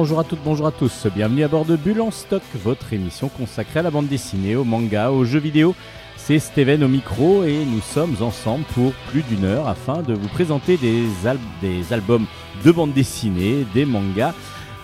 [0.00, 3.28] Bonjour à toutes, bonjour à tous, bienvenue à bord de Bulle en stock, votre émission
[3.28, 5.74] consacrée à la bande dessinée, au manga, aux jeux vidéo.
[6.16, 10.28] C'est Steven au micro et nous sommes ensemble pour plus d'une heure afin de vous
[10.28, 11.02] présenter des,
[11.60, 12.24] des albums
[12.64, 14.32] de bande dessinée, des mangas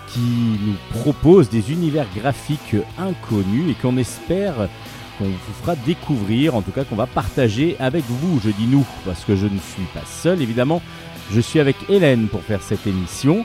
[0.09, 4.69] qui nous proposent des univers graphiques inconnus et qu'on espère
[5.17, 8.39] qu'on vous fera découvrir, en tout cas qu'on va partager avec vous.
[8.45, 10.79] Je dis nous parce que je ne suis pas seul évidemment.
[11.31, 13.43] Je suis avec Hélène pour faire cette émission.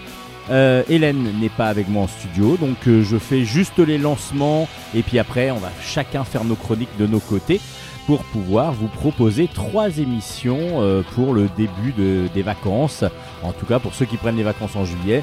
[0.51, 4.69] Euh, Hélène n'est pas avec moi en studio, donc euh, je fais juste les lancements
[4.95, 7.61] et puis après on va chacun faire nos chroniques de nos côtés
[8.07, 11.93] pour pouvoir vous proposer trois émissions euh, pour le début
[12.35, 13.05] des vacances.
[13.45, 15.23] En tout cas pour ceux qui prennent les vacances en juillet.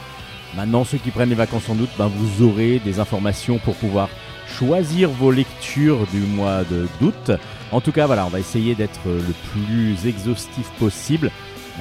[0.55, 4.07] Maintenant ceux qui prennent les vacances en août, ben, vous aurez des informations pour pouvoir
[4.47, 7.31] choisir vos lectures du mois d'août.
[7.71, 11.29] En tout cas voilà, on va essayer d'être le plus exhaustif possible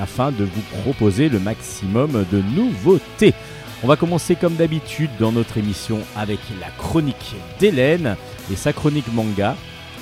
[0.00, 3.34] afin de vous proposer le maximum de nouveautés.
[3.82, 8.16] On va commencer comme d'habitude dans notre émission avec la chronique d'Hélène
[8.50, 9.56] et sa chronique manga.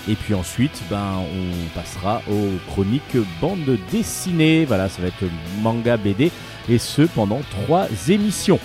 [0.08, 4.64] Et puis ensuite, ben, on passera aux chroniques bande dessinée.
[4.64, 5.24] Voilà, ça va être
[5.60, 6.30] manga BD.
[6.68, 8.60] Et ce pendant trois émissions.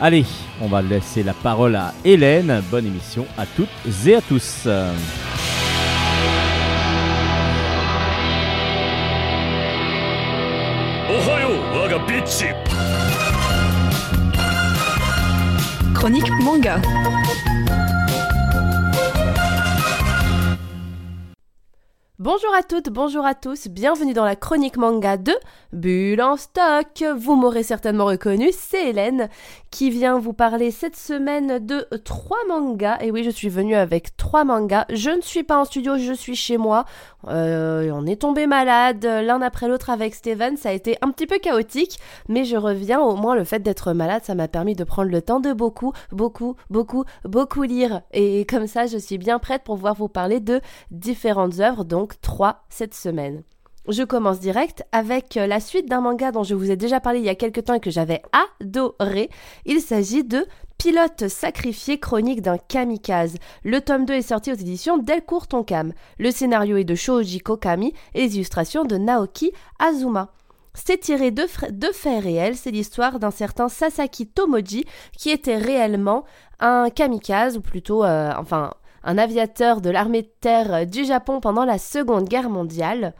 [0.00, 0.24] Allez,
[0.60, 2.62] on va laisser la parole à Hélène.
[2.70, 3.68] Bonne émission à toutes
[4.06, 4.66] et à tous.
[15.94, 16.80] Chronique manga.
[22.18, 25.32] Bonjour à toutes, bonjour à tous, bienvenue dans la chronique manga de
[25.72, 27.02] Bulle en stock.
[27.16, 29.30] Vous m'aurez certainement reconnu, c'est Hélène
[29.70, 32.98] qui vient vous parler cette semaine de trois mangas.
[33.00, 34.84] Et oui, je suis venue avec trois mangas.
[34.90, 36.84] Je ne suis pas en studio, je suis chez moi.
[37.28, 40.56] Euh, on est tombé malade l'un après l'autre avec Steven.
[40.56, 41.98] Ça a été un petit peu chaotique,
[42.28, 43.00] mais je reviens.
[43.00, 45.92] Au moins, le fait d'être malade, ça m'a permis de prendre le temps de beaucoup,
[46.12, 48.02] beaucoup, beaucoup, beaucoup lire.
[48.12, 50.60] Et comme ça, je suis bien prête pour pouvoir vous parler de
[50.90, 51.84] différentes œuvres.
[51.84, 53.42] Donc, 3 cette semaine.
[53.88, 57.18] Je commence direct avec euh, la suite d'un manga dont je vous ai déjà parlé
[57.20, 58.22] il y a quelques temps et que j'avais
[58.60, 59.30] adoré.
[59.64, 60.46] Il s'agit de
[60.80, 63.36] Pilote sacrifié chronique d'un kamikaze.
[63.64, 65.92] Le tome 2 est sorti aux éditions Delcourt Tonkam.
[66.18, 70.32] Le scénario est de Shoji Kokami et les illustrations de Naoki Azuma.
[70.72, 74.86] C'est tiré de, faits réels, c'est l'histoire d'un certain Sasaki Tomoji
[75.18, 76.24] qui était réellement
[76.60, 78.72] un kamikaze, ou plutôt, euh, enfin,
[79.04, 83.12] un aviateur de l'armée de terre du Japon pendant la Seconde Guerre mondiale.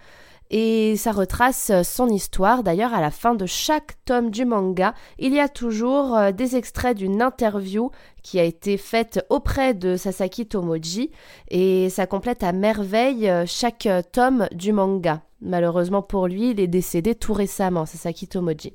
[0.50, 2.64] Et ça retrace son histoire.
[2.64, 6.56] D'ailleurs, à la fin de chaque tome du manga, il y a toujours euh, des
[6.56, 7.90] extraits d'une interview
[8.22, 11.12] qui a été faite auprès de Sasaki Tomoji.
[11.48, 15.22] Et ça complète à merveille euh, chaque tome du manga.
[15.40, 18.74] Malheureusement pour lui, il est décédé tout récemment, Sasaki Tomoji.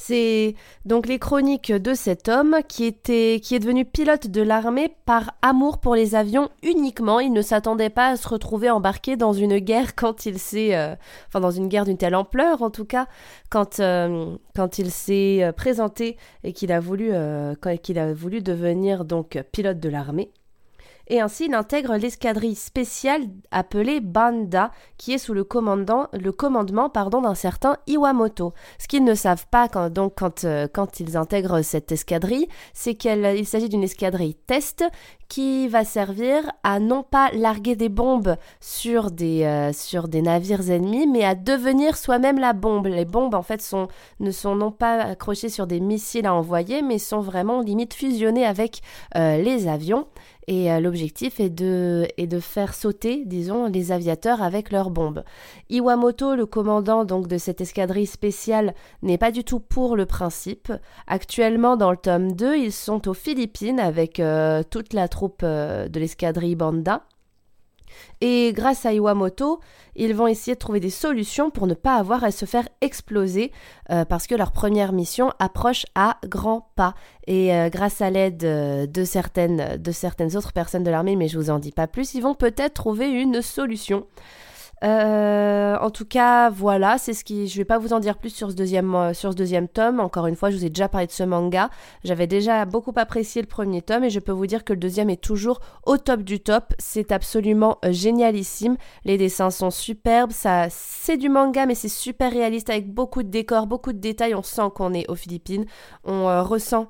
[0.00, 0.54] C'est
[0.84, 5.32] donc les chroniques de cet homme qui était qui est devenu pilote de l'armée par
[5.42, 7.18] amour pour les avions uniquement.
[7.18, 10.94] Il ne s'attendait pas à se retrouver embarqué dans une guerre quand il s'est euh,
[11.34, 13.08] dans une guerre d'une telle ampleur en tout cas
[13.50, 17.10] quand euh, quand il s'est euh, présenté et qu'il a voulu
[17.82, 20.30] qu'il a voulu devenir donc pilote de l'armée
[21.08, 27.34] et ainsi il intègre l'escadrille spéciale appelée Banda, qui est sous le, commandement pardon, d'un
[27.34, 28.52] certain Iwamoto.
[28.78, 30.66] Ce qu'ils ne savent pas quand, euh,
[31.00, 34.84] ils intègrent cette escadrille, c'est qu'il s'agit d'une escadrille test
[35.28, 41.24] qui va servir à non pas larguer des bombes sur des, euh, navires ennemis, mais
[41.24, 42.86] à devenir soi-même la bombe.
[42.86, 43.62] Les bombes, en fait,
[44.20, 48.46] ne sont non pas accrochées sur des missiles à envoyer, mais sont vraiment limite fusionnées
[48.46, 48.80] avec
[49.16, 50.06] euh, les avions.
[50.48, 55.22] Et euh, l'objectif est de, est de faire sauter, disons, les aviateurs avec leurs bombes.
[55.68, 60.72] Iwamoto, le commandant donc de cette escadrille spéciale, n'est pas du tout pour le principe.
[61.06, 64.22] Actuellement, dans le tome 2, ils sont aux Philippines avec
[64.70, 67.04] toute la troupe euh, de l'escadrille Banda.
[68.20, 69.60] Et grâce à Iwamoto,
[69.96, 73.52] ils vont essayer de trouver des solutions pour ne pas avoir à se faire exploser
[73.90, 76.94] euh, parce que leur première mission approche à grands pas.
[77.26, 81.38] Et euh, grâce à l'aide de, certaines, de certaines autres personnes de l'armée, mais je
[81.38, 84.06] vous en dis pas plus, ils vont peut-être trouver une solution.
[84.84, 87.48] Euh, en tout cas, voilà, c'est ce qui.
[87.48, 90.00] Je vais pas vous en dire plus sur ce deuxième euh, sur ce deuxième tome.
[90.00, 91.70] Encore une fois, je vous ai déjà parlé de ce manga.
[92.04, 95.10] J'avais déjà beaucoup apprécié le premier tome et je peux vous dire que le deuxième
[95.10, 96.74] est toujours au top du top.
[96.78, 98.76] C'est absolument euh, génialissime.
[99.04, 100.32] Les dessins sont superbes.
[100.32, 104.34] Ça, c'est du manga, mais c'est super réaliste avec beaucoup de décors, beaucoup de détails.
[104.34, 105.66] On sent qu'on est aux Philippines.
[106.04, 106.88] On ressent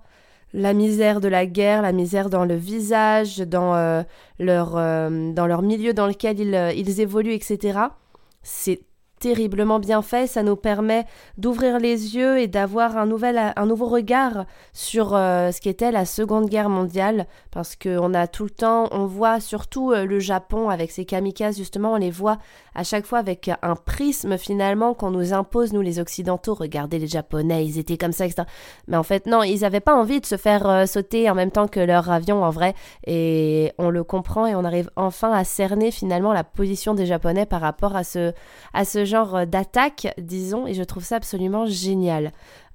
[0.52, 4.02] la misère de la guerre, la misère dans le visage, dans, euh,
[4.38, 7.78] leur, euh, dans leur milieu dans lequel ils, euh, ils évoluent, etc.
[8.42, 8.80] C'est
[9.20, 10.26] terriblement bien fait.
[10.26, 11.04] Ça nous permet
[11.36, 13.08] d'ouvrir les yeux et d'avoir un,
[13.56, 17.26] un nouveau regard sur euh, ce qu'était la Seconde Guerre mondiale.
[17.50, 21.94] Parce qu'on a tout le temps, on voit surtout le Japon avec ses kamikazes, justement,
[21.94, 22.38] on les voit
[22.78, 26.54] à chaque fois avec un prisme finalement qu'on nous impose, nous les Occidentaux.
[26.54, 28.44] Regardez les Japonais, ils étaient comme ça, etc.
[28.86, 31.50] Mais en fait, non, ils n'avaient pas envie de se faire euh, sauter en même
[31.50, 32.74] temps que leur avion en vrai.
[33.04, 37.46] Et on le comprend et on arrive enfin à cerner finalement la position des Japonais
[37.46, 38.32] par rapport à ce,
[38.74, 42.32] à ce genre d'attaque, disons, et je trouve ça absolument génial.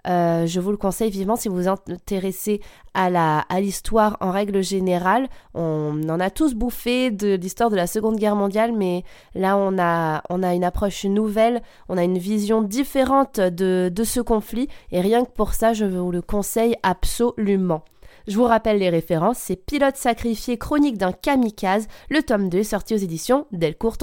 [0.08, 2.62] Euh, je vous le conseille vivement si vous vous intéressez
[2.94, 3.04] à
[3.42, 5.28] à l'histoire en règle générale.
[5.54, 9.04] On en a tous bouffé de l'histoire de la Seconde Guerre mondiale, mais
[9.36, 14.04] là on a on a une approche nouvelle, on a une vision différente de, de
[14.04, 17.84] ce conflit, et rien que pour ça, je vous le conseille absolument.
[18.28, 22.64] Je vous rappelle les références, c'est Pilote sacrifié, chronique d'un kamikaze, le tome 2 est
[22.64, 23.98] sorti aux éditions Delcourt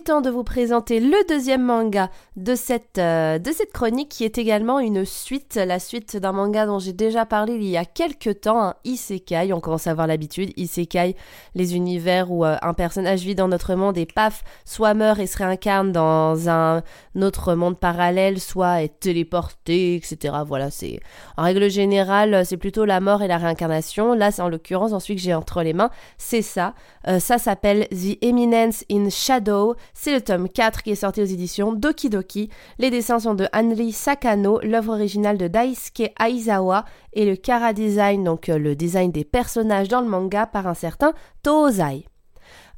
[0.00, 0.08] Cam.
[0.08, 4.38] temps de vous présenter le deuxième manga de cette, euh, de cette chronique qui est
[4.38, 8.40] également une suite, la suite d'un manga dont j'ai déjà parlé il y a quelques
[8.40, 11.14] temps, un Isekai, on commence à avoir l'habitude, Isekai,
[11.54, 15.26] les univers où euh, un personnage vit dans notre monde et paf, soit meurt et
[15.26, 16.82] se réincarne dans un
[17.20, 20.36] autre monde parallèle, soit est téléporté, etc.
[20.46, 21.00] Voilà, c'est
[21.36, 24.14] en règle générale, c'est plutôt la mort et la réincarnation.
[24.14, 26.74] Là, c'est en l'occurrence, ensuite que j'ai entre les mains, c'est ça.
[27.06, 29.74] Euh, ça s'appelle The Eminence in Shadow.
[29.94, 32.50] C'est le tome 4 qui est sorti aux éditions Doki Doki.
[32.78, 38.24] Les dessins sont de Henry Sakano, l'œuvre originale de Daisuke Aizawa et le Kara Design,
[38.24, 41.12] donc euh, le design des personnages dans le manga par un certain
[41.42, 42.06] Tozai.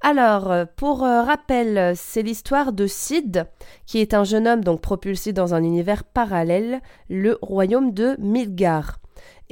[0.01, 3.47] Alors, euh, pour euh, rappel, c'est l'histoire de Sid,
[3.85, 6.81] qui est un jeune homme donc propulsé dans un univers parallèle,
[7.11, 8.99] le royaume de Midgar.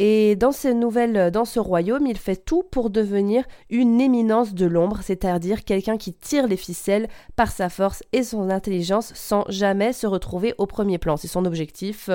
[0.00, 4.64] Et dans ces nouvelles, dans ce royaume, il fait tout pour devenir une éminence de
[4.64, 9.92] l'ombre, c'est-à-dire quelqu'un qui tire les ficelles par sa force et son intelligence sans jamais
[9.92, 11.16] se retrouver au premier plan.
[11.16, 12.10] C'est son objectif.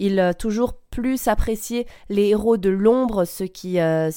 [0.00, 4.10] Il a toujours plus apprécier les héros de l'ombre, ceux qui, euh,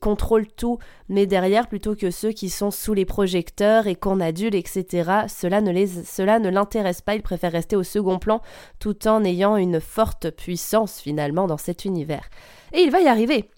[0.00, 0.78] contrôlent tout,
[1.08, 5.22] mais derrière plutôt que ceux qui sont sous les projecteurs et qu'on adule, etc.
[5.26, 7.16] Cela ne l'intéresse pas.
[7.16, 8.40] Il préfère rester au second plan
[8.78, 12.28] tout en ayant une forte puissance finalement dans cet univers.
[12.72, 13.50] Et il va y arriver.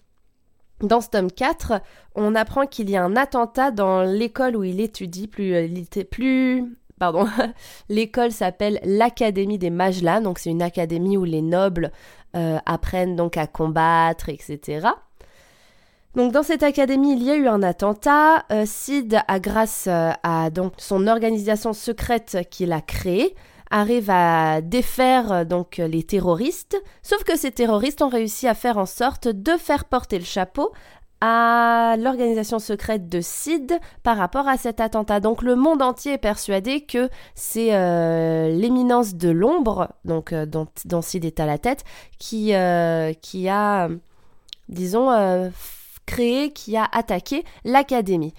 [0.81, 1.81] Dans ce tome 4,
[2.15, 6.65] on apprend qu'il y a un attentat dans l'école où il étudie, plus, euh,
[6.99, 7.27] pardon,
[7.89, 11.91] l'école s'appelle l'Académie des Mages-là, donc c'est une académie où les nobles
[12.35, 14.87] euh, apprennent donc à combattre, etc.
[16.15, 18.45] Donc dans cette académie, il y a eu un attentat.
[18.51, 23.35] Euh, Sid, à grâce à son organisation secrète qu'il a créée,
[23.71, 28.77] arrive à défaire euh, donc les terroristes, sauf que ces terroristes ont réussi à faire
[28.77, 30.71] en sorte de faire porter le chapeau
[31.23, 35.19] à l'organisation secrète de Sid par rapport à cet attentat.
[35.19, 40.67] Donc le monde entier est persuadé que c'est euh, l'éminence de l'ombre, donc euh, dont,
[40.85, 41.83] dont, Sid est à la tête,
[42.17, 42.53] qui,
[43.21, 43.89] qui a,
[44.67, 45.51] disons,
[46.07, 48.33] créé, qui a attaqué l'académie.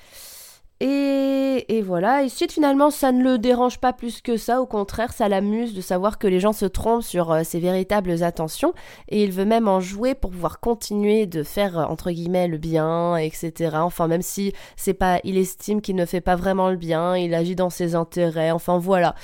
[0.85, 5.13] Et, voilà, et suite finalement ça ne le dérange pas plus que ça, au contraire
[5.13, 8.75] ça l'amuse de savoir que les gens se trompent sur euh, ses véritables attentions,
[9.09, 12.59] et il veut même en jouer pour pouvoir continuer de faire euh, entre guillemets le
[12.59, 13.77] bien, etc.
[13.77, 17.33] Enfin même si c'est pas, il estime qu'il ne fait pas vraiment le bien, il
[17.33, 19.15] agit dans ses intérêts, enfin voilà.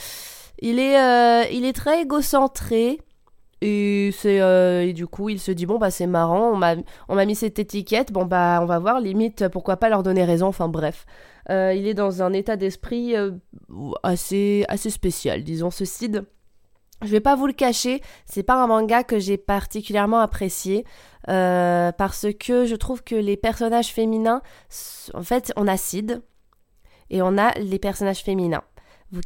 [0.61, 3.01] Il est, euh, il est très égocentré,
[3.61, 6.77] et c'est euh, du coup il se dit bon bah c'est marrant on m'a
[7.09, 10.25] on m'a mis cette étiquette bon bah on va voir limite pourquoi pas leur donner
[10.25, 11.07] raison enfin bref.
[11.51, 13.33] Euh, il est dans un état d'esprit euh,
[14.03, 16.25] assez assez spécial disons ce Cid.
[17.03, 20.85] Je vais pas vous le cacher c'est pas un manga que j'ai particulièrement apprécié
[21.27, 24.41] parce que je trouve que les personnages féminins
[25.15, 26.23] en fait on a Cid
[27.11, 28.63] et on a les personnages féminins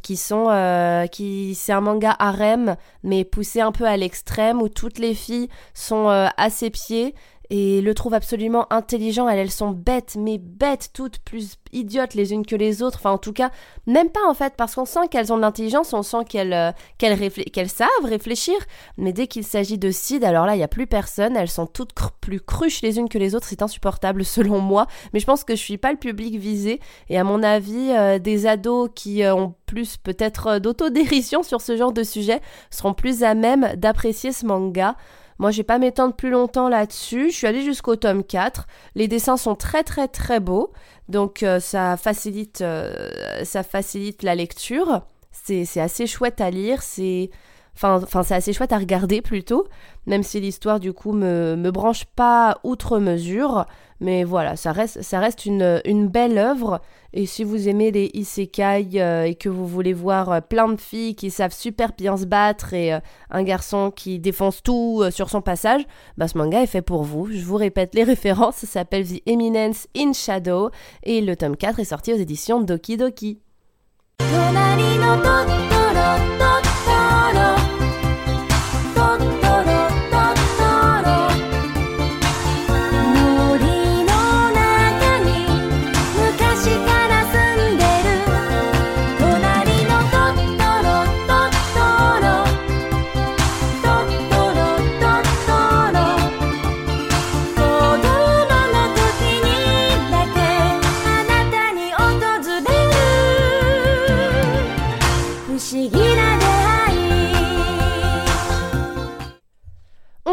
[0.01, 4.69] qui sont euh, qui c'est un manga harem mais poussé un peu à l'extrême où
[4.69, 7.13] toutes les filles sont euh, à ses pieds
[7.55, 9.29] et le trouve absolument intelligent.
[9.29, 12.97] Elles, elles sont bêtes, mais bêtes, toutes plus idiotes les unes que les autres.
[12.97, 13.51] Enfin, en tout cas,
[13.85, 17.67] même pas en fait, parce qu'on sent qu'elles ont de l'intelligence, on sent qu'elles euh,
[17.67, 18.55] savent réfléchir.
[18.97, 21.37] Mais dès qu'il s'agit de Sid, alors là, il n'y a plus personne.
[21.37, 23.45] Elles sont toutes plus cruches les unes que les autres.
[23.47, 24.87] C'est insupportable selon moi.
[25.13, 26.79] Mais je pense que je suis pas le public visé.
[27.09, 31.77] Et à mon avis, euh, des ados qui euh, ont plus peut-être d'autodérision sur ce
[31.77, 32.41] genre de sujet
[32.71, 34.95] seront plus à même d'apprécier ce manga.
[35.39, 37.31] Moi, je vais pas m'étendre plus longtemps là-dessus.
[37.31, 38.67] Je suis allée jusqu'au tome 4.
[38.95, 40.71] Les dessins sont très très très beaux.
[41.09, 45.01] Donc euh, ça facilite euh, ça facilite la lecture.
[45.31, 47.29] C'est assez chouette à lire, c'est
[47.75, 49.67] Enfin, c'est assez chouette à regarder plutôt,
[50.05, 53.65] même si l'histoire du coup me, me branche pas outre mesure.
[53.99, 56.81] Mais voilà, ça reste, ça reste une, une belle œuvre.
[57.13, 60.81] Et si vous aimez les isekai euh, et que vous voulez voir euh, plein de
[60.81, 62.99] filles qui savent super bien se battre et euh,
[63.29, 65.83] un garçon qui défonce tout sur son passage,
[66.17, 67.29] bah ce manga est fait pour vous.
[67.31, 70.71] Je vous répète les références, ça s'appelle The Eminence in Shadow
[71.03, 73.39] et le tome 4 est sorti aux éditions Doki Doki.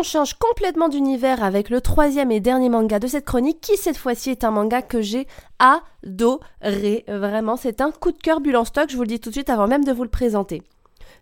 [0.01, 3.99] On change complètement d'univers avec le troisième et dernier manga de cette chronique qui cette
[3.99, 5.27] fois-ci est un manga que j'ai
[5.59, 7.05] adoré.
[7.07, 9.35] Vraiment, c'est un coup de cœur bulle en stock, je vous le dis tout de
[9.35, 10.63] suite avant même de vous le présenter.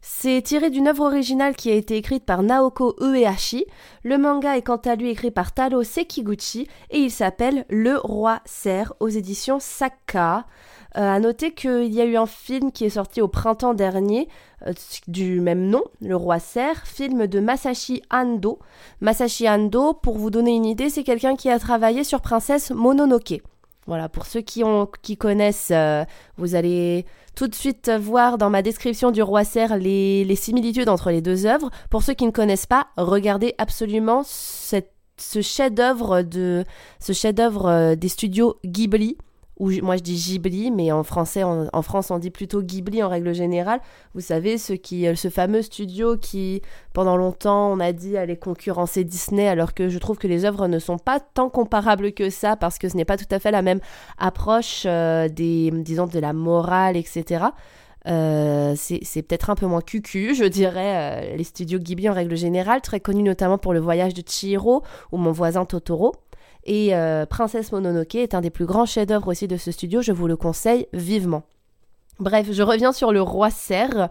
[0.00, 3.66] C'est tiré d'une œuvre originale qui a été écrite par Naoko Uehashi.
[4.04, 8.38] Le manga est quant à lui écrit par Taro Sekiguchi et il s'appelle Le Roi
[8.44, 10.46] Serre aux éditions Saka.
[10.96, 14.26] Euh, à noter qu'il y a eu un film qui est sorti au printemps dernier
[14.66, 14.72] euh,
[15.06, 18.58] du même nom, Le Roi Serre, film de Masashi Ando.
[19.02, 23.42] Masashi Ando, pour vous donner une idée, c'est quelqu'un qui a travaillé sur Princesse Mononoke.
[23.86, 26.04] Voilà, pour ceux qui, ont, qui connaissent, euh,
[26.38, 27.04] vous allez
[27.34, 31.46] tout de suite voir dans ma description du Roi Serre les, similitudes entre les deux
[31.46, 31.70] œuvres.
[31.90, 36.64] Pour ceux qui ne connaissent pas, regardez absolument ce chef-d'œuvre de
[37.00, 39.16] ce chef-d'œuvre des studios Ghibli
[39.58, 43.08] ou moi je dis Ghibli, mais en français, en, France on dit plutôt Ghibli en
[43.08, 43.80] règle générale.
[44.14, 46.62] Vous savez, ce, qui, euh, ce fameux studio qui,
[46.92, 50.68] pendant longtemps, on a dit allait concurrencer Disney, alors que je trouve que les œuvres
[50.68, 53.50] ne sont pas tant comparables que ça, parce que ce n'est pas tout à fait
[53.50, 53.80] la même
[54.18, 57.46] approche euh, des, disons, de la morale, etc.
[58.06, 62.80] Euh, c'est peut-être un peu moins cucu, je dirais, les studios Ghibli en règle générale,
[62.80, 66.14] très connus notamment pour le voyage de Chihiro ou mon voisin Totoro.
[66.68, 70.12] Et euh, Princesse Mononoke est un des plus grands chefs-d'œuvre aussi de ce studio, je
[70.12, 71.42] vous le conseille vivement.
[72.20, 74.10] Bref, je reviens sur le roi Serre.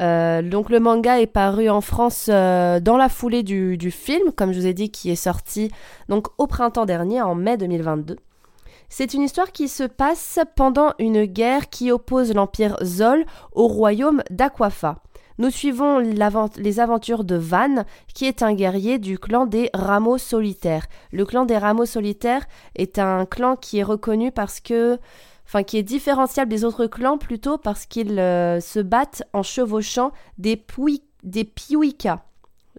[0.00, 4.32] Euh, donc le manga est paru en France euh, dans la foulée du, du, film,
[4.34, 5.70] comme je vous ai dit, qui est sorti
[6.08, 8.16] donc au printemps dernier, en mai 2022.
[8.88, 14.24] C'est une histoire qui se passe pendant une guerre qui oppose l'empire Zol au royaume
[14.28, 14.96] d'Aquafa.
[15.42, 17.84] Nous suivons les aventures de Van,
[18.14, 20.86] qui est un guerrier du clan des Rameaux Solitaires.
[21.10, 22.44] Le clan des Rameaux Solitaires
[22.76, 24.98] est un clan qui est reconnu parce que
[25.44, 30.12] enfin qui est différenciable des autres clans plutôt parce qu'ils euh, se battent en chevauchant
[30.38, 30.64] des,
[31.24, 32.22] des piouikas.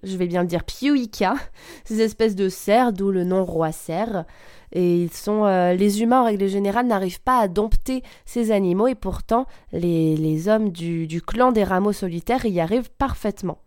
[0.04, 1.36] Je vais bien le dire piouikas,
[1.84, 4.24] ces espèces de cerfs, d'où le nom roi cerf.
[4.74, 8.88] Et ils sont, euh, les humains, en règle générale, n'arrivent pas à dompter ces animaux
[8.88, 13.60] et pourtant, les, hommes du, clan des rameaux solitaires y arrivent parfaitement.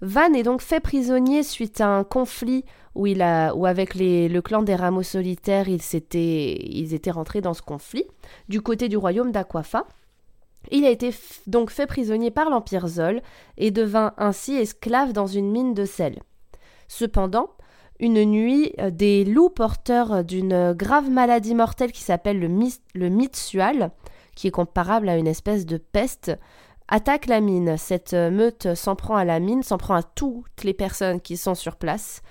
[0.00, 4.40] Van est donc fait prisonnier suite à un conflit où, il a, où avec le
[4.40, 5.82] clan des rameaux solitaires, ils,
[6.14, 8.04] ils étaient rentrés dans ce conflit,
[8.48, 9.86] du côté du royaume d'Aquafa.
[10.70, 11.12] Il a été
[11.46, 13.22] donc fait prisonnier par l'Empire Zol
[13.58, 16.20] et devint ainsi esclave dans une mine de sel.
[16.86, 17.50] Cependant,
[18.04, 22.48] une nuit, euh, des loups porteurs d'une grave maladie mortelle qui s'appelle le,
[22.94, 23.90] le mitsual,
[24.36, 26.32] qui est comparable à une espèce de peste,
[26.88, 27.76] attaquent la mine.
[27.76, 31.54] Cette meute s'en prend à la mine, s'en prend à toutes les personnes qui sont
[31.54, 32.22] sur place.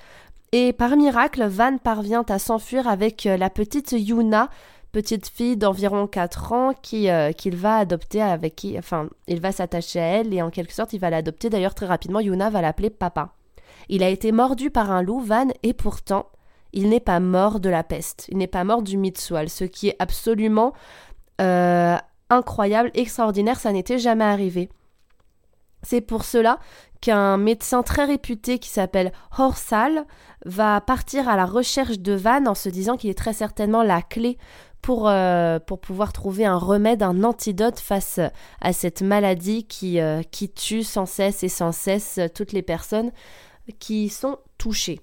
[0.55, 4.51] Et par miracle, Van parvient à s'enfuir avec euh, la petite Yuna,
[4.91, 9.51] petite fille d'environ 4 ans qui euh, qu'il va adopter avec qui enfin il va
[9.51, 12.61] s'attacher à elle et en quelque sorte il va l'adopter d'ailleurs très rapidement Yuna va
[12.61, 13.33] l'appeler papa.
[13.89, 16.27] Il a été mordu par un loup, Van, et pourtant,
[16.73, 18.27] il n'est pas mort de la peste.
[18.29, 20.73] Il n'est pas mort du Mitsual, ce qui est absolument
[21.41, 21.97] euh,
[22.29, 24.69] incroyable, extraordinaire, ça n'était jamais arrivé.
[25.83, 26.59] C'est pour cela
[27.01, 30.05] qu'un médecin très réputé qui s'appelle Horsal
[30.45, 34.01] va partir à la recherche de Van en se disant qu'il est très certainement la
[34.01, 34.37] clé
[34.81, 38.19] pour, euh, pouvoir trouver un remède, un antidote face
[38.61, 43.11] à cette maladie qui, euh, qui tue sans cesse et sans cesse toutes les personnes
[43.79, 44.99] qui sont touchées.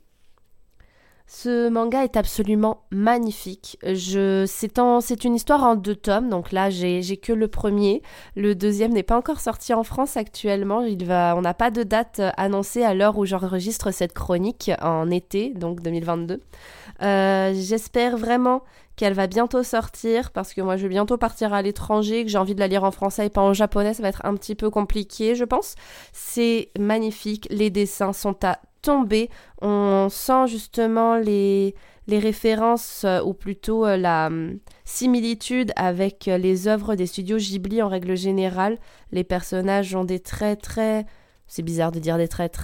[1.32, 3.78] Ce manga est absolument magnifique.
[3.84, 8.02] Je, c'est, une histoire en deux tomes, donc là j'ai, que le premier.
[8.34, 10.80] Le deuxième n'est pas encore sorti en France actuellement.
[10.80, 15.08] Il va, on n'a pas de date annoncée à l'heure où j'enregistre cette chronique en
[15.08, 16.40] été, donc 2022.
[17.02, 18.64] Euh, j'espère vraiment
[19.00, 22.36] qu'elle va bientôt sortir parce que moi je vais bientôt partir à l'étranger, que j'ai
[22.36, 24.54] envie de la lire en français et pas en japonais, ça va être un petit
[24.54, 25.74] peu compliqué je pense.
[26.12, 29.30] C'est magnifique, les dessins sont à tomber,
[29.62, 31.74] on sent justement les,
[32.08, 37.38] les références euh, ou plutôt euh, la hum, similitude avec euh, les œuvres des studios
[37.38, 38.76] Ghibli en règle générale.
[39.12, 41.06] Les personnages ont des traits très
[41.50, 42.56] c'est bizarre de dire des traits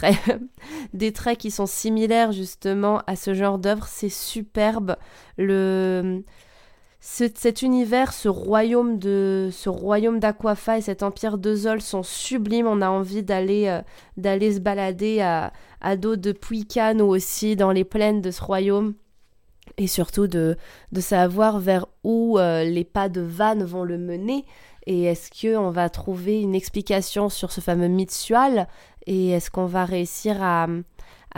[0.94, 4.96] des traits qui sont similaires justement à ce genre d'œuvre, c'est superbe.
[5.36, 6.22] Le
[7.00, 12.66] cet univers, ce royaume de ce royaume d'Aquafa et cet empire de Zol sont sublimes.
[12.66, 13.82] On a envie d'aller euh,
[14.16, 18.94] se balader à, à dos de Puikan ou aussi dans les plaines de ce royaume
[19.78, 20.56] et surtout de,
[20.92, 24.44] de savoir vers où euh, les pas de Van vont le mener.
[24.86, 28.68] Et est-ce qu'on va trouver une explication sur ce fameux Mitsual
[29.06, 30.68] Et est-ce qu'on va réussir à,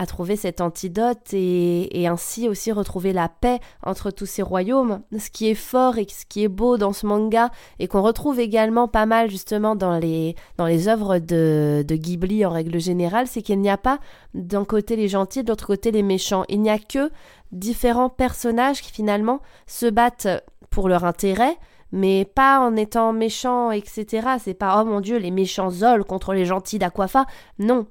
[0.07, 5.01] trouver cet antidote et, ainsi aussi retrouver la paix entre tous ces royaumes?
[5.19, 8.39] Ce qui est fort et ce qui est beau dans ce manga et qu'on retrouve
[8.39, 13.27] également pas mal justement dans les, dans les œuvres de, de Ghibli en règle générale,
[13.27, 13.99] c'est qu'il n'y a pas
[14.35, 16.45] d'un côté les gentils, de l'autre côté les méchants.
[16.49, 17.11] Il n'y a que
[17.51, 20.29] différents personnages qui finalement se battent
[20.71, 21.57] pour leur intérêt,
[21.93, 24.29] mais pas en étant méchants, etc.
[24.43, 27.27] C'est pas oh mon dieu, les méchants Zol contre les gentils d'Aquafa.
[27.59, 27.87] Non.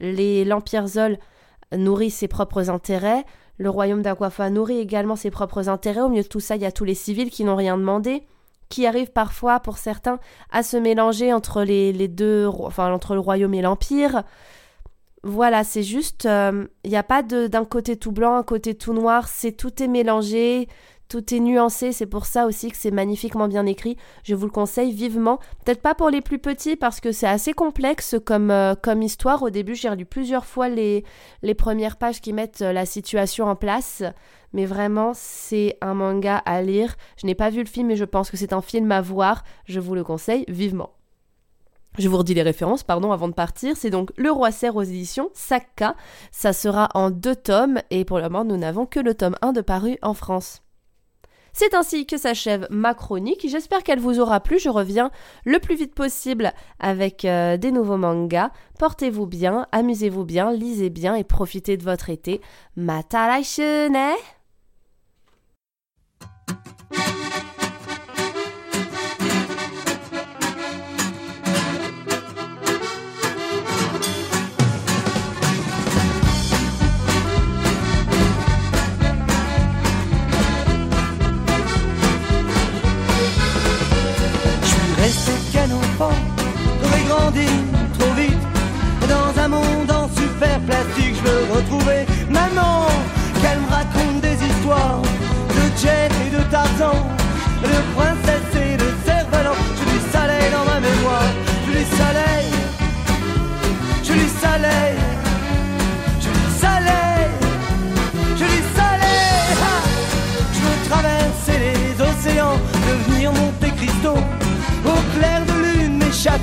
[0.00, 1.18] L'Empire Zol
[1.76, 3.24] nourrit ses propres intérêts.
[3.58, 6.00] Le royaume d'Aquafa nourrit également ses propres intérêts.
[6.00, 8.24] Au milieu de tout ça, il y a tous les civils qui n'ont rien demandé,
[8.68, 10.18] qui arrivent parfois, pour certains,
[10.50, 14.24] à se mélanger entre les, deux, enfin entre le royaume et l'empire.
[15.22, 18.92] Voilà, c'est juste, il euh, n'y a pas d'un côté tout blanc, un côté tout
[18.92, 20.68] noir, c'est tout est mélangé,
[21.08, 23.96] tout est nuancé, c'est pour ça aussi que c'est magnifiquement bien écrit.
[24.22, 25.38] Je vous le conseille vivement.
[25.64, 29.42] Peut-être pas pour les plus petits parce que c'est assez complexe comme, euh, histoire.
[29.42, 31.04] Au début, j'ai lu plusieurs fois les,
[31.56, 34.02] premières pages qui mettent euh, la situation en place.
[34.52, 36.96] Mais vraiment, c'est un manga à lire.
[37.16, 39.44] Je n'ai pas vu le film, mais je pense que c'est un film à voir.
[39.66, 40.90] Je vous le conseille vivement.
[41.98, 43.76] Je vous redis les références, pardon, avant de partir.
[43.76, 45.94] C'est donc Le Roi Serre aux éditions Sakka.
[46.32, 49.52] Ça sera en deux tomes et pour le moment, nous n'avons que le tome 1
[49.52, 50.63] de paru en France.
[51.54, 53.46] C'est ainsi que s'achève ma chronique.
[53.48, 54.58] J'espère qu'elle vous aura plu.
[54.58, 55.10] Je reviens
[55.44, 58.50] le plus vite possible avec euh, des nouveaux mangas.
[58.78, 62.40] Portez-vous bien, amusez-vous bien, lisez bien et profitez de votre été.
[62.76, 63.38] Mata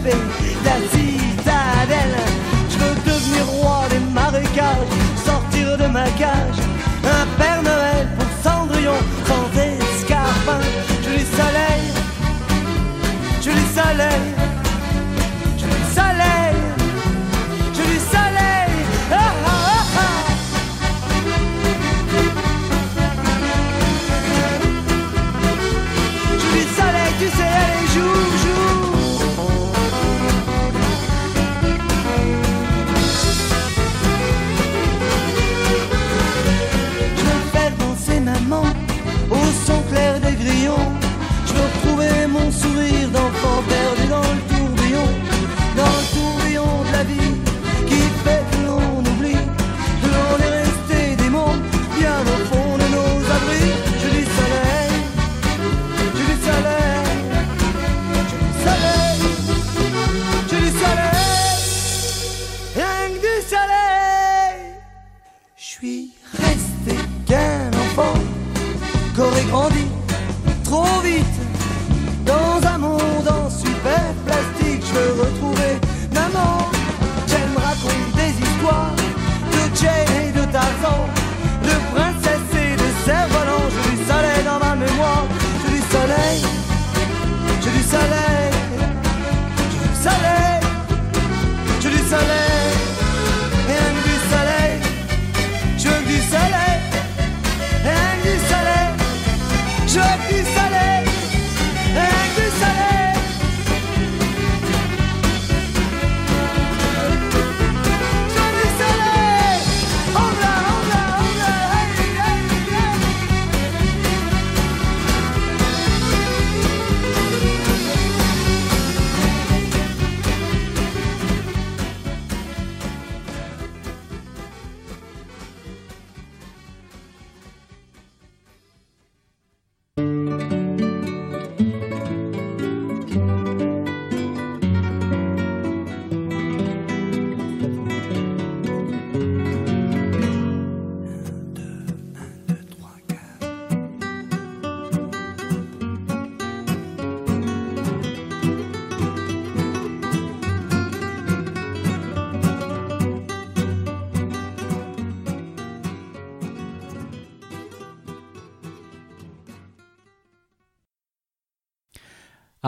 [0.09, 2.17] la citadelle.
[2.69, 4.87] Je veux devenir roi des marécages,
[5.23, 6.59] sortir de ma cage.
[7.03, 10.59] Un Père Noël pour Cendrillon, sans escarpin.
[11.03, 11.83] Je lui soleil,
[13.41, 14.30] je lui soleil,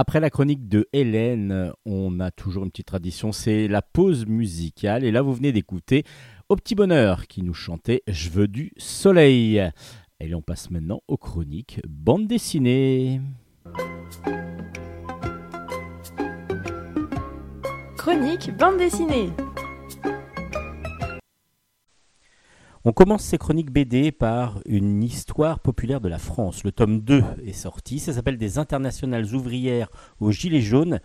[0.06, 5.06] Après la chronique de Hélène, on a toujours une petite tradition, c'est la pause musicale.
[5.06, 6.04] Et là, vous venez d'écouter
[6.50, 9.63] Au Petit Bonheur qui nous chantait Je veux du soleil.
[10.20, 13.22] Et on passe maintenant aux chroniques bande dessinée.
[17.96, 19.30] Chronique bande dessinée.
[22.86, 26.65] On commence ces chroniques BD par une histoire populaire de la France.
[26.65, 31.00] Le tome 2 est sorti, ça s'appelle Des internationales ouvrières aux Gilets jaunes.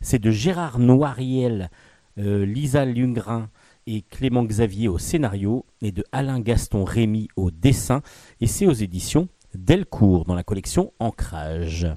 [0.00, 1.70] C'est de Gérard Noiriel,
[2.18, 3.50] euh, Lisa Lungrin
[3.88, 8.02] et Clément Xavier au scénario et de Alain Gaston Rémy au dessin.
[8.40, 11.88] Et c'est aux éditions Delcourt dans la collection Ancrage.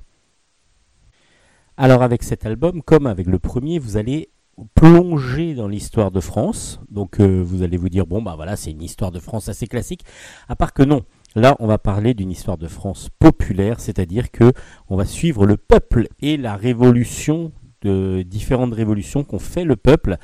[1.77, 4.31] Alors avec cet album, comme avec le premier, vous allez
[4.75, 6.79] plonger dans l'histoire de France.
[6.89, 9.67] Donc euh, vous allez vous dire bon bah voilà c'est une histoire de France assez
[9.67, 10.03] classique.
[10.47, 11.01] À part que non,
[11.35, 14.51] là on va parler d'une histoire de France populaire, c'est-à-dire que
[14.89, 20.17] on va suivre le peuple et la révolution de différentes révolutions qu'ont fait le peuple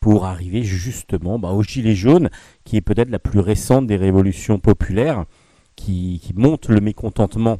[0.00, 2.28] pour arriver justement bah, au gilet jaune,
[2.64, 5.24] qui est peut-être la plus récente des révolutions populaires,
[5.76, 7.58] qui, qui montre le mécontentement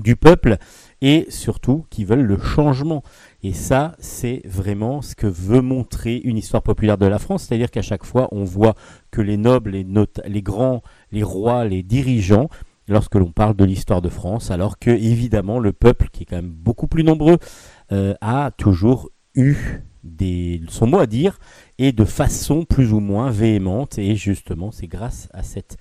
[0.00, 0.56] du peuple
[1.00, 3.02] et surtout qui veulent le changement.
[3.42, 7.70] Et ça, c'est vraiment ce que veut montrer une histoire populaire de la France, c'est-à-dire
[7.70, 8.74] qu'à chaque fois, on voit
[9.10, 9.86] que les nobles, les,
[10.26, 10.82] les grands,
[11.12, 12.48] les rois, les dirigeants,
[12.88, 16.36] lorsque l'on parle de l'histoire de France, alors que évidemment le peuple, qui est quand
[16.36, 17.38] même beaucoup plus nombreux,
[17.92, 19.82] euh, a toujours eu
[20.68, 21.38] son mot à dire
[21.78, 23.98] et de façon plus ou moins véhémente.
[23.98, 25.76] Et justement, c'est grâce à cette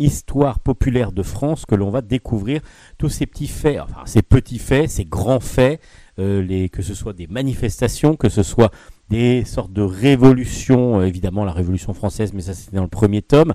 [0.00, 2.62] histoire populaire de France que l'on va découvrir.
[2.98, 5.80] Tous ces petits faits, enfin ces petits faits, ces grands faits,
[6.18, 8.70] euh, que ce soit des manifestations, que ce soit
[9.08, 13.22] des sortes de révolutions, euh, évidemment la Révolution française, mais ça c'était dans le premier
[13.22, 13.54] tome,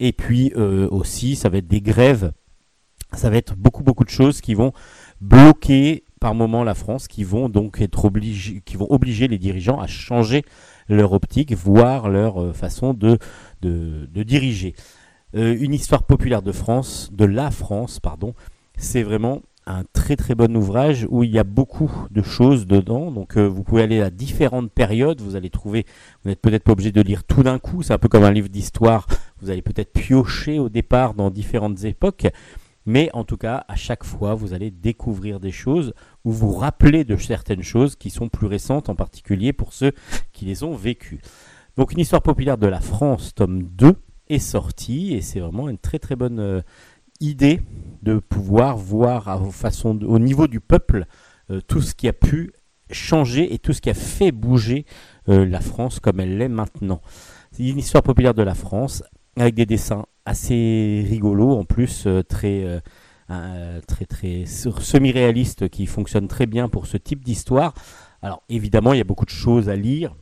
[0.00, 2.32] et puis euh, aussi ça va être des grèves,
[3.12, 4.72] ça va être beaucoup beaucoup de choses qui vont
[5.20, 9.80] bloquer par moment la France, qui vont donc être obligés, qui vont obliger les dirigeants
[9.80, 10.44] à changer
[10.88, 13.18] leur optique, voire leur façon de
[14.10, 14.74] diriger.
[15.34, 18.34] Euh, une histoire populaire de France, de la France, pardon.
[18.76, 23.10] C'est vraiment un très très bon ouvrage où il y a beaucoup de choses dedans.
[23.10, 25.86] Donc euh, vous pouvez aller à différentes périodes, vous allez trouver,
[26.22, 28.30] vous n'êtes peut-être pas obligé de lire tout d'un coup, c'est un peu comme un
[28.30, 29.06] livre d'histoire,
[29.40, 32.26] vous allez peut-être piocher au départ dans différentes époques,
[32.86, 35.94] mais en tout cas à chaque fois vous allez découvrir des choses
[36.24, 39.92] ou vous rappeler de certaines choses qui sont plus récentes, en particulier pour ceux
[40.32, 41.20] qui les ont vécues.
[41.76, 43.96] Donc une histoire populaire de la France, tome 2,
[44.28, 46.60] est sorti et c'est vraiment une très très bonne euh,
[47.20, 47.60] idée
[48.02, 51.06] de pouvoir voir à, au niveau du peuple
[51.50, 52.52] euh, tout ce qui a pu
[52.90, 54.84] changer et tout ce qui a fait bouger
[55.28, 57.00] euh, la France comme elle l'est maintenant.
[57.52, 59.02] C'est une histoire populaire de la France
[59.36, 62.82] avec des dessins assez rigolos en plus très
[63.26, 67.74] très très semi-réalistes qui fonctionnent très bien pour ce type d'histoire.
[68.22, 70.14] Alors évidemment, il y a beaucoup de choses à lire,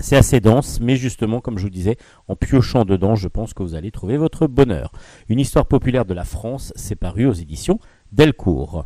[0.00, 1.96] c'est assez dense, mais justement, comme je vous disais,
[2.28, 4.92] en piochant dedans, je pense que vous allez trouver votre bonheur.
[5.28, 7.78] Une histoire populaire de la France, c'est paru aux éditions
[8.12, 8.84] Delcourt.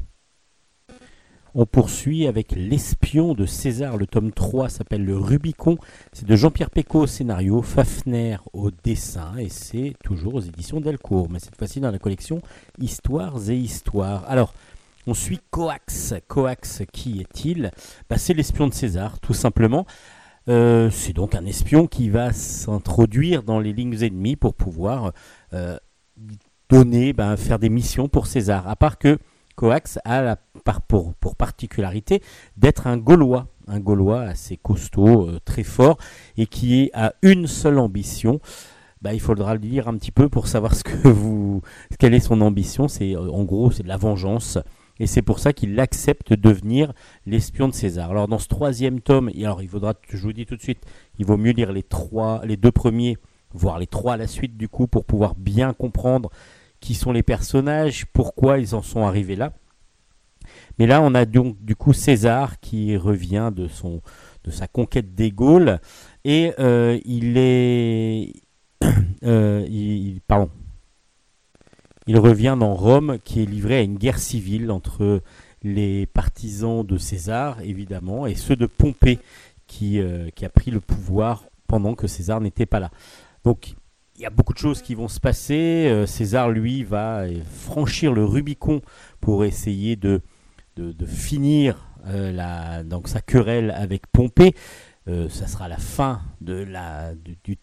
[1.52, 3.96] On poursuit avec L'espion de César.
[3.96, 5.78] Le tome 3 s'appelle Le Rubicon.
[6.12, 11.28] C'est de Jean-Pierre Pécaud au scénario, Fafner au dessin, et c'est toujours aux éditions Delcourt,
[11.28, 12.40] mais cette fois-ci dans la collection
[12.78, 14.24] Histoires et Histoires.
[14.28, 14.54] Alors,
[15.08, 16.14] on suit Coax.
[16.28, 17.72] Coax, qui est-il?
[18.08, 19.86] Bah, C'est l'espion de César, tout simplement.
[20.48, 25.12] Euh, c'est donc un espion qui va s'introduire dans les lignes ennemies pour pouvoir
[25.52, 25.78] euh,
[26.68, 28.66] donner, ben, faire des missions pour César.
[28.68, 29.18] À part que
[29.56, 30.36] Coax a
[30.88, 32.22] pour, particularité
[32.56, 35.98] d'être un Gaulois, un Gaulois assez costaud, euh, très fort,
[36.36, 38.40] et qui a une seule ambition.
[39.02, 41.62] Ben, il faudra le lire un petit peu pour savoir ce que vous,
[41.98, 42.88] quelle est son ambition.
[42.88, 44.58] C'est en gros, c'est de la vengeance
[45.00, 46.92] et c'est pour ça qu'il accepte de devenir
[47.24, 48.10] l'espion de César.
[48.10, 50.84] Alors dans ce troisième tome, alors il faudra, je vous dis tout de suite,
[51.18, 53.16] il vaut mieux lire les trois, les deux premiers,
[53.52, 56.30] voire les trois à la suite du coup, pour pouvoir bien comprendre
[56.80, 59.54] qui sont les personnages, pourquoi ils en sont arrivés là.
[60.78, 64.02] Mais là, on a donc du coup César qui revient de son
[64.44, 65.80] de sa conquête des Gaules
[66.24, 68.34] et euh, il est
[69.24, 69.66] euh,
[70.26, 70.50] pardon
[72.10, 75.22] il revient dans Rome qui est livré à une guerre civile entre
[75.62, 79.20] les partisans de César, évidemment, et ceux de Pompée
[79.68, 82.90] qui, euh, a pris le pouvoir pendant que César n'était pas là.
[83.44, 83.76] Donc
[84.16, 85.86] il y a beaucoup de choses qui vont se passer.
[85.88, 88.82] Euh, César, lui, va euh, franchir le Rubicon
[89.20, 90.20] pour essayer de,
[91.06, 91.86] finir
[92.86, 94.56] donc, sa querelle avec Pompée.
[95.06, 97.12] ça sera la fin de la,
[97.44, 97.56] du,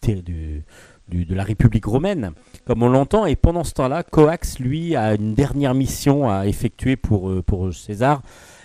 [1.10, 2.32] de la République romaine,
[2.66, 3.26] comme on l'entend.
[3.26, 7.74] Et pendant ce temps-là, Coax, lui, a une dernière mission à effectuer pour, euh, pour
[7.74, 8.22] César.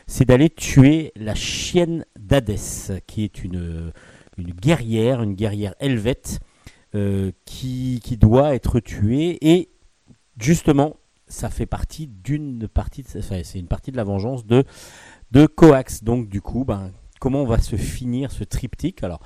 [0.06, 3.92] c'est d'aller tuer la chienne d'Hadès, qui est une,
[4.36, 6.40] une guerrière, une guerrière helvète,
[6.94, 9.38] euh, qui, qui doit être tuée.
[9.40, 9.70] Et
[10.38, 14.64] justement, ça fait partie d'une partie, enfin, c'est une partie de la vengeance de,
[15.30, 16.04] de Coax.
[16.04, 19.02] Donc du coup, ben, comment va se finir ce triptyque?
[19.02, 19.20] Alors,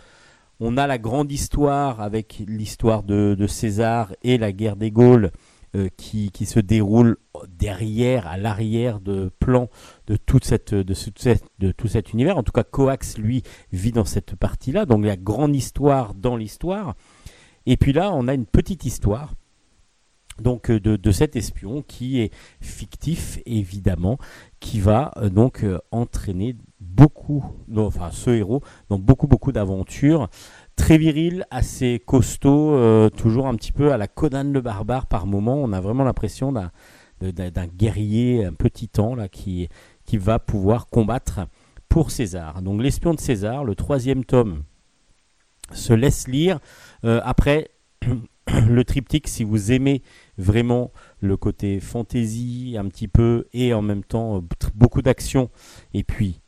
[0.61, 5.31] on a la grande histoire avec l'histoire de, César et la guerre des Gaules
[5.75, 9.69] euh, qui, se déroule derrière, à l'arrière de plan
[10.07, 10.73] de tout cet
[12.13, 12.39] univers.
[12.39, 13.43] En tout cas, Coax, lui,
[13.73, 14.87] vit dans cette partie-là.
[14.87, 16.95] Donc la grande histoire dans l'histoire.
[17.67, 19.35] Et puis là, on a une petite histoire
[20.41, 24.19] donc euh, de, de cet espion qui est fictif évidemment,
[24.61, 30.29] qui va euh, donc euh, entraîner beaucoup, non, enfin ce héros, dans beaucoup beaucoup d'aventures.
[30.77, 35.57] Très viril, assez costaud, toujours un petit peu à la Conan le barbare par moment.
[35.57, 36.71] On a vraiment l'impression d'un,
[37.79, 39.71] guerrier, un petit temps qui,
[40.05, 41.41] qui va pouvoir combattre
[41.89, 42.61] pour César.
[42.61, 44.65] Donc l'espion de César, le troisième tome,
[45.73, 46.59] se laisse lire.
[47.03, 47.71] Après,
[48.69, 50.03] le triptyque, si vous aimez
[50.39, 54.41] vraiment le côté fantasy un petit peu et en même temps euh,
[54.75, 55.51] beaucoup d'action
[55.95, 56.41] et puis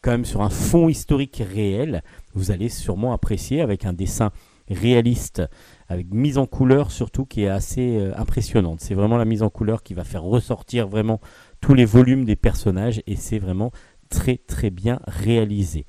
[0.00, 2.02] quand même sur un fond historique réel,
[2.34, 4.32] vous allez sûrement apprécier avec un dessin
[4.68, 5.42] réaliste
[5.88, 8.80] avec mise en couleur surtout qui est assez euh, impressionnante.
[8.80, 11.20] C'est vraiment la mise en couleur qui va faire ressortir vraiment
[11.60, 13.70] tous les volumes des personnages et c'est vraiment
[14.08, 15.86] très très bien réalisé.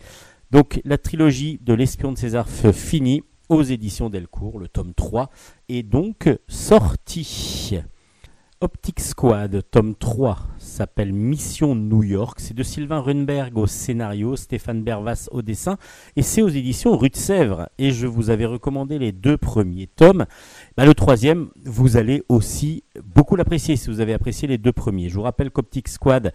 [0.52, 5.30] Donc la trilogie de l'espion de César finit aux éditions Delcourt, le tome 3
[5.70, 7.80] est donc sorti.
[8.62, 12.40] Optic Squad, tome 3, s'appelle Mission New York.
[12.40, 15.78] C'est de Sylvain Runberg au scénario, Stéphane Bervas au dessin,
[16.16, 17.68] et c'est aux éditions Rue de Sèvres.
[17.78, 20.26] Et je vous avais recommandé les deux premiers tomes.
[20.78, 25.10] Bah, le troisième, vous allez aussi beaucoup l'apprécier si vous avez apprécié les deux premiers.
[25.10, 26.34] Je vous rappelle qu'Optic Squad,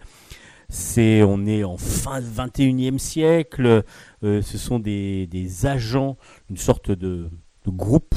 [0.69, 3.83] c'est, on est en fin 21e siècle.
[4.23, 6.17] euh, ce sont des, des agents,
[6.49, 7.29] une sorte de,
[7.65, 8.15] de groupe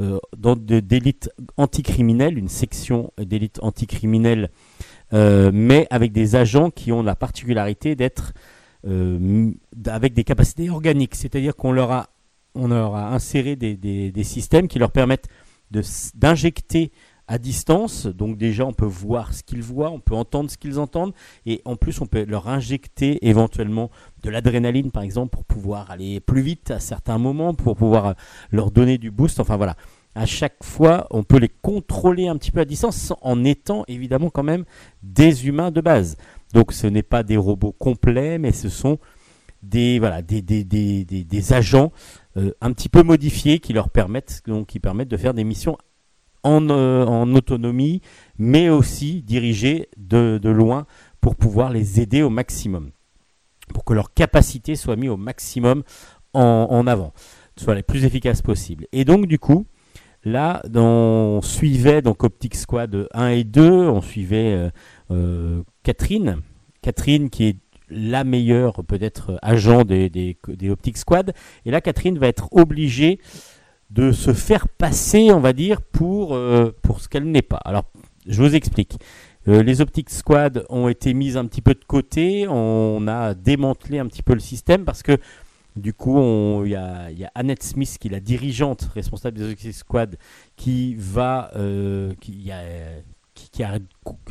[0.00, 4.50] euh, d'élite anticriminelle, une section d'élite anticriminelle,
[5.12, 8.32] euh, mais avec des agents qui ont la particularité d'être
[9.86, 12.10] avec des capacités organiques, c'est-à-dire qu'on leur a,
[12.54, 15.28] on leur a inséré des, des- des systèmes qui leur permettent
[16.14, 16.92] d'injecter
[17.26, 20.78] à distance, donc déjà on peut voir ce qu'ils voient, on peut entendre ce qu'ils
[20.78, 21.14] entendent,
[21.46, 23.90] et en plus on peut leur injecter éventuellement
[24.22, 28.14] de l'adrénaline par exemple pour pouvoir aller plus vite à certains moments, pour pouvoir
[28.50, 29.76] leur donner du boost, enfin voilà.
[30.16, 34.30] À chaque fois, on peut les contrôler un petit peu à distance en étant évidemment
[34.30, 34.64] quand même
[35.02, 36.16] des humains de base.
[36.52, 38.98] Donc ce n'est pas des robots complets, mais ce sont
[39.64, 41.90] des, voilà, des, des, des, des agents
[42.36, 45.78] euh, un petit peu modifiés qui leur permettent, donc, qui permettent de faire des missions
[46.44, 48.02] en, euh, en autonomie,
[48.38, 50.86] mais aussi dirigées de, loin
[51.20, 52.90] pour pouvoir les aider au maximum,
[53.72, 55.82] pour que leur capacité soit mise au maximum
[56.34, 57.12] en, avant,
[57.56, 58.86] soit les plus efficaces possibles.
[58.92, 59.66] Et donc du coup,
[60.24, 64.70] là, on suivait donc Optic Squad 1 et 2, on suivait euh,
[65.10, 66.38] euh, Catherine,
[66.82, 67.56] Catherine qui est
[67.88, 71.32] la meilleure peut-être agent des, des, des Optic Squad,
[71.64, 73.20] et là Catherine va être obligée
[73.94, 77.60] de se faire passer, on va dire, pour, euh, pour ce qu'elle n'est pas.
[77.64, 77.84] Alors,
[78.26, 78.98] je vous explique.
[79.46, 83.98] Euh, les Optic Squad ont été mises un petit peu de côté, on a démantelé
[84.00, 85.18] un petit peu le système parce que
[85.76, 90.16] du coup, il y a, Annette Smith qui est la dirigeante responsable des Optic Squad
[90.56, 93.78] qui va, euh, qui, a,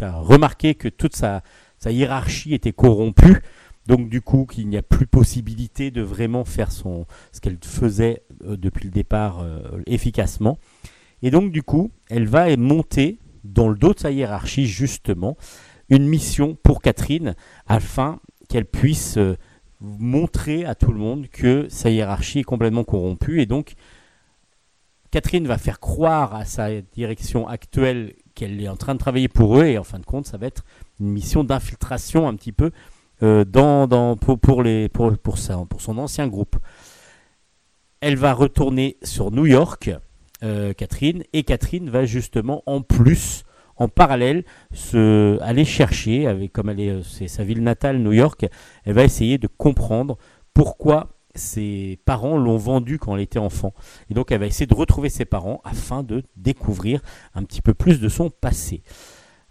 [0.01, 1.41] remarqué que toute sa
[1.85, 3.41] hiérarchie était corrompue.
[3.87, 8.23] Donc du coup, qu'il n'y a plus possibilité de vraiment faire son, ce qu'elle faisait
[8.45, 10.57] euh, depuis le départ euh, efficacement.
[11.21, 15.37] Et donc du coup, elle va monter dans le dos de sa hiérarchie justement
[15.89, 17.35] une mission pour Catherine
[17.67, 18.19] afin
[18.49, 19.35] qu'elle puisse euh,
[19.81, 23.73] montrer à tout le monde que sa hiérarchie est complètement corrompue et donc
[25.11, 29.59] Catherine va faire croire à sa direction actuelle qu'elle est en train de travailler pour
[29.59, 30.63] eux et en fin de compte ça va être
[30.99, 32.71] une mission d'infiltration un petit peu
[33.23, 36.57] dans, dans, pour, les, pour, sa- pour son ancien groupe.
[38.01, 39.91] Elle va retourner sur New York,
[40.43, 43.45] euh, Catherine, et Catherine va justement en plus,
[43.77, 48.11] en parallèle, se, aller chercher, avec, comme elle est, euh, c'est sa ville natale, New
[48.11, 48.45] York,
[48.83, 50.17] elle va essayer de comprendre
[50.53, 53.73] pourquoi ses parents l'ont vendue quand elle était enfant.
[54.09, 57.01] Et donc elle va essayer de retrouver ses parents afin de découvrir
[57.33, 58.83] un petit peu plus de son passé.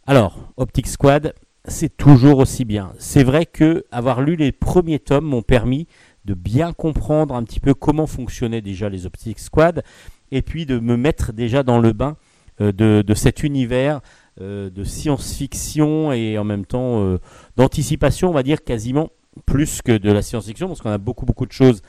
[0.07, 1.35] Alors, Optic Squad,
[1.67, 2.93] c'est toujours aussi bien.
[2.99, 5.87] C'est vrai que avoir lu les premiers tomes m'ont permis
[6.25, 9.83] de bien comprendre un petit peu comment fonctionnaient déjà les Optic Squad
[10.31, 12.17] et puis de me mettre déjà dans le bain
[12.61, 14.01] euh, de, cet univers
[14.41, 17.19] euh, de science-fiction et en même temps euh,
[17.57, 19.11] d'anticipation, on va dire quasiment
[19.47, 21.81] plus que de la science-fiction, parce qu'on a beaucoup beaucoup de choses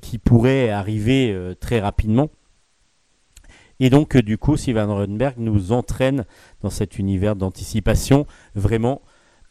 [0.00, 2.30] qui pourraient arriver très rapidement.
[3.78, 6.24] Et donc, du coup, Sylvain Runberg nous entraîne
[6.62, 9.02] dans cet univers d'anticipation vraiment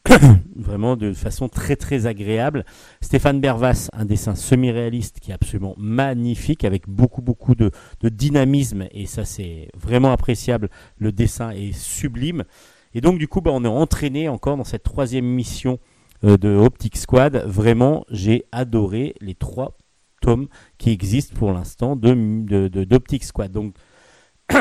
[0.55, 2.65] vraiment de façon très très agréable.
[3.01, 7.71] Stéphane Bervas, un dessin semi-réaliste qui est absolument magnifique, avec beaucoup beaucoup de,
[8.03, 12.43] dynamisme, et ça c'est vraiment appréciable, le dessin est sublime.
[12.93, 15.79] Et donc du coup, bah, on est entraîné encore dans cette troisième mission
[16.23, 17.43] euh, de Optic Squad.
[17.45, 19.77] Vraiment, j'ai adoré les trois
[20.21, 23.51] tomes qui existent pour l'instant de, d'Optic Squad.
[23.51, 23.75] Donc,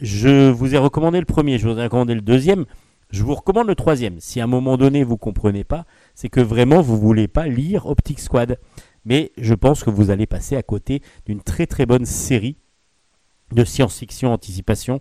[0.00, 2.66] je vous ai recommandé le premier, je vous ai recommandé le deuxième.
[3.10, 4.20] Je vous recommande le troisième.
[4.20, 7.28] Si à un moment donné vous ne comprenez pas, c'est que vraiment vous ne voulez
[7.28, 8.58] pas lire Optic Squad.
[9.04, 12.58] Mais je pense que vous allez passer à côté d'une très très bonne série
[13.52, 15.00] de science-fiction anticipation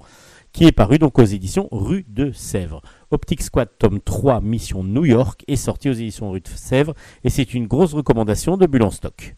[0.54, 2.82] qui est parue donc aux éditions Rue de Sèvres.
[3.12, 6.94] Optic Squad tome 3 Mission New York est sorti aux éditions Rue de Sèvres
[7.26, 9.36] et c'est une grosse recommandation de Bulle en stock.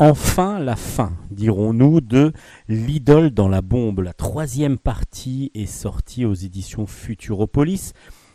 [0.00, 2.32] Enfin la fin, dirons-nous, de
[2.68, 4.00] L'idole dans la bombe.
[4.00, 7.92] La troisième partie est sortie aux éditions Futuropolis.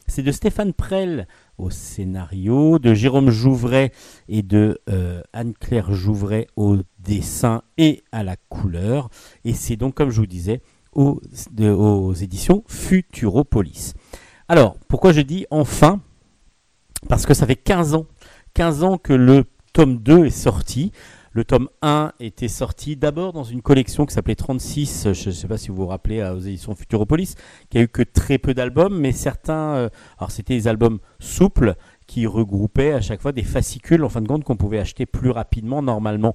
[0.08, 3.92] C'est de Stéphane Prel au scénario, de Jérôme Jouvray
[4.30, 9.10] et de euh, Anne-Claire Jouvray au dessin et à la couleur.
[9.44, 10.62] Et c'est donc, comme je vous disais,
[10.94, 11.22] aux,
[12.14, 13.94] éditions Futuropolis.
[14.48, 16.00] Alors, pourquoi je dis enfin?
[17.10, 18.06] Parce que ça fait 15 ans,
[18.54, 19.44] 15 ans que le
[19.74, 20.92] tome 2 est sorti.
[21.32, 25.48] Le tome 1 était sorti d'abord dans une collection qui s'appelait 36, je ne sais
[25.48, 27.36] pas si vous vous rappelez, aux éditions Futuropolis,
[27.70, 31.76] qui a eu que très peu d'albums, mais certains, euh, alors c'était des albums souples
[32.08, 35.30] qui regroupaient à chaque fois des fascicules, en fin de compte, qu'on pouvait acheter plus
[35.30, 36.34] rapidement normalement.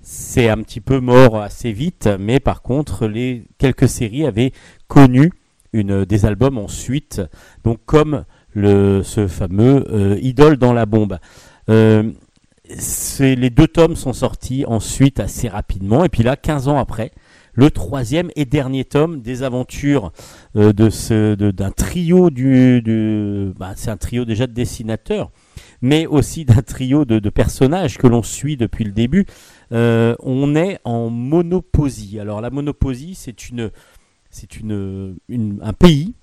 [0.00, 4.52] C'est un petit peu mort assez vite, mais par contre, les quelques séries avaient
[4.88, 5.32] connu
[5.72, 7.22] des albums ensuite,
[7.64, 11.18] donc comme ce fameux euh, Idole dans la bombe.
[11.68, 12.12] Euh,
[12.68, 16.04] les deux tomes sont sortis ensuite assez rapidement.
[16.04, 17.12] Et puis là, 15 ans après,
[17.54, 20.12] le troisième et dernier tome des aventures
[20.56, 25.30] euh, de ce d'un trio du, bah, c'est un trio déjà de dessinateurs,
[25.80, 29.26] mais aussi d'un trio de, personnages que l'on suit depuis le début.
[29.72, 32.18] Euh, on est en monoposie.
[32.18, 33.70] Alors la monoposie, c'est une
[34.30, 35.16] c'est une,
[35.62, 36.14] un pays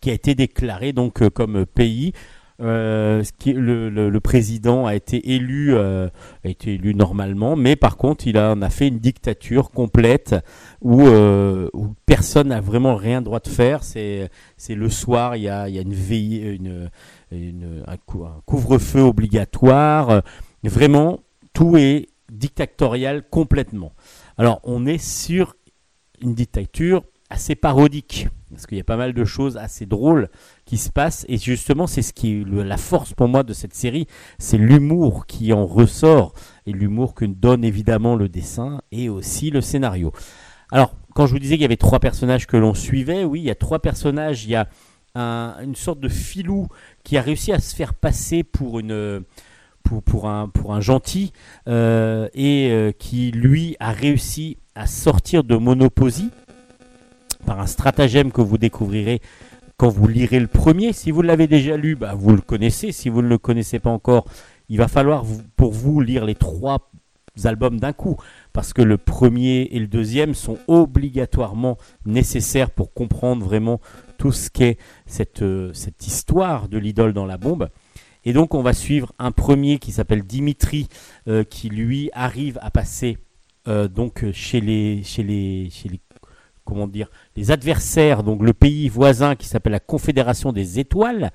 [0.00, 2.12] qui a été déclaré donc euh, comme pays
[2.60, 6.08] euh, le, président a été élu, euh,
[6.44, 10.36] a été élu normalement, mais par contre, il a, a fait une dictature complète
[10.80, 13.82] où, euh, où personne n'a vraiment rien droit de faire.
[13.82, 14.30] C'est,
[14.68, 16.90] le soir, il y a, y a une veille, une,
[17.32, 20.22] une, un, un couvre-feu obligatoire.
[20.62, 21.20] Vraiment,
[21.52, 23.92] tout est dictatorial complètement.
[24.38, 25.56] Alors, on est sur
[26.22, 30.28] une dictature assez parodique parce qu'il y a pas mal de choses assez drôles
[30.64, 31.26] qui se passent.
[31.28, 34.06] Et justement c'est ce qui est la force pour moi de cette série,
[34.38, 36.34] c'est l'humour qui en ressort.
[36.66, 40.12] Et l'humour que donne évidemment le dessin et aussi le scénario.
[40.70, 43.44] Alors quand je vous disais qu'il y avait trois personnages que l'on suivait, oui il
[43.44, 44.66] y a trois personnages, il y a
[45.16, 46.68] une sorte de filou
[47.04, 49.24] qui a réussi à se faire passer pour un
[50.80, 51.32] gentil
[51.68, 56.30] euh, et euh, qui lui a réussi à sortir de Monoposie
[57.44, 59.20] par un stratagème que vous découvrirez
[59.76, 60.92] quand vous lirez le premier.
[60.92, 62.92] Si vous l'avez déjà lu, bah, vous le connaissez.
[62.92, 64.26] Si vous ne le connaissez pas encore,
[64.68, 65.24] il va falloir
[65.56, 66.90] pour vous lire les trois
[67.44, 68.16] albums d'un coup,
[68.52, 71.76] parce que le premier et le deuxième sont obligatoirement
[72.06, 73.80] nécessaires pour comprendre vraiment
[74.18, 77.68] tout ce qu'est cette, euh, histoire de l'idole dans la bombe.
[78.24, 80.88] Et donc on va suivre un premier qui s'appelle Dimitri,
[81.26, 83.18] euh, qui lui arrive à passer
[83.66, 85.02] euh, donc chez les
[86.64, 91.30] comment dire, les adversaires, donc le pays voisin qui s'appelle la Confédération des Étoiles.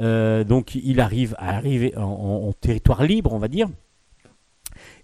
[0.00, 3.68] Euh, donc il arrive à arriver en, territoire libre, on va dire.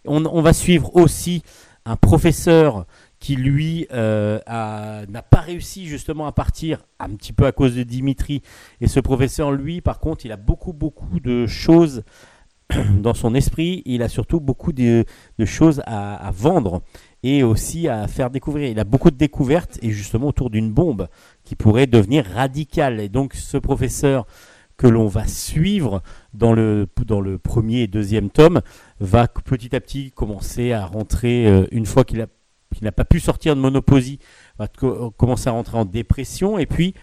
[0.04, 1.42] On, va suivre aussi
[1.84, 2.86] un professeur
[3.20, 7.82] qui lui euh, n'a pas réussi justement à partir un petit peu à cause de
[7.82, 8.42] Dimitri.
[8.80, 12.02] Et ce professeur, lui, par contre, il a beaucoup beaucoup de choses
[12.98, 13.82] dans son esprit.
[13.84, 15.04] Il a surtout beaucoup de,
[15.44, 16.82] choses à vendre
[17.22, 18.68] et aussi à faire découvrir.
[18.68, 21.08] Il a beaucoup de découvertes et justement autour d'une bombe
[21.44, 23.00] qui pourrait devenir radicale.
[23.00, 24.26] Et donc ce professeur
[24.76, 26.02] que l'on va suivre
[26.32, 26.86] dans le,
[27.42, 28.60] premier et deuxième tome
[29.00, 32.24] va petit à petit commencer à rentrer, euh, une fois qu'il
[32.80, 34.20] n'a pas pu sortir de Monoposie,
[34.58, 36.94] va commencer à rentrer en dépression et puis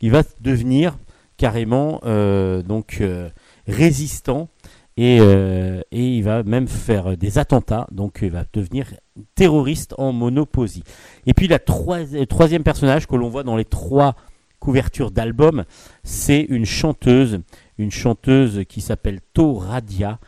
[0.00, 0.96] il va devenir
[1.36, 3.28] carrément euh, donc euh,
[3.66, 4.48] résistant
[4.96, 8.86] Et, euh, et, il va même faire des attentats, donc il va devenir
[9.34, 10.84] terroriste en monoposie.
[11.26, 14.14] Et puis la troisième personnage que l'on voit dans les trois
[14.60, 15.64] couvertures d'albums,
[16.04, 17.40] c'est une chanteuse,
[17.76, 20.18] une chanteuse qui s'appelle Toradia.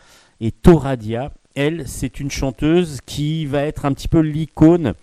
[0.40, 4.94] Et Toradia, elle, c'est une chanteuse qui va être un petit peu l'icône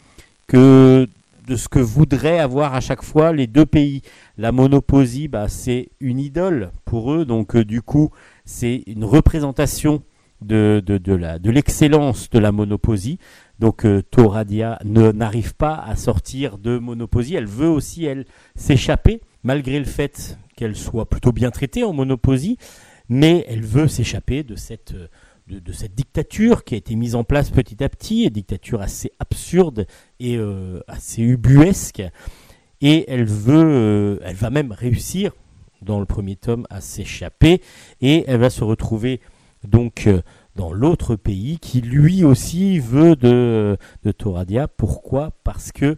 [0.47, 1.07] que
[1.47, 4.01] de ce que voudraient avoir à chaque fois les deux pays.
[4.37, 8.11] La monoposie, bah, c'est une idole pour eux, donc euh, du coup,
[8.45, 10.03] c'est une représentation
[10.43, 13.19] de, de, l'excellence de la monoposie.
[13.59, 14.01] Donc euh,
[14.83, 17.35] n'arrive pas à sortir de monoposie.
[17.35, 18.25] Elle veut aussi, elle,
[18.55, 22.57] s'échapper, malgré le fait qu'elle soit plutôt bien traitée en monoposie,
[23.09, 24.93] mais elle veut s'échapper de cette...
[24.93, 25.07] Euh,
[25.45, 29.11] de, cette dictature qui a été mise en place petit à petit, une dictature assez
[29.19, 29.85] absurde
[30.21, 32.01] et euh, assez ubuesque.
[32.79, 35.33] Et elle veut, elle va même réussir
[35.83, 37.61] dans le premier tome à s'échapper
[38.01, 39.21] et elle va se retrouver
[39.67, 40.21] donc euh,
[40.55, 44.67] dans l'autre pays qui lui aussi veut de, de Toradia.
[44.67, 45.31] Pourquoi?
[45.43, 45.97] Parce que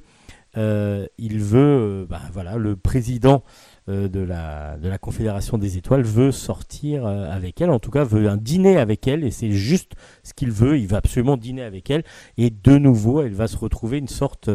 [0.57, 3.43] euh, il veut, euh, bah, voilà, le président
[3.87, 8.27] de, la, de la Confédération des Étoiles veut sortir avec elle, en tout cas veut
[8.27, 9.91] un dîner avec elle, et c'est juste
[10.23, 12.03] ce qu'il veut, il va absolument dîner avec elle,
[12.39, 14.49] et de nouveau, elle va se retrouver une sorte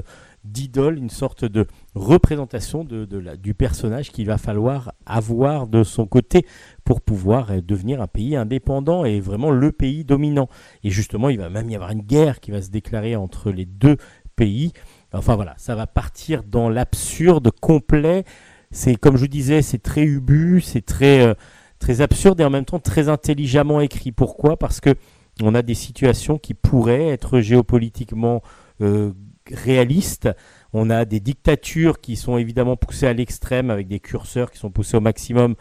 [0.45, 3.05] d'idole, une sorte de représentation de,
[3.37, 6.47] du personnage qu'il va falloir avoir de son côté
[6.85, 10.49] pour pouvoir euh, devenir un pays indépendant et vraiment le pays dominant.
[10.83, 13.67] Et justement, il va même y avoir une guerre qui va se déclarer entre les
[13.67, 13.97] deux
[14.37, 14.73] pays.
[15.13, 18.25] Enfin voilà, ça va partir dans l'absurde complet.
[18.71, 21.35] C'est comme je vous disais, c'est très ubu, c'est très euh,
[21.79, 24.13] très absurde et en même temps très intelligemment écrit.
[24.13, 24.57] Pourquoi?
[24.57, 24.95] Parce que
[25.43, 28.43] on a des situations qui pourraient être géopolitiquement
[28.81, 29.13] euh,
[29.55, 30.29] réaliste.
[30.73, 34.71] On a des dictatures qui sont évidemment poussées à l'extrême avec des curseurs qui sont
[34.71, 35.57] poussés au maximum,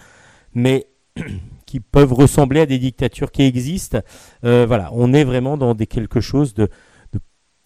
[0.53, 0.87] mais
[1.65, 3.99] qui peuvent ressembler à des dictatures qui existent.
[4.43, 6.67] Euh, voilà, on est vraiment dans quelque chose de,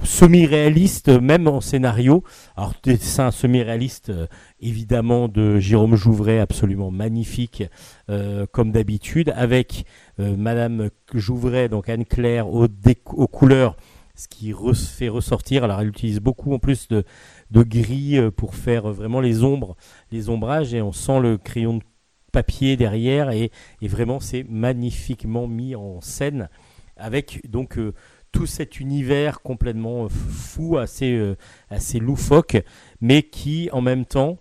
[0.04, 2.26] semi-réaliste, même en scénario.
[2.58, 4.28] Alors, dessin semi-réaliste, euh,
[4.60, 7.64] évidemment, de Jérôme Jouvray, absolument magnifique,
[8.10, 9.86] euh, comme d'habitude, avec
[10.18, 12.68] Madame Jouvray, donc Anne-Claire, aux,
[13.28, 13.78] couleurs
[14.24, 15.64] ce qui fait ressortir.
[15.64, 17.04] Alors elle utilise beaucoup en plus de,
[17.52, 19.76] gris euh, pour faire vraiment les ombres,
[20.12, 21.84] les ombrages et on sent le crayon de
[22.32, 23.52] papier derrière et,
[23.82, 26.50] vraiment c'est magnifiquement mis en scène
[26.98, 27.94] avec donc euh,
[28.32, 31.36] tout cet univers complètement euh, fou, assez,
[31.70, 32.58] assez loufoque,
[33.02, 34.38] mais qui en même temps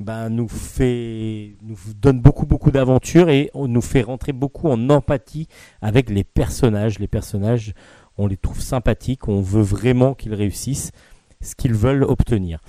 [0.00, 4.90] ben, nous fait nous donne beaucoup beaucoup d'aventures et on nous fait rentrer beaucoup en
[4.90, 5.48] empathie
[5.80, 6.98] avec les personnages.
[6.98, 7.74] Les personnages
[8.18, 10.92] on les trouve sympathiques, on veut vraiment qu'ils réussissent
[11.40, 12.60] ce qu'ils veulent obtenir.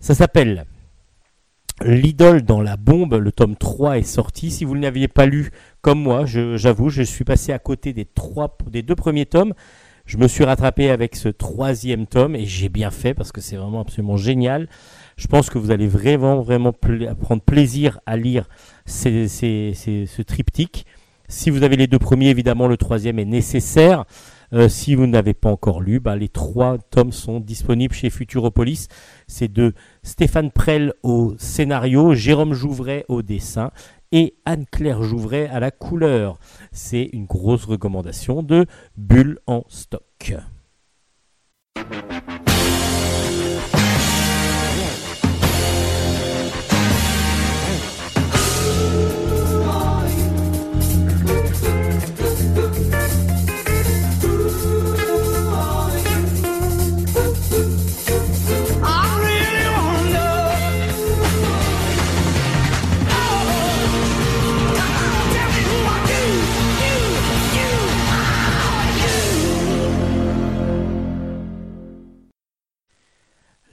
[0.00, 0.66] Ça s'appelle
[1.84, 4.50] L'idole dans la bombe, le tome 3 est sorti.
[4.50, 5.50] Si vous ne l'aviez pas lu
[5.80, 8.06] comme moi, j'avoue, je, suis passé à côté des,
[8.82, 9.54] deux premiers tomes.
[10.04, 13.56] Je me suis rattrapé avec ce troisième tome et j'ai bien fait parce que c'est
[13.56, 14.68] vraiment absolument génial.
[15.16, 18.48] Je pense que vous allez vraiment, vraiment prendre plaisir à lire
[18.86, 20.86] ce triptyque.
[21.28, 24.04] Si vous avez les deux premiers, évidemment, le troisième est nécessaire.
[24.52, 28.88] Euh, si vous n'avez pas encore lu, bah, les trois tomes sont disponibles chez Futuropolis.
[29.26, 33.70] C'est de Stéphane Prel au scénario, Jérôme Jouvray au dessin
[34.12, 36.38] et Anne-Claire Jouvray à la couleur.
[36.70, 40.34] C'est une grosse recommandation de Bulle en stock.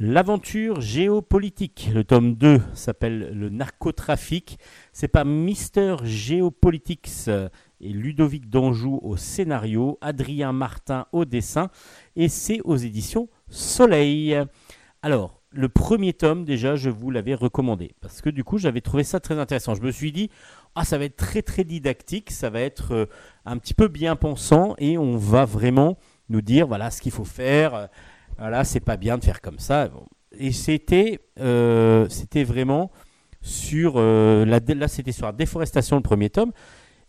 [0.01, 1.89] L'aventure géopolitique.
[1.93, 4.57] Le tome 2 s'appelle Le narcotrafic.
[4.93, 7.27] C'est par Mister Geopolitics
[7.81, 11.69] et Ludovic Danjou au scénario, Adrien Martin au dessin
[12.15, 14.41] et c'est aux éditions Soleil.
[15.01, 19.03] Alors, le premier tome, déjà, je vous l'avais recommandé parce que du coup, j'avais trouvé
[19.03, 19.75] ça très intéressant.
[19.75, 20.29] Je me suis dit,
[20.75, 23.05] ah, ça va être très très didactique, ça va être euh,
[23.43, 25.97] un petit peu bien pensant et on va vraiment
[26.29, 27.89] nous dire voilà ce qu'il faut faire
[28.39, 29.89] voilà, c'est pas bien de faire comme ça.
[30.37, 32.91] Et c'était, euh, c'était vraiment
[33.41, 36.51] sur euh, la, là, c'était sur la déforestation le premier tome.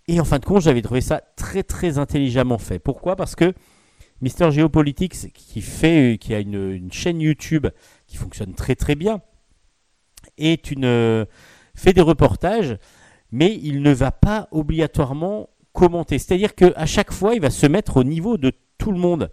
[0.09, 2.79] Et en fin de compte, j'avais trouvé ça très très intelligemment fait.
[2.79, 3.15] Pourquoi?
[3.15, 3.53] Parce que
[4.21, 7.69] Mister Geopolitics, qui fait, qui a une, chaîne YouTube
[8.07, 9.21] qui fonctionne très très bien,
[10.37, 11.27] est une
[11.75, 12.77] fait des reportages,
[13.31, 16.19] mais il ne va pas obligatoirement commenter.
[16.19, 19.31] C'est-à-dire qu'à chaque fois, il va se mettre au niveau de tout le monde.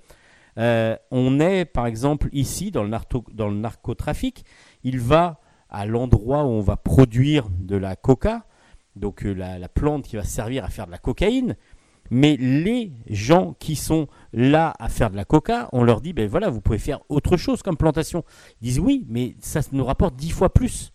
[0.58, 2.92] Euh, on est, par exemple, ici, dans le,
[3.34, 4.44] dans le narcotrafic.
[4.84, 5.40] Il va
[5.70, 8.46] à l'endroit où on va produire de la coca,
[8.96, 11.56] donc euh, la, plante qui va servir à faire de la cocaïne.
[12.10, 16.28] Mais les gens qui sont là à faire de la coca, on leur dit, ben
[16.28, 18.24] voilà, vous pouvez faire autre chose comme plantation.
[18.62, 20.94] Ils disent oui, mais ça nous rapporte dix fois plus.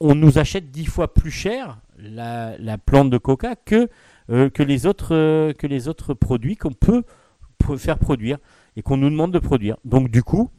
[0.00, 3.88] On nous achète dix fois plus cher la, plante de coca que,
[4.28, 7.04] euh, les autres, que les autres produits qu'on peut
[7.76, 8.38] faire produire
[8.76, 9.76] et qu'on nous demande de produire.
[9.84, 10.50] Donc du coup,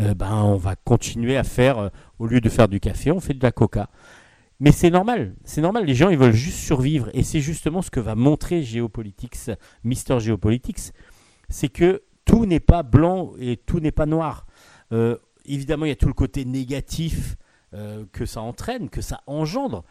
[0.00, 1.88] euh, ben, on va continuer à faire, euh,
[2.18, 3.90] au lieu de faire du café, on fait de la coca.
[4.60, 7.90] Mais c'est normal, c'est normal, les gens ils veulent juste survivre et c'est justement ce
[7.90, 9.50] que va montrer Geopolitics,
[9.82, 10.92] Mister Geopolitics,
[11.48, 14.46] c'est que tout n'est pas blanc et tout n'est pas noir.
[14.92, 17.36] Euh, évidemment, il y a tout le côté négatif
[18.12, 19.82] que ça entraîne, que ça engendre,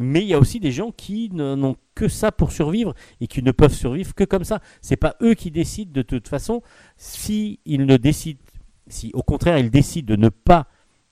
[0.00, 3.42] mais il y a aussi des gens qui n'ont que ça pour survivre et qui
[3.42, 4.60] ne peuvent survivre que comme ça.
[4.80, 6.62] C'est pas eux qui décident de toute façon.
[6.96, 8.40] Si ils ne décident,
[8.86, 10.68] si au contraire ils décident de ne pas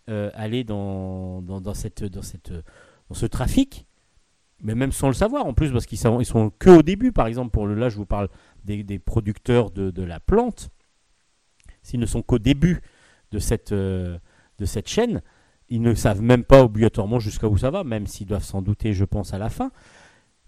[0.09, 3.86] euh, aller dans, dans, cette, dans, cette, dans ce trafic,
[4.62, 7.12] mais même sans le savoir en plus, parce qu'ils sont, ils sont que au début,
[7.12, 8.30] par exemple, pour le, là je vous parle
[8.64, 10.70] des, des producteurs de, de, la plante,
[11.82, 12.80] s'ils ne sont qu'au début
[13.32, 14.18] de cette, euh,
[14.59, 15.20] de cette chaîne,
[15.71, 18.93] ils ne savent même pas obligatoirement jusqu'à où ça va, même s'ils doivent s'en douter,
[18.93, 19.71] je pense, à la fin.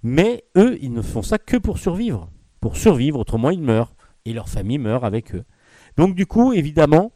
[0.03, 2.31] Mais eux, ils ne font ça que pour survivre.
[2.61, 3.95] Pour survivre, autrement ils meurent.
[4.25, 5.45] Et leur famille meurt avec eux.
[5.97, 7.13] Donc du coup, évidemment,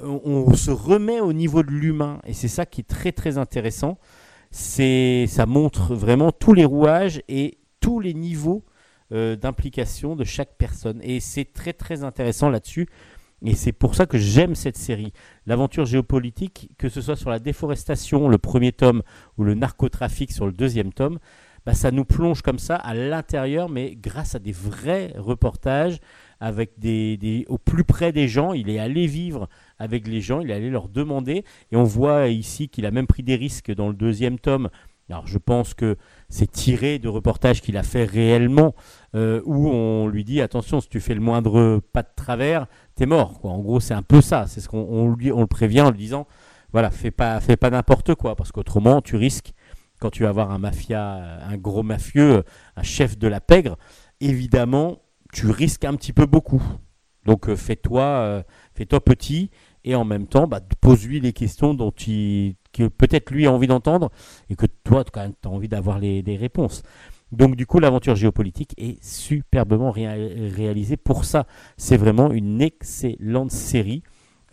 [0.00, 2.20] on, se remet au niveau de l'humain.
[2.24, 3.98] Et c'est ça qui est très très intéressant.
[4.50, 8.64] C'est, ça montre vraiment tous les rouages et tous les niveaux
[9.12, 11.00] euh, d'implication de chaque personne.
[11.02, 12.88] Et c'est très très intéressant là-dessus.
[13.44, 15.12] Et c'est pour ça que j'aime cette série.
[15.46, 19.02] L'aventure géopolitique, que ce soit sur la déforestation, le premier tome,
[19.36, 21.18] ou le narcotrafic sur le deuxième tome,
[21.66, 25.98] bah, ça nous plonge comme ça à l'intérieur, mais grâce à des vrais reportages,
[26.40, 26.72] avec
[27.48, 28.52] au plus près des gens.
[28.52, 31.44] Il est allé vivre avec les gens, il est allé leur demander.
[31.72, 34.68] Et on voit ici qu'il a même pris des risques dans le deuxième tome.
[35.10, 35.96] Alors je pense que
[36.28, 38.74] c'est tiré de reportages qu'il a fait réellement,
[39.14, 43.06] euh, où on lui dit attention, si tu fais le moindre pas de travers, t'es
[43.06, 43.40] mort.
[43.40, 43.50] Quoi.
[43.50, 44.46] En gros, c'est un peu ça.
[44.46, 46.26] C'est ce qu'on lui, on le prévient en lui disant,
[46.72, 49.52] voilà, fais pas, fais pas n'importe quoi, parce qu'autrement, tu risques
[50.00, 52.42] quand tu vas avoir un mafia, un gros mafieux,
[52.76, 53.76] un chef de la pègre,
[54.20, 54.98] évidemment,
[55.32, 56.62] tu risques un petit peu beaucoup.
[57.24, 58.42] Donc euh, fais-toi, euh,
[58.74, 59.50] fais-toi petit
[59.84, 63.66] et en même temps, bah, pose-lui les questions dont il, que peut-être lui a envie
[63.66, 64.10] d'entendre
[64.50, 66.82] et que toi, tu as envie d'avoir les, réponses.
[67.32, 70.96] Donc du coup, l'aventure géopolitique est superbement réalisée.
[70.96, 74.02] Pour ça, c'est vraiment une excellente série.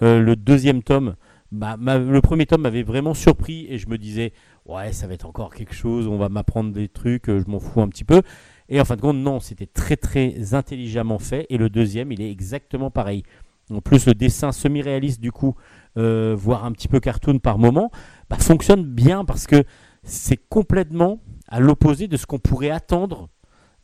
[0.01, 1.15] Euh, le deuxième tome,
[1.51, 4.33] bah, le premier tome m'avait vraiment surpris et je me disais,
[4.65, 7.59] ouais, ça va être encore quelque chose, on va m'apprendre des trucs, euh, je m'en
[7.59, 8.21] fous un petit peu.
[8.69, 11.45] Et en fin de compte, non, c'était très très intelligemment fait.
[11.49, 13.23] Et le deuxième, il est exactement pareil.
[13.71, 15.55] En plus, le dessin semi-réaliste, du coup,
[15.97, 17.91] euh, voire un petit peu cartoon par moment,
[18.29, 19.63] bah, fonctionne bien parce que
[20.03, 23.29] c'est complètement à l'opposé de ce qu'on pourrait attendre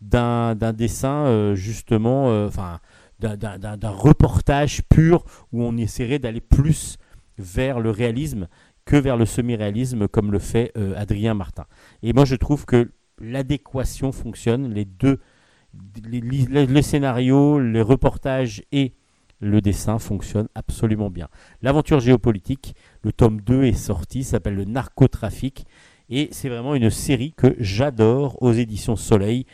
[0.02, 2.80] d'un dessin, euh, justement, enfin,
[3.20, 6.98] d'un reportage pur où on essaierait d'aller plus
[7.38, 8.48] vers le réalisme
[8.88, 11.66] que vers le semi-réalisme comme le fait euh, Adrien Martin.
[12.02, 15.20] Et moi je trouve que l'adéquation fonctionne, les deux,
[16.04, 18.94] les, scénarios, les reportages et
[19.40, 21.28] le dessin fonctionnent absolument bien.
[21.62, 25.66] L'aventure géopolitique, le tome 2 est sorti, s'appelle le narcotrafic
[26.10, 29.46] et c'est vraiment une série que j'adore aux éditions Soleil.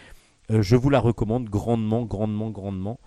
[0.51, 2.99] Euh, je vous la recommande grandement, grandement, grandement.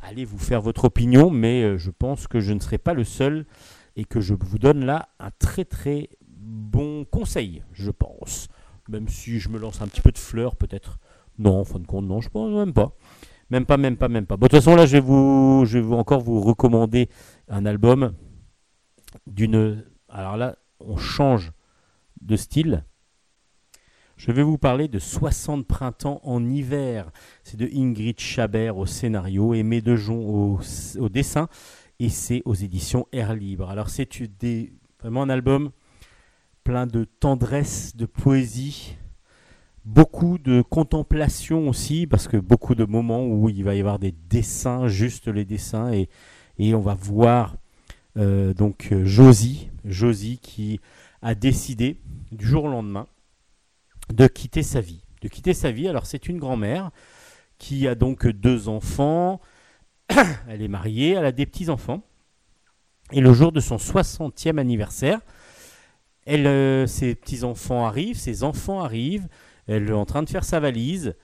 [0.00, 3.04] Allez vous faire votre opinion, mais euh, je pense que je ne serai pas le
[3.04, 3.46] seul
[3.96, 8.48] et que je vous donne là un très très bon conseil, je pense.
[8.88, 10.98] Même si je me lance un petit peu de fleurs, peut-être.
[11.38, 12.96] Non, en fin de compte, non, je pense même pas.
[13.50, 14.36] Même pas, même pas, même pas.
[14.36, 17.08] Bon, de toute façon, là, je vais, vous, je vais encore vous recommander
[17.48, 18.12] un album
[19.26, 19.84] d'une.
[20.08, 21.52] Alors là, on change
[22.20, 22.84] de style.
[24.16, 27.10] Je vais vous parler de 60 printemps en hiver.
[27.44, 30.60] C'est de Ingrid Chabert au scénario et Médejon au,
[30.98, 31.48] au dessin
[31.98, 33.68] et c'est aux éditions Air Libre.
[33.70, 34.08] Alors c'est
[35.00, 35.70] vraiment un album
[36.64, 38.96] plein de tendresse, de poésie,
[39.86, 44.12] beaucoup de contemplation aussi, parce que beaucoup de moments où il va y avoir des
[44.28, 46.08] dessins, juste les dessins, et,
[46.74, 47.56] on va voir
[48.16, 50.80] euh, donc Josie, Josie qui
[51.22, 51.98] a décidé
[52.32, 53.06] du jour au lendemain
[54.12, 55.02] de quitter sa vie.
[55.22, 56.90] De quitter sa vie, alors c'est une grand-mère
[57.58, 59.40] qui a donc deux enfants,
[60.48, 62.02] elle est mariée, elle a des petits-enfants.
[63.12, 65.20] Et le jour de son 60e anniversaire,
[66.28, 69.28] euh, ses petits-enfants arrivent, ses enfants arrivent,
[69.66, 71.14] elle est en train de faire sa valise.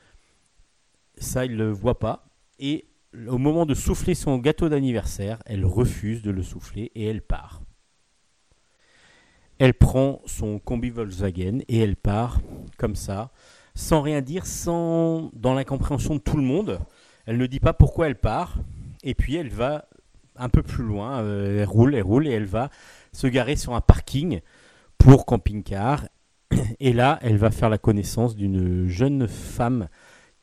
[1.16, 2.24] ça, il ne le voit pas.
[2.58, 2.86] Et
[3.28, 7.62] au moment de souffler son gâteau d'anniversaire, elle refuse de le souffler et elle part.
[9.58, 12.40] Elle prend son combi Volkswagen et elle part
[12.78, 13.30] comme ça,
[13.74, 16.80] sans rien dire, sans dans l'incompréhension de tout le monde.
[17.26, 18.56] Elle ne dit pas pourquoi elle part.
[19.04, 19.88] Et puis elle va
[20.36, 22.70] un peu plus loin, euh, elle roule, elle roule et elle va
[23.12, 24.40] se garer sur un parking
[24.98, 26.08] pour camping-car.
[26.80, 29.88] Et là, elle va faire la connaissance d'une jeune femme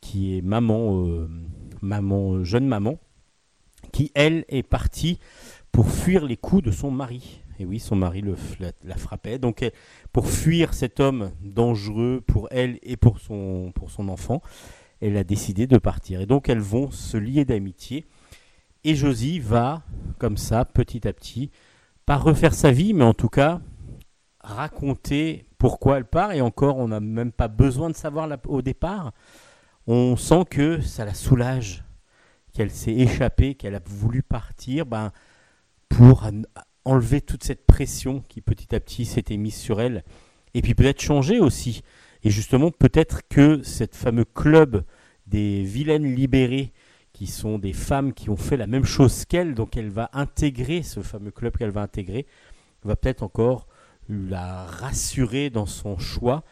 [0.02, 1.30] qui est maman, euh,
[1.82, 3.00] maman, jeune maman,
[3.92, 5.20] qui elle est partie
[5.72, 7.42] pour fuir les coups de son mari.
[7.60, 8.24] Et oui, son mari
[8.84, 9.38] la, frappait.
[9.38, 9.70] Donc,
[10.14, 14.42] pour fuir cet homme dangereux pour elle et pour son, pour son enfant,
[15.02, 16.22] elle a décidé de partir.
[16.22, 18.06] Et donc, elles vont se lier d'amitié.
[18.86, 19.84] Et Josie va,
[20.20, 21.52] comme ça, petit à petit,
[22.06, 23.60] pas refaire sa vie, mais en tout cas,
[24.40, 26.32] raconter pourquoi elle part.
[26.32, 29.14] Et encore, on n'a même pas besoin de savoir au départ.
[29.86, 31.84] On sent que ça la soulage,
[32.54, 35.12] qu'elle s'est échappée, qu'elle a voulu partir ben,
[35.88, 36.28] pour
[36.86, 40.04] enlever toute cette pression qui petit à petit s'était mise sur elle.
[40.56, 41.84] Et puis peut-être changer aussi.
[42.24, 44.84] Et justement, peut-être que cette fameux club
[45.28, 46.74] des vilaines libérées,
[47.14, 50.84] qui sont des femmes qui ont fait la même chose qu'elle, donc elle va intégrer
[50.84, 52.26] ce fameux club qu'elle va intégrer,
[52.84, 53.68] va peut-être encore
[54.10, 56.44] la rassurer dans son choix.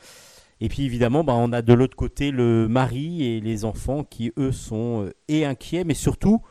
[0.60, 4.32] Et puis évidemment, bah, on a de l'autre côté le mari et les enfants qui,
[4.38, 6.42] eux, sont euh, et inquiets, mais surtout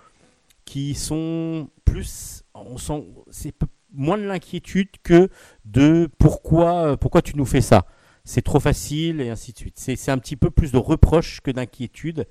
[0.64, 2.42] qui sont plus...
[2.54, 3.54] On sent, c'est
[3.92, 5.28] moins de l'inquiétude que
[5.64, 7.86] de pourquoi, euh, pourquoi tu nous fais ça.
[8.24, 9.78] C'est trop facile et ainsi de suite.
[9.78, 12.26] C'est un petit peu plus de reproche que d'inquiétude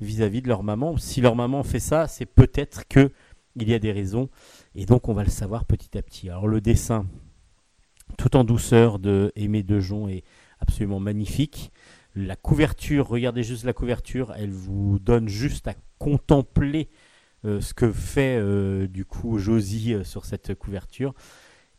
[0.00, 0.96] vis-à-vis de leur maman.
[0.96, 3.10] Si leur maman fait ça, c'est peut-être que
[3.54, 4.28] il y a des raisons.
[4.74, 6.28] Et donc on va le savoir petit à petit.
[6.28, 7.06] Alors le dessin,
[8.16, 10.24] tout en douceur de Aimé Dejon est
[10.60, 11.72] absolument magnifique.
[12.14, 16.88] La couverture, regardez juste la couverture, elle vous donne juste à contempler
[17.44, 21.14] euh, ce que fait euh, du coup Josie euh, sur cette couverture.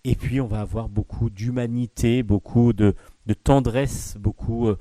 [0.04, 2.94] Et puis on va avoir beaucoup d'humanité, beaucoup de,
[3.44, 4.72] tendresse, beaucoup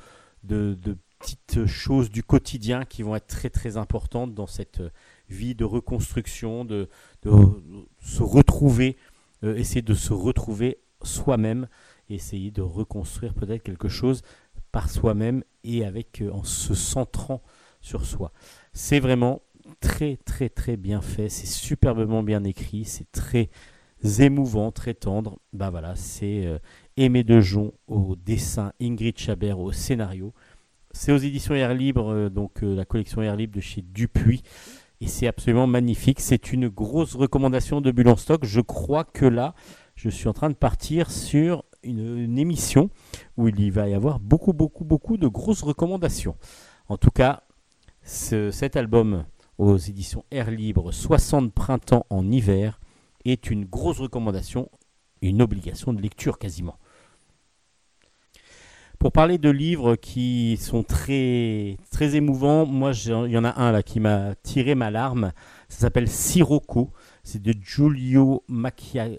[0.45, 0.79] de,
[1.19, 4.83] petites choses du quotidien qui vont être très très importantes dans cette
[5.29, 6.89] vie de reconstruction, de,
[7.25, 8.97] se retrouver,
[9.43, 11.69] essayer de se retrouver soi-même,
[12.09, 14.23] essayer de reconstruire peut-être quelque chose
[14.73, 17.43] par soi-même et avec en se centrant
[17.81, 18.33] sur soi.
[18.73, 19.43] C'est vraiment
[19.81, 23.51] très très très bien fait, c'est superbement bien écrit, c'est très
[24.21, 25.39] émouvant, très tendre.
[25.53, 26.59] Bah voilà, c'est euh,
[26.97, 30.33] Aimé Dejon au dessin, Ingrid Chabert au scénario.
[30.93, 34.43] C'est aux éditions Air Libre, euh, donc euh, la collection Air Libre de chez Dupuis.
[35.01, 36.21] Et c'est absolument magnifique.
[36.21, 38.45] C'est une grosse recommandation de Bulle en stock.
[38.45, 39.55] Je crois que là,
[39.97, 42.91] je suis en train de partir sur une, émission
[43.37, 46.37] où il va y avoir beaucoup, beaucoup, beaucoup de grosses recommandations.
[46.89, 47.43] En tout cas,
[48.03, 49.25] ce, cet album
[49.59, 52.79] aux éditions Air Libre 60 printemps en hiver
[53.25, 54.71] est une grosse recommandation,
[55.23, 56.79] une obligation de lecture quasiment.
[58.99, 63.71] Pour parler de livres qui sont très, très émouvants, moi il y en a un
[63.71, 65.33] là qui m'a tiré ma larme.
[65.69, 66.93] Ça s'appelle Sirocco.
[67.29, 69.19] C'est de Giulio Macchiayon,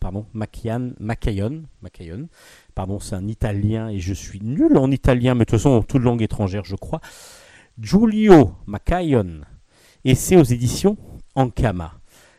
[0.00, 0.26] pardon,
[2.74, 6.02] Pardon, c'est un italien et je suis nul en italien, mais de toute façon, toute
[6.02, 7.00] langue étrangère, je crois.
[7.78, 9.42] Giulio Macayon,
[10.04, 10.96] et c'est aux éditions
[11.36, 11.92] Ankama.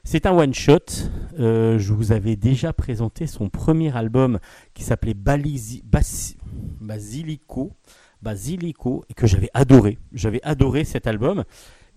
[0.03, 1.08] C'est un one-shot.
[1.39, 4.39] Euh, je vous avais déjà présenté son premier album
[4.74, 5.93] qui s'appelait Basilico,
[8.22, 9.97] Basilico, et que j'avais adoré.
[10.12, 11.45] J'avais adoré cet album.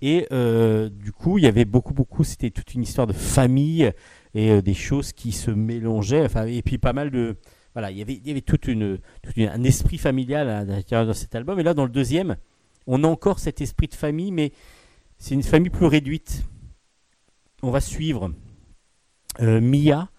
[0.00, 3.92] Et euh, du coup, il y avait beaucoup, beaucoup, c'était toute une histoire de famille
[4.34, 6.24] et euh, des choses qui se mélangeaient.
[6.24, 7.36] Enfin, et puis pas mal de.
[7.74, 8.98] Voilà, il y avait, il y avait toute une,
[9.36, 11.60] un esprit familial à l'intérieur de cet album.
[11.60, 12.36] Et là, dans le deuxième,
[12.86, 14.52] on a encore cet esprit de famille, mais
[15.18, 16.44] c'est une famille plus réduite.
[17.62, 18.32] On va suivre
[19.40, 20.10] euh, Mia.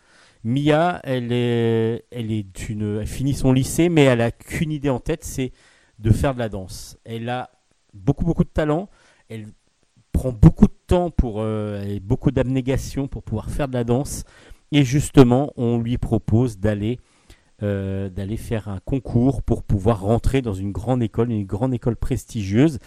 [0.43, 4.89] Mia, elle est, elle est une, elle finit son lycée, mais elle a qu'une idée
[4.89, 5.51] en tête, c'est
[5.99, 6.97] de faire de la danse.
[7.03, 7.49] Elle a
[7.93, 8.89] beaucoup beaucoup de talent.
[10.19, 14.25] Prend beaucoup de temps pour, euh, et beaucoup d'abnégation pour pouvoir faire de la danse.
[14.73, 16.99] Et justement, on lui propose d'aller
[17.63, 22.79] euh, faire un concours pour pouvoir rentrer dans une grande école, une grande école prestigieuse.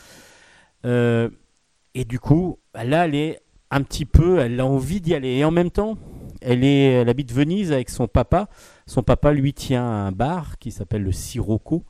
[0.84, 1.30] Euh,
[1.94, 5.30] et du coup, là, elle est un petit peu, elle a envie d'y aller.
[5.30, 5.96] Et en même temps,
[6.42, 8.50] elle, est, elle habite Venise avec son papa.
[8.84, 11.82] Son papa lui tient un bar qui s'appelle le Sirocco.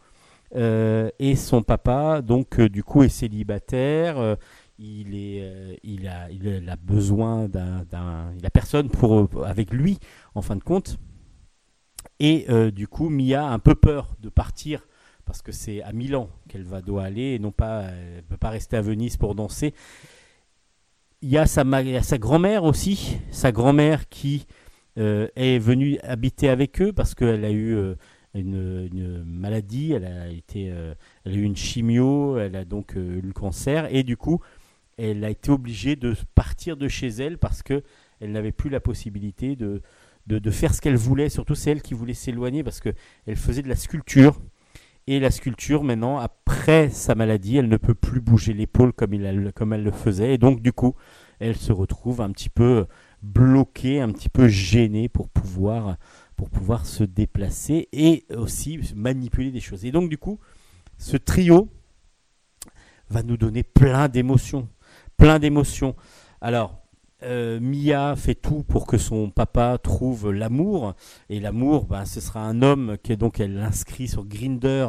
[0.54, 4.36] Et son papa, donc, du coup, est célibataire.
[4.82, 9.98] Il, est, il, a, besoin d'un, il a personne pour, avec lui,
[10.34, 10.98] en fin de compte.
[12.18, 14.86] Et euh, du coup, Mia a un peu peur de partir
[15.24, 17.86] parce que c'est à Milan qu'elle va doit aller et non pas,
[18.28, 19.74] peut pas rester à Venise pour danser.
[21.20, 21.64] Il y a sa,
[22.18, 24.46] grand-mère aussi, sa grand-mère qui
[24.98, 27.94] euh, est venue habiter avec eux parce qu'elle a eu euh,
[28.34, 33.20] une, maladie, elle a, été, euh, elle a eu une chimio, elle a donc eu
[33.20, 34.40] le cancer et du coup,
[34.98, 37.82] elle a été obligée de partir de chez elle parce que
[38.20, 39.80] elle n'avait plus la possibilité de,
[40.50, 41.28] faire ce qu'elle voulait.
[41.28, 44.40] Surtout, c'est elle qui voulait s'éloigner parce qu'elle faisait de la sculpture.
[45.08, 49.82] Et la sculpture, maintenant, après sa maladie, elle ne peut plus bouger l'épaule comme, elle
[49.82, 50.34] le faisait.
[50.34, 50.94] Et donc, du coup,
[51.40, 52.86] elle se retrouve un petit peu
[53.22, 55.96] bloquée, un petit peu gênée pour pouvoir
[56.84, 59.84] se déplacer et aussi manipuler des choses.
[59.84, 60.38] Et donc, du coup,
[60.98, 61.68] ce trio
[63.10, 64.68] va nous donner plein d'émotions.
[65.22, 65.94] Plein d'émotions.
[66.40, 66.80] Alors,
[67.22, 70.96] euh, Mia fait tout pour que son papa trouve l'amour.
[71.30, 74.88] Et l'amour, ben, ce sera un homme qui est donc elle l'inscrit sur Grinder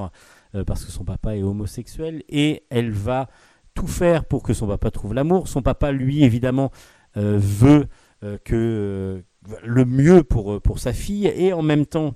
[0.55, 2.23] euh, parce que son papa est homosexuel.
[2.29, 3.29] Et elle va
[3.75, 5.47] tout faire pour que son papa trouve l'amour.
[5.47, 6.71] Son papa, lui, évidemment,
[7.15, 7.86] euh, veut
[8.43, 9.23] que
[9.63, 11.27] le mieux pour, pour sa fille.
[11.27, 12.15] Et en même temps,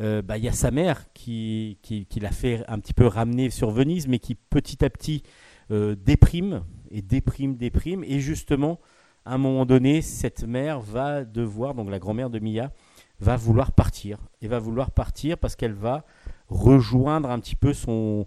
[0.00, 3.50] ben, il y a sa mère qui, qui, qui l'a fait un petit peu ramener
[3.50, 5.22] sur Venise, mais qui petit à petit
[5.70, 6.64] déprime
[6.96, 8.02] et déprime, déprime.
[8.04, 8.80] Et justement,
[9.26, 12.72] à un moment donné, cette mère va devoir, donc la grand-mère de Mia,
[13.20, 14.18] va vouloir partir.
[14.40, 16.04] Et va vouloir partir parce qu'elle va
[16.48, 18.26] rejoindre un petit peu son,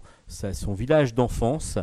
[0.68, 1.78] village d'enfance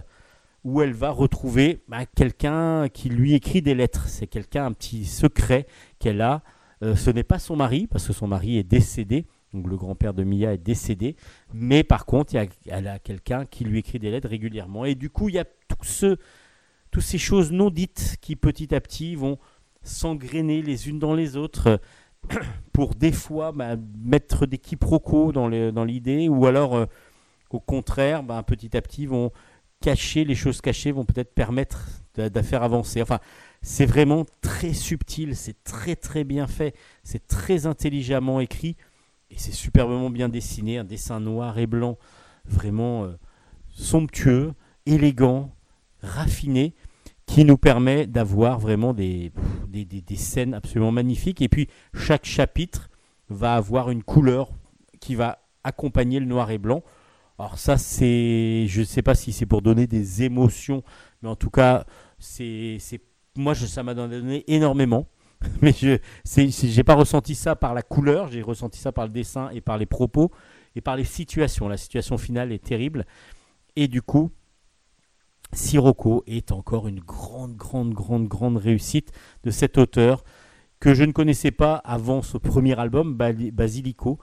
[0.64, 4.08] où elle va retrouver bah, quelqu'un qui lui écrit des lettres.
[4.08, 5.68] C'est quelqu'un, un petit secret
[6.00, 6.42] qu'elle a.
[6.84, 9.26] Euh, ce n'est pas son mari, parce que son mari est décédé.
[9.54, 11.18] Donc le grand-père de Mia est décédé.
[11.54, 14.86] Mais par contre, elle a quelqu'un qui lui écrit des lettres régulièrement.
[14.86, 16.18] Et du coup, il y a tout ce,
[16.98, 19.38] toutes ces choses non dites qui petit à petit vont
[19.84, 21.80] s'engrainer les unes dans les autres
[22.74, 25.48] pour des fois bah, mettre des quiproquos dans
[25.86, 26.86] l'idée ou alors euh,
[27.52, 29.32] au contraire bah, petit à petit vont
[29.80, 33.00] cacher les choses cachées vont peut-être permettre de, faire avancer.
[33.04, 33.20] Enfin
[33.62, 36.74] c'est vraiment très subtil c'est très très bien fait
[37.04, 38.76] c'est très intelligemment écrit
[39.30, 42.00] et c'est superbement bien dessiné un dessin noir et blanc
[42.46, 43.20] vraiment euh,
[43.70, 44.56] somptueux
[44.88, 45.52] élégant
[46.02, 46.74] raffiné
[47.28, 49.32] qui nous permet d'avoir vraiment des,
[49.68, 51.42] des, des, scènes absolument magnifiques.
[51.42, 52.90] Et puis chaque chapitre
[53.30, 54.50] va avoir une couleur
[55.00, 56.84] qui va accompagner le noir et blanc.
[57.38, 60.84] Alors ça, c'est, je ne sais pas si c'est pour donner des émotions,
[61.22, 61.86] mais en tout cas,
[62.18, 62.80] c'est,
[63.36, 65.08] moi, ça m'a donné énormément.
[65.62, 66.00] Mais je
[66.76, 69.78] n'ai pas ressenti ça par la couleur, j'ai ressenti ça par le dessin et par
[69.78, 70.32] les propos
[70.76, 71.68] et par les situations.
[71.68, 73.06] La situation finale est terrible.
[73.76, 74.32] Et du coup,
[75.54, 79.12] Sirocco est encore une grande, grande, grande, grande réussite
[79.44, 80.24] de cet auteur
[80.80, 84.20] que je ne connaissais pas avant ce premier album, Basilico,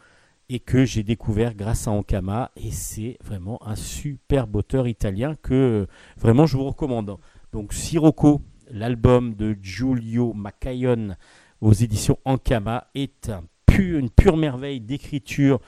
[0.49, 2.51] et que j'ai découvert grâce à Ankama.
[2.57, 7.17] Et c'est vraiment un superbe auteur italien que vraiment je vous recommande.
[7.53, 11.17] Donc Sirocco, l'album de Giulio Macaion
[11.61, 13.33] aux éditions Ankama, est
[13.79, 15.61] une pure merveille d'écriture,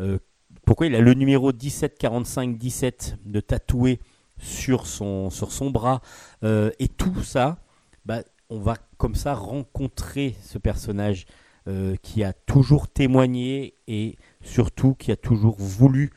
[0.00, 0.18] euh,
[0.64, 4.00] pourquoi il a le numéro 1745-17 de tatoué
[4.38, 6.02] sur son, sur son bras,
[6.42, 7.58] et tout ça,
[8.04, 11.26] bah, on va comme ça rencontrer ce personnage
[11.66, 16.10] euh, qui a toujours témoigné et surtout qui a toujours voulu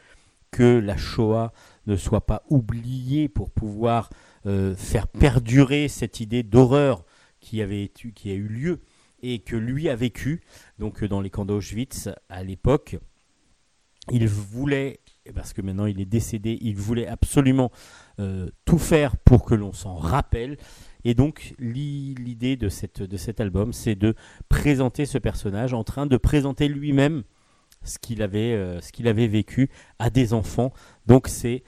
[0.52, 1.54] que la Shoah
[1.86, 4.10] ne soit pas oubliée pour pouvoir
[4.46, 7.06] euh, faire perdurer cette idée d'horreur
[7.40, 7.92] qui avait
[8.26, 8.82] a eu lieu
[9.22, 10.42] et que lui a vécu
[10.80, 12.98] donc dans les camps d'Auschwitz à l'époque.
[14.12, 15.00] Il voulait
[15.34, 17.72] parce que maintenant il est décédé, il voulait absolument
[18.20, 20.58] euh, tout faire pour que l'on s'en rappelle.
[21.04, 24.16] Et donc l'idée de, cette, de cet album, c'est de
[24.50, 27.24] présenter ce personnage en train de présenter lui-même
[27.84, 29.70] ce qu'il avait, euh, avait vécu
[30.00, 30.74] à des enfants.
[31.06, 31.64] Donc c'est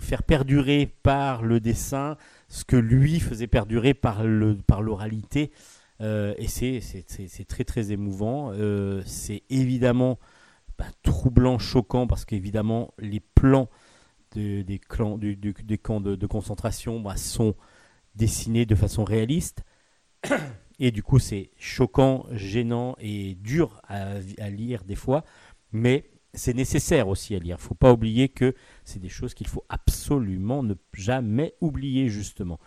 [0.00, 2.16] faire perdurer par le dessin
[2.48, 5.50] ce que lui faisait perdurer par le par l'oralité.
[6.00, 8.52] Euh, et c'est, c'est, très très émouvant.
[9.04, 10.18] c'est évidemment
[11.02, 13.68] troublant, choquant, parce qu'évidemment, les plans
[14.32, 17.54] des, des camps de, concentration bah, sont
[18.14, 19.62] dessinés de façon réaliste.
[20.78, 24.18] Et du coup, c'est choquant, gênant et dur à,
[24.50, 25.24] lire des fois,
[25.70, 27.56] mais c'est nécessaire aussi à lire.
[27.58, 28.54] Il ne faut pas oublier que
[28.84, 32.58] c'est des choses qu'il faut absolument ne jamais oublier, justement.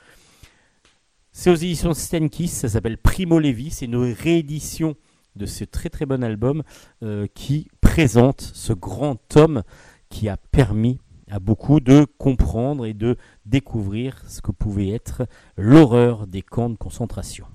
[1.32, 4.96] C'est aux éditions Stenkiss, ça s'appelle Primo Levi, c'est une réédition
[5.36, 6.64] de ce très très bon album
[7.04, 9.64] euh, qui présente ce grand homme
[10.10, 16.28] qui a permis à beaucoup de comprendre et de découvrir ce que pouvait être l'horreur
[16.28, 17.45] des camps de concentration.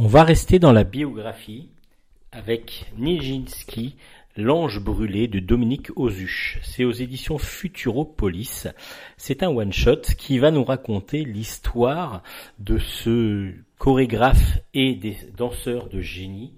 [0.00, 1.70] On va rester dans la biographie
[2.30, 3.96] avec Nijinsky,
[4.36, 6.60] L'ange brûlé de Dominique Ozuch.
[6.62, 8.68] C'est aux éditions Futuropolis.
[9.16, 12.22] C'est un one-shot qui va nous raconter l'histoire
[12.60, 16.52] de ce chorégraphe et des danseurs de génie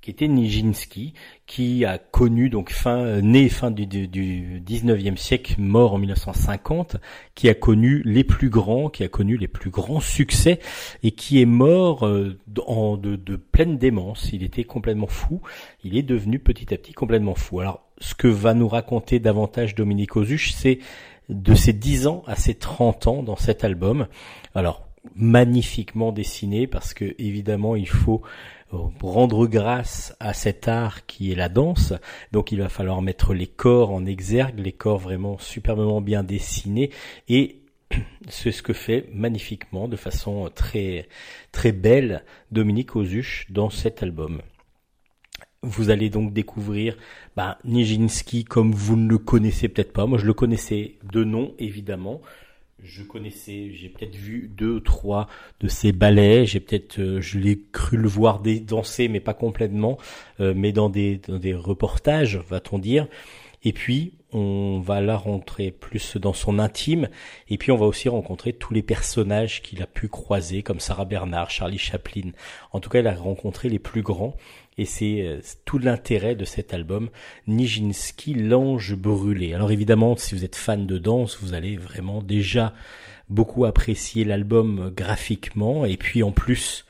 [0.00, 1.12] qui était Nijinsky,
[1.46, 6.96] qui a connu donc fin né fin du, du, 19e siècle, mort en 1950,
[7.34, 10.58] qui a connu les plus grands, qui a connu les plus grands succès
[11.02, 14.30] et qui est mort euh, en de, de pleine démence.
[14.32, 15.42] Il était complètement fou.
[15.84, 17.60] Il est devenu petit à petit complètement fou.
[17.60, 20.78] Alors, ce que va nous raconter davantage Dominique Ozuch, c'est
[21.28, 24.08] de ses 10 ans à ses 30 ans dans cet album.
[24.54, 28.22] Alors, magnifiquement dessiné parce que évidemment il faut
[28.70, 31.92] rendre grâce à cet art qui est la danse.
[32.32, 36.90] Donc il va falloir mettre les corps en exergue, les corps vraiment superbement bien dessinés
[37.28, 37.62] et
[38.28, 41.08] c'est ce que fait magnifiquement, de façon très
[41.52, 44.42] très belle, Dominique Ozuch dans cet album.
[45.62, 46.96] Vous allez donc découvrir
[47.36, 50.06] bah, Nijinsky comme vous ne le connaissez peut-être pas.
[50.06, 52.22] Moi, je le connaissais de nom, évidemment
[52.82, 55.28] je connaissais, j'ai peut-être vu deux ou trois
[55.60, 59.98] de ces ballets, j'ai peut-être, euh, je l'ai cru le voir danser, mais pas complètement,
[60.40, 63.06] euh, mais dans des, dans des reportages, va-t-on dire.
[63.62, 67.08] Et puis, on va la rentrer plus dans son intime,
[67.48, 71.04] et puis on va aussi rencontrer tous les personnages qu'il a pu croiser, comme Sarah
[71.04, 72.30] Bernard, Charlie Chaplin.
[72.72, 74.36] En tout cas, il a rencontré les plus grands,
[74.80, 77.10] et c'est euh, tout l'intérêt de cet album,
[77.46, 79.52] Nijinsky, l'ange brûlé.
[79.52, 82.72] Alors évidemment, si vous êtes fan de danse, vous allez vraiment déjà
[83.28, 86.86] beaucoup apprécier l'album graphiquement, et puis en plus,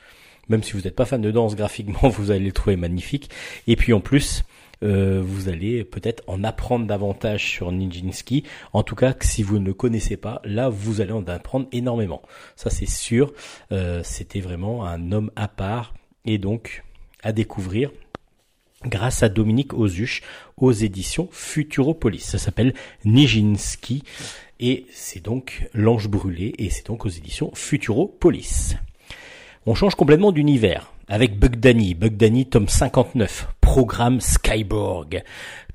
[0.49, 3.29] même si vous n'êtes pas fan de danse graphiquement, vous allez le trouver magnifique.
[3.67, 4.45] Et puis en plus,
[4.85, 8.45] euh, vous allez peut-être en apprendre davantage sur Nijinsky.
[8.73, 12.23] En tout cas, si vous ne le connaissez pas, là, vous allez en apprendre énormément.
[12.55, 13.33] Ça, c'est sûr.
[13.73, 15.93] Euh, C'était vraiment un homme à part.
[16.25, 16.85] Et donc,
[17.23, 17.91] à découvrir
[18.85, 20.23] grâce à Dominique Ozuch
[20.57, 22.21] aux éditions Futuropolis.
[22.21, 24.03] Ça s'appelle Nijinsky
[24.59, 28.77] et c'est donc L'Ange Brûlé et c'est donc aux éditions Futuropolis.
[29.67, 35.25] On change complètement d'univers avec Bugdani, Bugdani tome 59, Programme Skyborg.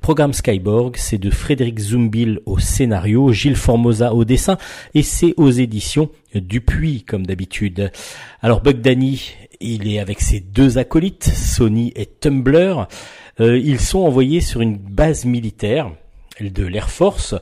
[0.06, 4.60] Programme Skyborg, c'est de Frédéric Zumbil au scénario, Gilles Formosa au dessin,
[4.94, 7.92] et c'est aux éditions Dupuis, comme d'habitude.
[8.44, 9.32] Alors Bugdani,
[9.62, 12.88] il est avec ses deux acolytes, Sony et Tumblr.
[13.40, 15.92] Euh, ils sont envoyés sur une base militaire
[16.40, 17.34] de l'Air Force,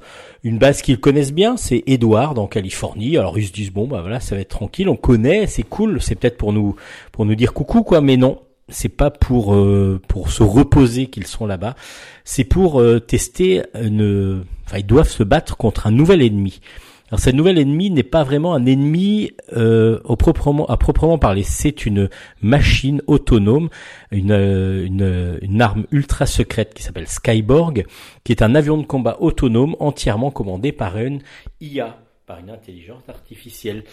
[0.46, 3.18] une base qu'ils connaissent bien, c'est Edward en Californie.
[3.18, 6.02] Alors ils se disent bon bah voilà, ça va être tranquille, on connaît, c'est cool,
[6.02, 6.78] c'est peut-être pour nous
[7.12, 8.40] pour nous dire coucou quoi, mais non,
[8.70, 11.76] c'est pas pour euh, pour se reposer qu'ils sont là-bas,
[12.24, 16.62] c'est pour euh, tester une enfin ils doivent se battre contre un nouvel ennemi.
[17.10, 21.44] Alors cette nouvelle ennemi n'est pas vraiment un ennemi euh, au proprement, à proprement parler.
[21.44, 22.10] C'est une
[22.42, 23.70] machine autonome,
[24.10, 27.86] une, une, une arme ultra secrète qui s'appelle Skyborg,
[28.24, 31.20] qui est un avion de combat autonome entièrement commandé par une
[31.62, 33.84] IA, par une intelligence artificielle.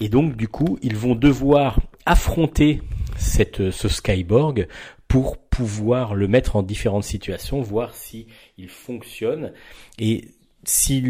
[0.00, 2.82] Et donc du coup, ils vont devoir affronter
[3.16, 4.66] cette, ce Skyborg
[5.08, 8.26] pour pouvoir le mettre en différentes situations, voir si
[8.56, 9.52] il fonctionne
[9.98, 10.28] et
[10.64, 11.02] si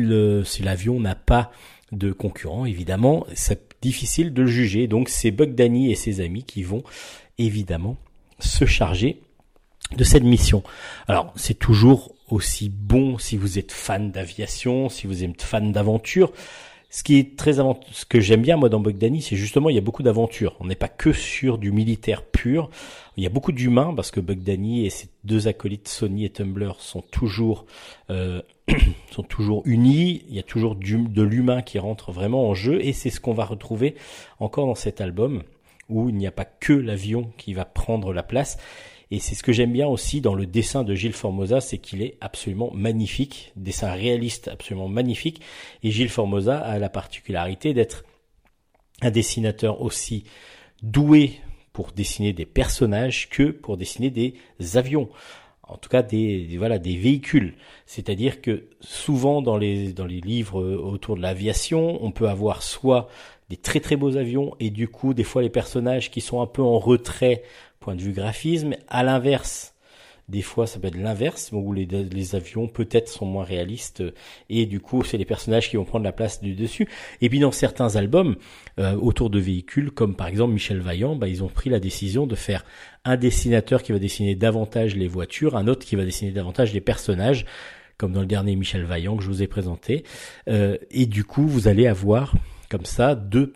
[0.63, 1.51] l'avion n'a pas
[1.93, 4.87] de concurrent, évidemment, c'est difficile de le juger.
[4.87, 6.83] Donc c'est Bug Danny et ses amis qui vont
[7.39, 7.97] évidemment
[8.39, 9.21] se charger
[9.97, 10.63] de cette mission.
[11.09, 16.33] Alors c'est toujours aussi bon si vous êtes fan d'aviation, si vous êtes fan d'aventure.
[16.93, 19.79] Ce qui est très ce que j'aime bien moi dans Bugdani, c'est justement il y
[19.79, 20.57] a beaucoup d'aventures.
[20.59, 22.69] On n'est pas que sur du militaire pur.
[23.17, 26.75] Il y a beaucoup d'humains parce que Bugdani et ses deux acolytes Sony et Tumblr
[26.81, 27.65] sont toujours
[28.11, 28.43] euh,
[29.13, 30.25] sont toujours unis.
[30.29, 33.35] Il y a toujours de l'humain qui rentre vraiment en jeu et c'est ce qu'on
[33.35, 33.95] va retrouver
[34.41, 35.45] encore dans cet album
[35.89, 38.59] où il n'y a pas que l'avion qui va prendre la place.
[39.11, 42.01] Et c'est ce que j'aime bien aussi dans le dessin de Gilles Formosa, c'est qu'il
[42.01, 45.41] est absolument magnifique, dessin réaliste absolument magnifique.
[45.83, 48.05] Et Gilles Formosa a la particularité d'être
[49.03, 50.25] un dessinateur aussi
[50.83, 51.41] doué
[51.73, 54.35] pour dessiner des personnages que pour dessiner des
[54.75, 55.09] avions.
[55.71, 57.55] En tout cas, des, voilà des véhicules.
[57.87, 63.09] C'est-à-dire que souvent dans les dans les livres autour de l'aviation, on peut avoir soit
[63.51, 66.47] des très très beaux avions et du coup des fois les personnages qui sont un
[66.47, 67.43] peu en retrait
[67.81, 68.75] point de vue graphisme.
[68.89, 69.75] À l'inverse,
[70.29, 74.05] des fois ça peut être l'inverse où les, avions peut-être sont moins réalistes
[74.51, 76.87] et du coup c'est les personnages qui vont prendre la place du dessus.
[77.23, 78.37] Et puis dans certains albums
[78.79, 82.27] euh, autour de véhicules comme par exemple Michel Vaillant, bah, ils ont pris la décision
[82.27, 82.67] de faire
[83.07, 86.83] un dessinateur qui va dessiner davantage les voitures, un autre qui va dessiner davantage les
[86.83, 87.47] personnages
[87.97, 90.05] comme dans le dernier Michel Vaillant que je vous ai présenté.
[90.49, 92.35] Euh, et du coup vous allez avoir
[92.71, 93.53] comme ça deux,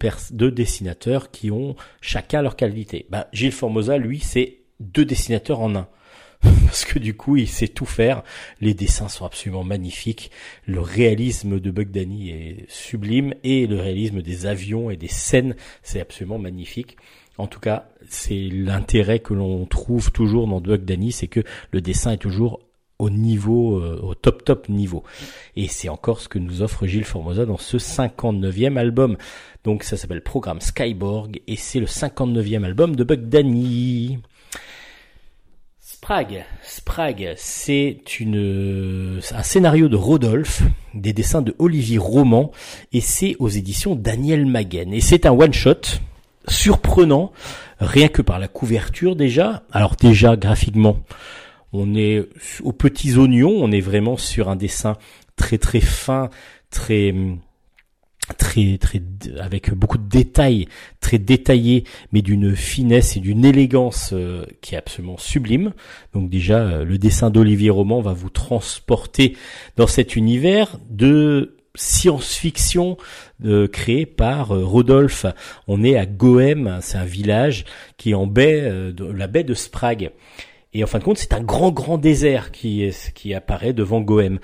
[0.50, 3.06] dessinateurs qui ont chacun leur qualité.
[3.08, 5.88] Bah, Gilles Formosa, lui, c'est deux dessinateurs en un.
[6.42, 8.22] Parce que du coup, il sait tout faire.
[8.60, 10.30] Les dessins sont absolument magnifiques.
[10.66, 16.00] Le réalisme de Bugdani est sublime et le réalisme des avions et des scènes, c'est
[16.00, 16.96] absolument magnifique.
[17.38, 21.40] En tout cas, c'est l'intérêt que l'on trouve toujours dans Bugdani, c'est que
[21.70, 22.60] le dessin est toujours
[22.98, 25.02] au niveau, euh, au top top niveau.
[25.56, 29.16] Et c'est encore ce que nous offre Gilles Formosa dans ce 59e album.
[29.64, 34.18] Donc ça s'appelle Programme Skyborg et c'est le 59e album de Buck Danny.
[35.80, 42.52] Sprague, Sprague, c'est une un scénario de Rodolphe, des dessins de Olivier Roman
[42.92, 45.80] et c'est aux éditions Daniel Maguen et c'est un one shot
[46.46, 47.32] surprenant
[47.78, 49.62] rien que par la couverture déjà.
[49.72, 50.98] Alors déjà graphiquement,
[51.74, 52.24] on est
[52.62, 54.96] aux petits oignons, on est vraiment sur un dessin
[55.36, 56.30] très très fin,
[56.70, 57.12] très
[58.38, 59.02] très très
[59.38, 60.68] avec beaucoup de détails,
[61.00, 65.72] très détaillé, mais d'une finesse et d'une élégance euh, qui est absolument sublime.
[66.14, 69.36] Donc déjà, euh, le dessin d'Olivier Roman va vous transporter
[69.76, 72.96] dans cet univers de science-fiction
[73.44, 75.26] euh, créé par Rodolphe.
[75.66, 77.64] On est à Goem, c'est un village
[77.96, 80.12] qui est en baie, la baie de Sprague.
[80.74, 84.40] Et en fin de compte, c'est un grand, grand désert qui, qui apparaît devant Goem.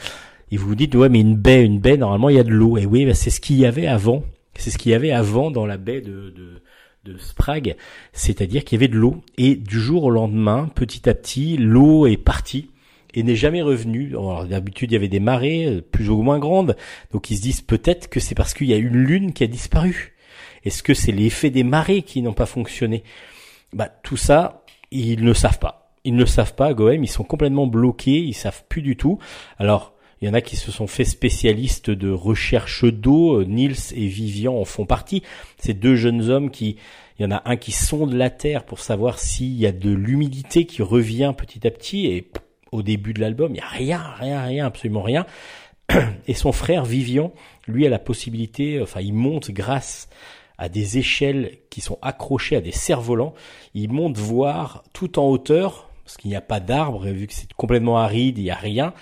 [0.53, 2.51] Et vous vous dites, ouais, mais une baie, une baie, normalement, il y a de
[2.51, 2.79] l'eau.
[2.79, 4.23] Et oui, c'est ce qu'il y avait avant.
[4.55, 6.63] C'est ce qu'il y avait avant dans la baie de, de,
[7.05, 7.77] de Sprague.
[8.13, 9.23] C'est-à-dire qu'il y avait de l'eau.
[9.39, 12.71] Et du jour au lendemain, petit à petit, l'eau est partie
[13.13, 14.15] et n'est jamais revenue.
[14.49, 16.77] d'habitude, il y avait des marées euh, plus ou moins grandes.
[17.13, 19.49] Donc ils se disent peut-être que c'est parce qu'il y a une lune qui a
[19.49, 20.15] disparu.
[20.65, 23.03] Est-ce que c'est l'effet des marées qui n'ont pas fonctionné?
[23.73, 27.25] Bah tout ça, ils ne savent pas ils ne le savent pas, Goem, ils sont
[27.25, 29.19] complètement bloqués, ils savent plus du tout.
[29.59, 34.07] Alors, il y en a qui se sont fait spécialistes de recherche d'eau, Nils et
[34.07, 35.23] Vivian en font partie.
[35.59, 36.77] Ces deux jeunes hommes qui,
[37.19, 39.91] il y en a un qui sonde la terre pour savoir s'il y a de
[39.91, 42.31] l'humidité qui revient petit à petit et
[42.73, 45.27] au début de l'album, il y a rien, rien, rien, absolument rien.
[46.29, 47.33] Et son frère Vivian,
[47.67, 50.09] lui, a la possibilité, enfin, il monte grâce
[50.57, 53.35] à des échelles qui sont accrochées à des cerfs-volants.
[53.75, 57.53] Il monte voir tout en hauteur parce qu'il n'y a pas d'arbres, vu que c'est
[57.53, 58.95] complètement aride, il n'y a rien.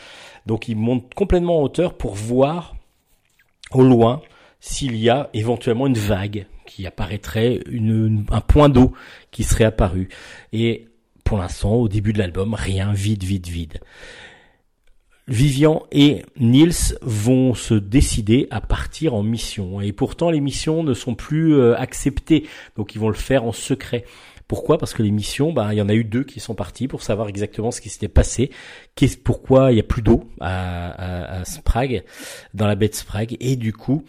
[0.44, 2.76] Donc il monte complètement en hauteur pour voir
[3.70, 4.20] au loin
[4.60, 7.60] s'il y a éventuellement une vague qui apparaîtrait,
[8.30, 8.92] un point d'eau
[9.30, 10.10] qui serait apparu.
[10.52, 10.88] Et
[11.24, 13.80] pour l'instant, au début de l'album, rien, vide, vide, vide.
[15.26, 19.80] Vivian et Niels vont se décider à partir en mission.
[19.80, 22.46] Et pourtant, les missions ne sont plus euh, acceptées.
[22.76, 24.04] Donc, ils vont le faire en secret.
[24.48, 24.78] Pourquoi?
[24.78, 27.02] Parce que les missions, bah, il y en a eu deux qui sont partis pour
[27.02, 28.50] savoir exactement ce qui s'était passé.
[28.94, 32.02] Qu'est-ce, pourquoi il y a plus d'eau à, à, Sprague,
[32.54, 34.04] dans la baie de Sprague, et du coup,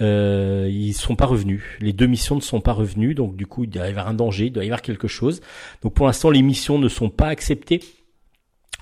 [0.00, 1.62] euh, ils sont pas revenus.
[1.80, 4.14] Les deux missions ne sont pas revenues, donc du coup, il doit y avoir un
[4.14, 5.42] danger, il doit y avoir quelque chose.
[5.82, 7.80] Donc pour l'instant, les missions ne sont pas acceptées.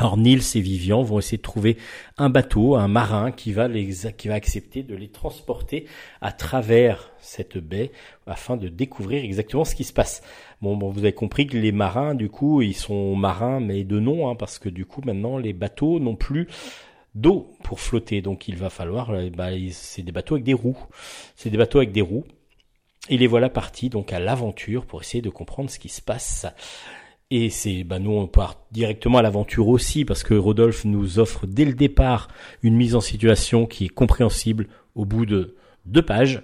[0.00, 1.76] Alors Nils et Vivian vont essayer de trouver
[2.16, 5.86] un bateau, un marin qui va qui va accepter de les transporter
[6.22, 7.92] à travers cette baie
[8.26, 10.22] afin de découvrir exactement ce qui se passe.
[10.62, 13.98] Bon, bon vous avez compris que les marins, du coup, ils sont marins mais de
[13.98, 16.48] nom, hein, parce que du coup maintenant les bateaux n'ont plus
[17.14, 20.78] d'eau pour flotter, donc il va falloir, euh, bah, c'est des bateaux avec des roues,
[21.34, 22.24] c'est des bateaux avec des roues.
[23.08, 26.46] Et les voilà partis donc à l'aventure pour essayer de comprendre ce qui se passe.
[27.30, 31.46] Et c'est, bah nous on part directement à l'aventure aussi parce que Rodolphe nous offre
[31.46, 32.28] dès le départ
[32.62, 35.56] une mise en situation qui est compréhensible au bout de
[35.86, 36.42] deux pages.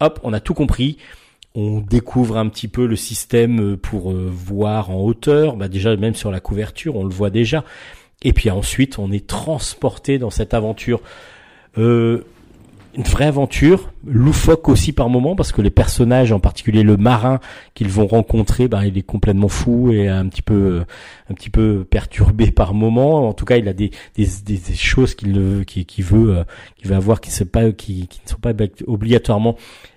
[0.00, 0.98] Hop, on a tout compris.
[1.58, 5.56] On découvre un petit peu le système pour euh, voir en hauteur.
[5.56, 7.64] Bah déjà même sur la couverture, on le voit déjà.
[8.22, 11.00] Et puis ensuite, on est transporté dans cette aventure.
[11.78, 12.24] Euh,
[12.94, 17.40] une vraie aventure, loufoque aussi par moment parce que les personnages, en particulier le marin
[17.74, 20.84] qu'ils vont rencontrer, ben il est complètement fou et un petit peu
[21.30, 23.28] un petit peu perturbé par moment.
[23.28, 26.44] En tout cas, il a des des, choses qu'il qui, qui veut euh,
[26.76, 28.52] qu'il veut avoir qui ne sont pas
[28.86, 29.56] obligatoirement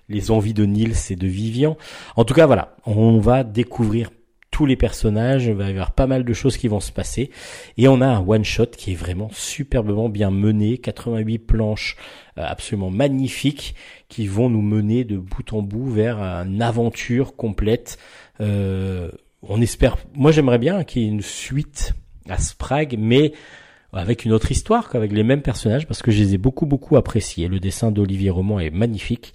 [0.09, 1.77] les envies de Nils et de Vivian.
[2.15, 4.09] En tout cas, voilà, on va découvrir
[4.51, 7.29] tous les personnages, il va y avoir pas mal de choses qui vont se passer.
[7.77, 11.95] Et on a un one-shot qui est vraiment superbement bien mené, 88 planches
[12.37, 13.75] euh, absolument magnifiques
[14.09, 17.97] qui vont nous mener de bout en bout vers une aventure complète.
[18.41, 19.11] Euh,
[19.43, 21.93] on espère, moi j'aimerais bien qu'il y ait une suite
[22.27, 23.33] à Sprague, mais
[23.93, 26.97] avec une autre histoire qu'avec les mêmes personnages parce que je les ai beaucoup beaucoup
[26.97, 27.47] appréciés.
[27.47, 29.33] Le dessin d'Olivier Roman est magnifique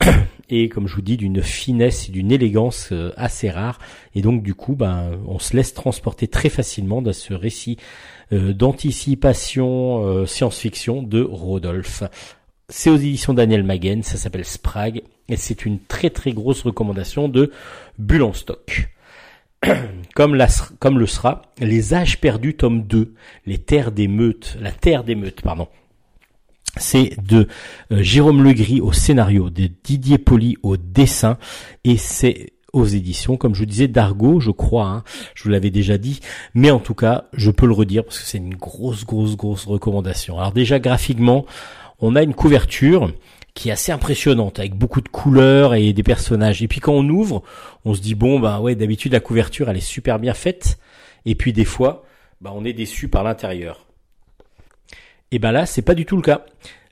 [0.50, 3.78] et comme je vous dis d'une finesse et d'une élégance euh, assez rare
[4.14, 7.76] et donc du coup ben on se laisse transporter très facilement dans ce récit
[8.32, 12.04] euh, d'anticipation euh, science-fiction de Rodolphe.
[12.68, 17.28] C'est aux éditions Daniel Maguen, ça s'appelle Sprague et c'est une très très grosse recommandation
[17.28, 17.50] de
[17.98, 18.88] Bulle en stock.
[20.14, 20.38] comme,
[20.78, 23.14] comme le sera Les âges perdus tome 2,
[23.46, 24.08] les terres des
[24.60, 25.68] la terre des pardon.
[26.76, 27.48] C'est de
[27.90, 31.36] euh, Jérôme Legris au scénario, de Didier Poli au dessin,
[31.84, 35.70] et c'est aux éditions, comme je vous disais, d'Argo, je crois, hein, je vous l'avais
[35.70, 36.20] déjà dit,
[36.54, 39.66] mais en tout cas, je peux le redire parce que c'est une grosse, grosse, grosse
[39.66, 40.38] recommandation.
[40.38, 41.46] Alors déjà, graphiquement,
[41.98, 43.12] on a une couverture
[43.54, 46.62] qui est assez impressionnante, avec beaucoup de couleurs et des personnages.
[46.62, 47.42] Et puis quand on ouvre,
[47.84, 50.78] on se dit, bon, bah ouais, d'habitude, la couverture, elle est super bien faite,
[51.26, 52.04] et puis des fois,
[52.40, 53.89] bah, on est déçu par l'intérieur.
[55.32, 56.44] Et ben là, c'est pas du tout le cas.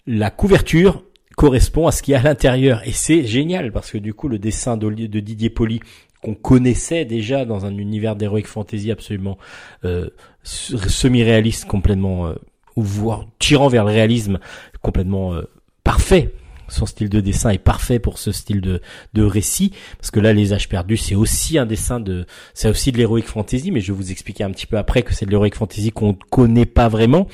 [0.06, 1.02] La couverture
[1.36, 2.86] correspond à ce qu'il y a à l'intérieur.
[2.86, 5.80] Et c'est génial parce que du coup le dessin de, Didier Poli
[6.22, 9.38] qu'on connaissait déjà dans un univers d'heroic fantasy absolument
[9.84, 10.08] euh,
[10.42, 12.34] semi-réaliste complètement euh,
[12.74, 14.40] ou voire tirant vers le réalisme
[14.82, 15.42] complètement euh,
[15.84, 16.32] parfait.
[16.66, 18.82] Son style de dessin est parfait pour ce style de,
[19.14, 19.72] de récit.
[19.96, 23.22] Parce que là les âges perdus c'est aussi un dessin de c'est aussi de l'heroic
[23.22, 25.92] fantasy mais je vais vous expliquer un petit peu après que c'est de l'heroic fantasy
[25.92, 27.28] qu'on ne connaît pas vraiment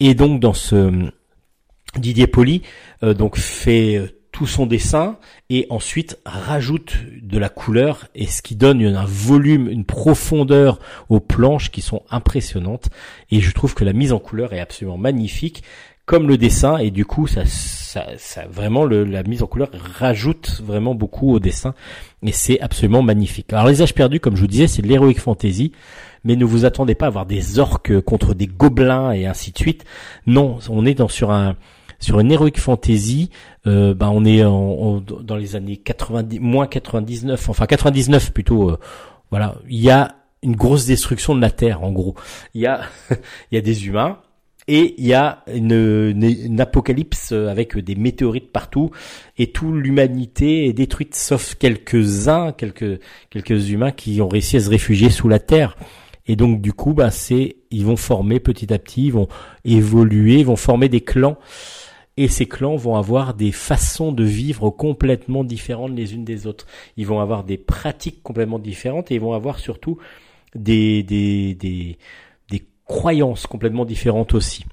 [0.00, 1.10] et donc dans ce
[1.96, 2.62] Didier Poli
[3.02, 5.18] euh, donc fait euh, tout son dessin
[5.48, 10.78] et ensuite rajoute de la couleur et ce qui donne un volume, une profondeur
[11.08, 12.88] aux planches qui sont impressionnantes.
[13.30, 15.62] Et je trouve que la mise en couleur est absolument magnifique
[16.06, 16.78] comme le dessin.
[16.78, 19.68] Et du coup ça, ça, ça vraiment le, la mise en couleur
[19.98, 21.74] rajoute vraiment beaucoup au dessin.
[22.24, 23.52] Et c'est absolument magnifique.
[23.52, 25.72] Alors les âges perdus comme je vous disais c'est de l'heroic fantasy
[26.24, 29.58] mais ne vous attendez pas à avoir des orques contre des gobelins et ainsi de
[29.58, 29.84] suite.
[30.26, 31.56] Non, on est dans sur un
[32.00, 33.30] sur une heroic fantasy,
[33.66, 38.70] euh, ben on est en, dans les années 90, moins 99, enfin 99 plutôt.
[38.70, 38.78] Euh,
[39.30, 42.14] voilà, il y a une grosse destruction de la Terre en gros.
[42.54, 42.80] Il y a
[43.10, 44.18] il y a des humains
[44.66, 45.72] et il y a une,
[46.12, 48.90] une, apocalypse avec des météorites partout
[49.36, 54.70] et toute l'humanité est détruite sauf quelques-uns, quelques quelques humains qui ont réussi à se
[54.70, 55.76] réfugier sous la Terre.
[56.30, 59.26] Et donc du coup, bah, c'est ils vont former petit à petit, ils vont
[59.64, 61.36] évoluer, ils vont former des clans.
[62.16, 66.68] Et ces clans vont avoir des façons de vivre complètement différentes les unes des autres.
[66.96, 69.98] Ils vont avoir des pratiques complètement différentes et ils vont avoir surtout
[70.54, 71.98] des, des, des,
[72.48, 74.64] des croyances complètement différentes aussi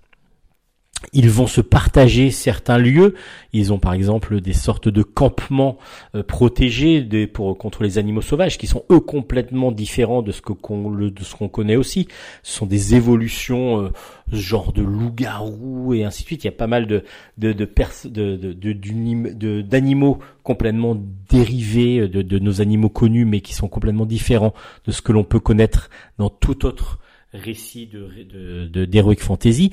[1.14, 3.16] ils vont se partager certains lieux.
[3.54, 5.78] Ils ont par exemple des sortes de campements
[6.16, 10.54] euh, protégés pour contre les animaux sauvages qui sont eux complètement différents de ce que
[10.54, 12.08] qu'on de ce qu'on connaît aussi.
[12.44, 13.90] Ce sont des évolutions euh,
[14.32, 16.44] genre de loup-garou et ainsi de suite.
[16.44, 17.04] Il y a pas mal de
[17.38, 20.98] de de d'animaux complètement
[21.30, 24.54] dérivés de, de nos animaux connus mais qui sont complètement différents
[24.86, 27.00] de ce que l'on peut connaître dans tout autre
[27.34, 29.72] récit de d'heroic fantasy.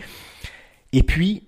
[0.94, 1.42] Et puis,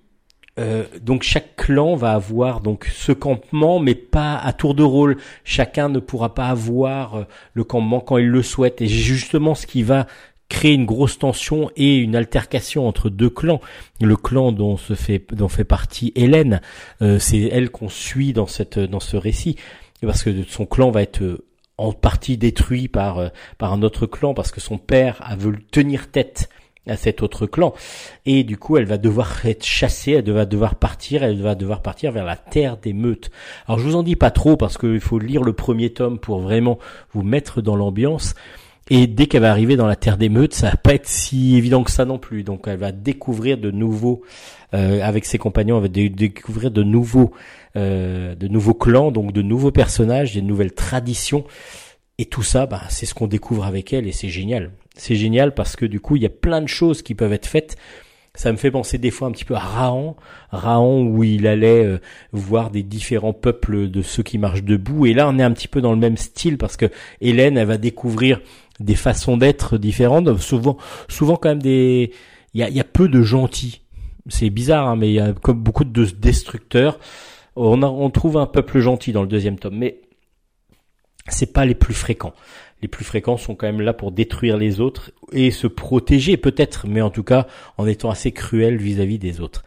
[0.59, 5.17] euh, donc chaque clan va avoir donc ce campement, mais pas à tour de rôle.
[5.43, 8.81] Chacun ne pourra pas avoir euh, le campement quand il le souhaite.
[8.81, 10.05] Et justement, ce qui va
[10.49, 13.61] créer une grosse tension et une altercation entre deux clans.
[14.01, 16.61] Le clan dont se fait dont fait partie Hélène,
[17.01, 19.57] euh, c'est elle qu'on suit dans cette dans ce récit
[20.01, 21.45] parce que son clan va être euh,
[21.77, 25.63] en partie détruit par euh, par un autre clan parce que son père a voulu
[25.65, 26.49] tenir tête
[26.87, 27.73] à cet autre clan
[28.25, 31.81] et du coup elle va devoir être chassée, elle va devoir partir, elle va devoir
[31.81, 33.29] partir vers la terre des meutes.
[33.67, 36.39] Alors je vous en dis pas trop parce qu'il faut lire le premier tome pour
[36.39, 36.79] vraiment
[37.13, 38.35] vous mettre dans l'ambiance.
[38.89, 41.57] Et dès qu'elle va arriver dans la terre des meutes, ça va pas être si
[41.57, 42.43] évident que ça non plus.
[42.43, 44.21] Donc elle va découvrir de nouveaux,
[44.73, 47.31] euh, avec ses compagnons, elle va découvrir de nouveaux,
[47.75, 51.43] euh, de nouveaux clans, donc de nouveaux personnages, des nouvelles traditions.
[52.19, 54.71] Et tout ça, bah, c'est ce qu'on découvre avec elle et c'est génial.
[54.95, 57.45] C'est génial parce que du coup, il y a plein de choses qui peuvent être
[57.45, 57.77] faites.
[58.33, 60.15] Ça me fait penser des fois un petit peu à Raon,
[60.51, 61.99] Raon où il allait euh,
[62.31, 65.05] voir des différents peuples de ceux qui marchent debout.
[65.05, 66.87] Et là, on est un petit peu dans le même style parce que
[67.21, 68.41] Hélène, elle va découvrir
[68.79, 70.39] des façons d'être différentes.
[70.39, 70.77] Souvent,
[71.07, 72.11] souvent quand même des,
[72.53, 73.81] il y a, y a, peu de gentils.
[74.27, 76.99] C'est bizarre, hein, mais il y a comme beaucoup de destructeurs.
[77.55, 80.01] On, a, on trouve un peuple gentil dans le deuxième tome, mais
[81.27, 82.33] c'est pas les plus fréquents.
[82.81, 86.85] Les plus fréquents sont quand même là pour détruire les autres et se protéger peut-être,
[86.87, 87.47] mais en tout cas
[87.77, 89.63] en étant assez cruel vis-à-vis -vis des autres.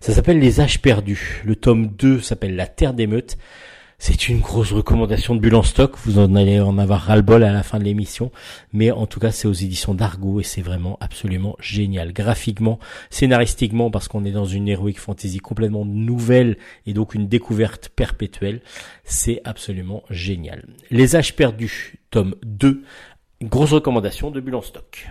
[0.00, 1.42] Ça s'appelle Les âges perdus.
[1.44, 3.36] Le tome 2 s'appelle La Terre des meutes.
[4.06, 5.96] C'est une grosse recommandation de Bulle stock.
[6.04, 8.30] Vous en allez en avoir ras-le-bol à la fin de l'émission.
[8.74, 12.12] Mais en tout cas, c'est aux éditions d'Argo et c'est vraiment absolument génial.
[12.12, 12.78] Graphiquement,
[13.08, 18.60] scénaristiquement, parce qu'on est dans une heroic fantasy complètement nouvelle et donc une découverte perpétuelle.
[19.04, 20.66] C'est absolument génial.
[20.90, 22.82] Les âges perdus, tome 2.
[23.40, 25.08] grosse recommandation de Bulle stock.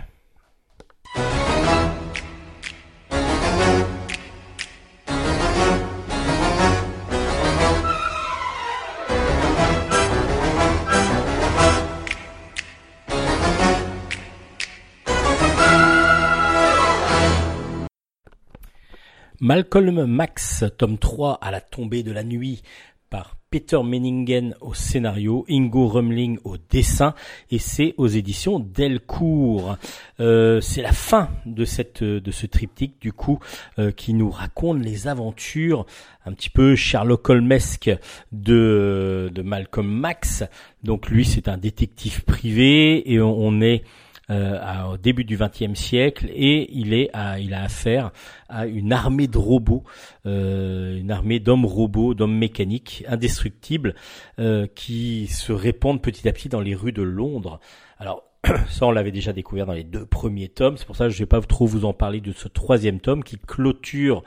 [19.40, 22.62] Malcolm Max, tome 3 à la tombée de la nuit
[23.10, 27.14] par Peter Menningen au scénario, Ingo Rumling au dessin
[27.50, 29.76] et c'est aux éditions Delcourt.
[30.20, 33.40] Euh, c'est la fin de cette de ce triptyque du coup
[33.78, 35.84] euh, qui nous raconte les aventures
[36.26, 37.90] un petit peu Sherlock Holmesque
[38.30, 40.44] de de Malcolm Max.
[40.84, 43.82] Donc lui c'est un détective privé et on est
[44.30, 48.10] euh, au début du XXe siècle et il est à, il a affaire
[48.48, 49.84] à une armée de robots,
[50.24, 53.94] euh, une armée d'hommes robots, d'hommes mécaniques indestructibles
[54.38, 57.60] euh, qui se répandent petit à petit dans les rues de Londres.
[57.98, 58.22] Alors
[58.70, 60.78] ça, on l'avait déjà découvert dans les deux premiers tomes.
[60.78, 63.24] C'est pour ça que je vais pas trop vous en parler de ce troisième tome
[63.24, 64.22] qui clôture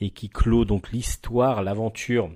[0.00, 2.30] et qui clôt donc l'histoire, l'aventure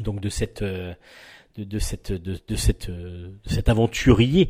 [0.00, 4.48] donc de cette de, cette de, de cette de cet aventurier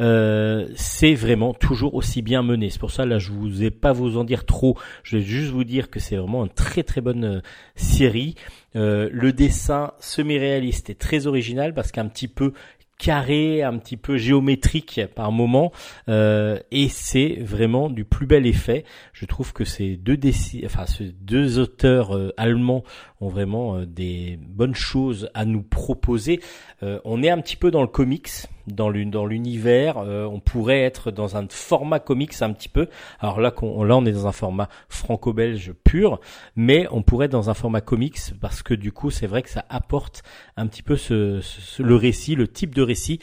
[0.00, 2.70] euh, c'est vraiment toujours aussi bien mené.
[2.70, 4.76] C'est pour ça là je vous ai pas vous en dire trop.
[5.02, 7.40] Je vais juste vous dire que c'est vraiment une très très bonne euh,
[7.76, 8.34] série.
[8.76, 12.52] Euh, le dessin semi-réaliste est très original parce qu'un petit peu
[12.98, 15.70] carré, un petit peu géométrique par moment,
[16.08, 18.84] euh, et c'est vraiment du plus bel effet.
[19.12, 20.18] Je trouve que ces deux,
[20.64, 22.82] enfin, ces deux auteurs euh, allemands
[23.20, 26.40] ont vraiment des bonnes choses à nous proposer.
[26.82, 28.30] On est un petit peu dans le comics,
[28.72, 29.96] dans l'univers.
[29.96, 32.88] on pourrait être dans un format comics un petit peu.
[33.20, 36.20] Alors là, on, là, on est dans un format franco-belge pur,
[36.56, 39.50] mais on pourrait être dans un format comics parce que du coup, c'est vrai que
[39.50, 40.22] ça apporte
[40.56, 43.20] un petit peu ce, ce, le récit, le type de récit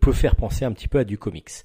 [0.00, 1.64] peut faire penser un petit peu à du comics.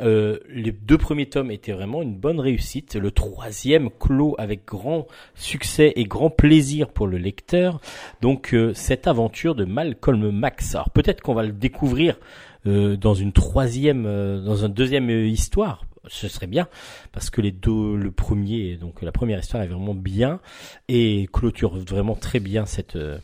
[0.00, 2.94] Euh, les deux premiers tomes étaient vraiment une bonne réussite.
[2.94, 7.80] Le troisième clôt avec grand succès et grand plaisir pour le lecteur.
[8.20, 10.74] Donc euh, cette aventure de Malcolm Max.
[10.74, 14.04] Alors peut-être qu'on va le découvrir euh, dans une troisième,
[14.44, 16.68] dans une deuxième histoire ce serait bien
[17.12, 20.40] parce que les deux, le premier, donc la première histoire est vraiment bien
[20.88, 23.18] et clôture vraiment très bien cette euh,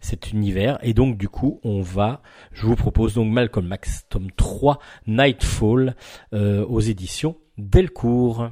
[0.00, 2.22] cet univers et donc du coup on va,
[2.52, 5.94] je vous propose donc Malcolm Max tome 3 Nightfall
[6.32, 8.50] euh, aux éditions Delcourt.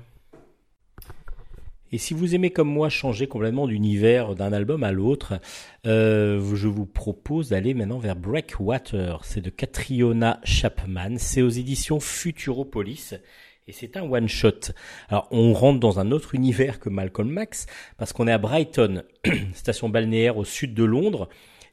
[1.90, 5.40] Et si vous aimez comme moi changer complètement d'univers d'un album à l'autre,
[5.86, 9.24] euh, je vous propose d'aller maintenant vers Breakwater.
[9.24, 11.16] C'est de Catriona Chapman.
[11.16, 13.14] C'est aux éditions Futuropolis
[13.66, 14.72] et c'est un one shot.
[15.08, 17.66] Alors on rentre dans un autre univers que Malcolm Max
[17.96, 19.04] parce qu'on est à Brighton,
[19.54, 21.28] station balnéaire au sud de Londres,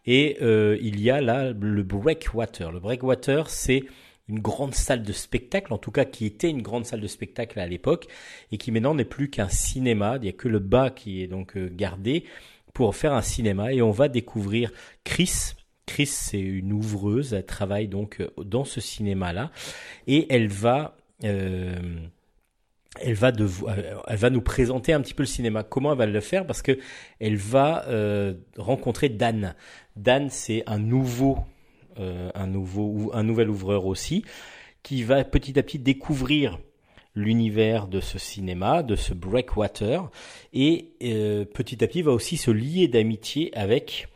[0.06, 2.72] et euh, il y a là le Breakwater.
[2.72, 3.84] Le Breakwater, c'est
[4.28, 7.60] une grande salle de spectacle, en tout cas qui était une grande salle de spectacle
[7.60, 8.08] à l'époque,
[8.52, 10.16] et qui maintenant n'est plus qu'un cinéma.
[10.18, 12.26] Il n'y a que le bas qui est donc euh, gardé
[12.74, 14.72] pour faire un cinéma, et on va découvrir
[15.04, 15.54] Chris.
[15.86, 19.52] Chris, c'est une ouvreuse, elle travaille donc euh, dans ce cinéma-là,
[20.08, 22.00] et elle va euh,
[23.02, 23.32] elle va,
[24.08, 25.64] elle va nous présenter un petit peu le cinéma.
[25.64, 26.48] Comment elle va le faire?
[26.48, 26.80] Parce que
[27.20, 27.86] elle va
[28.58, 29.54] rencontrer Dan.
[29.98, 31.38] Dan, c'est un nouveau,
[31.98, 34.24] un nouveau, un nouvel ouvreur aussi,
[34.84, 36.60] qui va petit à petit découvrir
[37.16, 40.10] l'univers de ce cinéma, de ce Breakwater,
[40.54, 40.90] et
[41.54, 44.08] petit à petit va aussi se lier d'amitié avec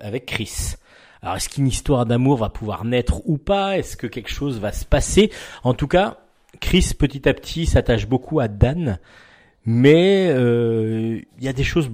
[0.00, 0.74] avec Chris.
[1.22, 3.78] Alors est-ce qu'une histoire d'amour va pouvoir naître ou pas?
[3.78, 5.30] Est-ce que quelque chose va se passer?
[5.64, 6.18] En tout cas,
[6.60, 8.98] Chris petit à petit s'attache beaucoup à Dan,
[9.64, 11.90] mais euh, il y a des choses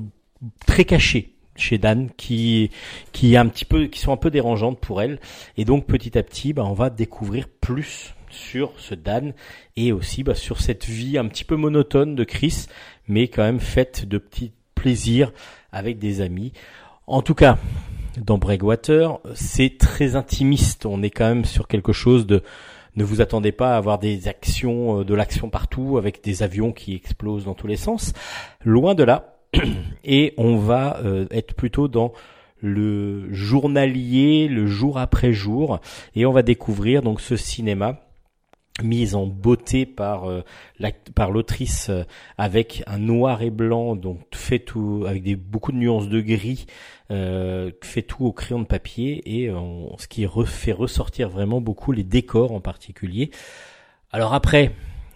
[0.66, 2.70] très cachées chez Dan qui
[3.12, 5.20] qui un petit peu qui sont un peu dérangeantes pour elle
[5.56, 9.32] et donc petit à petit bah, on va découvrir plus sur ce Dan
[9.76, 12.66] et aussi bah, sur cette vie un petit peu monotone de Chris
[13.08, 15.32] mais quand même faite de petits plaisirs
[15.72, 16.52] avec des amis
[17.06, 17.58] en tout cas
[18.18, 22.42] dans Breakwater c'est très intimiste on est quand même sur quelque chose de
[22.96, 26.72] ne vous attendez pas à avoir des actions, euh, de l'action partout avec des avions
[26.72, 28.14] qui explosent dans tous les sens.
[28.64, 29.35] Loin de là.
[30.04, 32.12] Et on va euh, être plutôt dans
[32.60, 35.80] le journalier, le jour après jour,
[36.14, 38.00] et on va découvrir donc ce cinéma
[38.82, 40.42] mise en beauté par euh,
[41.30, 42.04] l'autrice euh,
[42.36, 46.66] avec un noir et blanc donc fait tout avec beaucoup de nuances de gris
[47.10, 49.22] euh, fait tout au crayon de papier.
[49.26, 49.50] Et
[49.98, 53.30] ce qui fait ressortir vraiment beaucoup les décors en particulier.
[54.12, 54.72] Alors après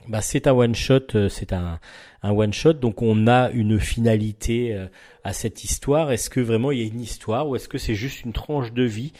[0.08, 1.78] bah c'est un one shot c'est un
[2.22, 4.86] un one shot donc on a une finalité
[5.24, 7.94] à cette histoire est-ce que vraiment il y a une histoire ou est-ce que c'est
[7.94, 9.12] juste une tranche de vie?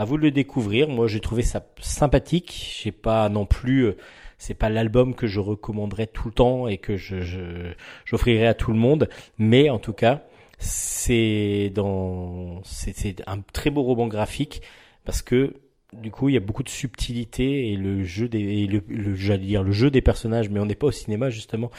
[0.00, 0.88] À vous de le découvrir.
[0.88, 2.78] Moi, j'ai trouvé ça sympathique.
[2.82, 3.96] J'ai pas non plus, euh,
[4.38, 7.72] c'est pas l'album que je recommanderais tout le temps et que je,
[8.06, 9.10] j'offrirais à tout le monde.
[9.36, 10.22] Mais en tout cas,
[10.58, 14.62] c'est dans, c'est un très beau roman graphique
[15.04, 15.52] parce que
[15.92, 19.62] du coup, il y a beaucoup de subtilité et le jeu des, le, j'allais dire
[19.62, 21.70] le jeu des personnages, mais on n'est pas au cinéma justement.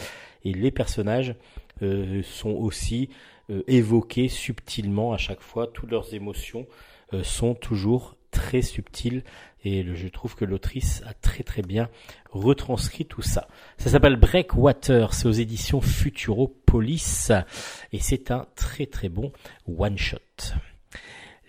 [0.43, 1.35] Et les personnages
[1.81, 3.09] euh, sont aussi
[3.49, 6.67] euh, évoqués subtilement à chaque fois, toutes leurs émotions.
[7.13, 9.23] Euh, sont toujours très subtils
[9.65, 11.89] et je trouve que l'autrice a très très bien
[12.31, 13.49] retranscrit tout ça.
[13.77, 17.31] Ça s'appelle Breakwater, c'est aux éditions Futuropolis
[17.91, 19.33] et c'est un très très bon
[19.67, 20.19] one shot.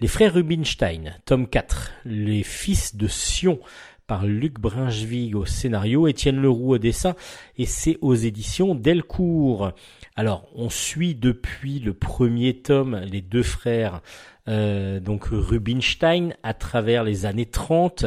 [0.01, 3.60] Les frères Rubinstein, tome 4, les fils de Sion
[4.07, 7.15] par Luc Brinchevig au scénario, Étienne Leroux au dessin
[7.57, 9.73] et c'est aux éditions Delcourt.
[10.16, 14.03] Alors, on suit depuis le premier tome les deux frères
[14.49, 18.07] euh, donc Rubinstein à travers les années 30.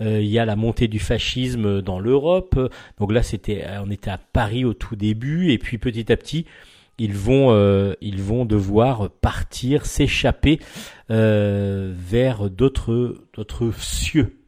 [0.00, 2.58] Euh, il y a la montée du fascisme dans l'Europe.
[2.98, 6.46] Donc là, c'était, on était à Paris au tout début, et puis petit à petit,
[6.98, 10.60] ils vont, euh, ils vont devoir partir, s'échapper
[11.08, 13.16] vers d'autres
[13.78, 14.41] cieux.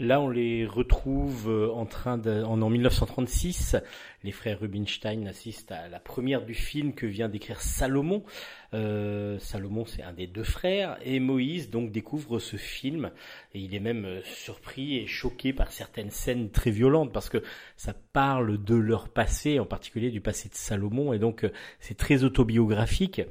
[0.00, 3.76] Là, on les retrouve euh, en train de, en, 1936.
[4.22, 8.22] Les frères Rubinstein assistent à la première du film que vient d'écrire Salomon.
[8.74, 13.10] Euh, Salomon, c'est un des deux frères, et Moïse donc découvre ce film
[13.54, 17.42] et il est même euh, surpris et choqué par certaines scènes très violentes parce que
[17.76, 21.44] ça parle de leur passé, en particulier du passé de Salomon, et donc
[21.80, 23.22] c'est très autobiographique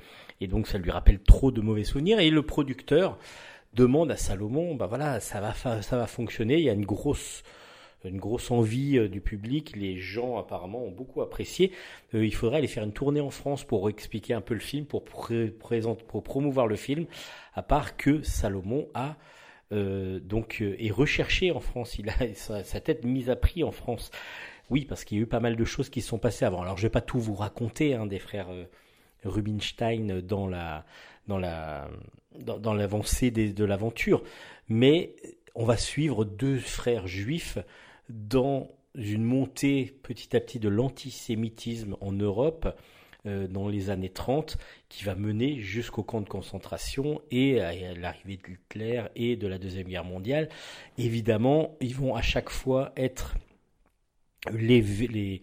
[0.41, 2.19] et donc ça lui rappelle trop de mauvais souvenirs.
[2.19, 3.17] Et le producteur
[3.77, 6.57] demande à Salomon, bah voilà, ça va, ça va fonctionner.
[6.57, 7.43] Il y a une grosse,
[8.03, 9.75] une grosse envie euh, du public.
[9.75, 11.71] Les gens apparemment ont beaucoup apprécié.
[12.13, 14.85] Euh, il faudrait aller faire une tournée en France pour expliquer un peu le film,
[14.85, 17.05] pour présenter, pour promouvoir le film.
[17.53, 19.15] À part que Salomon a
[19.71, 21.99] euh, donc est recherché en France.
[21.99, 24.09] Il a sa, tête mise à prix en France.
[24.69, 26.61] Oui, parce qu'il y a eu pas mal de choses qui se sont passées avant.
[26.63, 28.49] Alors je vais pas tout vous raconter hein, des frères
[29.23, 30.85] Rubinstein dans la
[31.27, 31.89] dans la
[32.39, 34.23] dans, l'avancée de l'aventure,
[34.69, 35.15] mais
[35.55, 37.57] on va suivre deux frères juifs
[38.09, 42.75] dans une montée petit à petit de l'antisémitisme en Europe
[43.25, 44.57] euh, dans les années 30
[44.89, 49.87] qui va mener jusqu'au camp de concentration et à l'arrivée d'Hitler et de la Deuxième
[49.87, 50.49] Guerre mondiale.
[50.97, 53.35] Évidemment, ils vont à chaque fois être
[54.51, 55.41] les,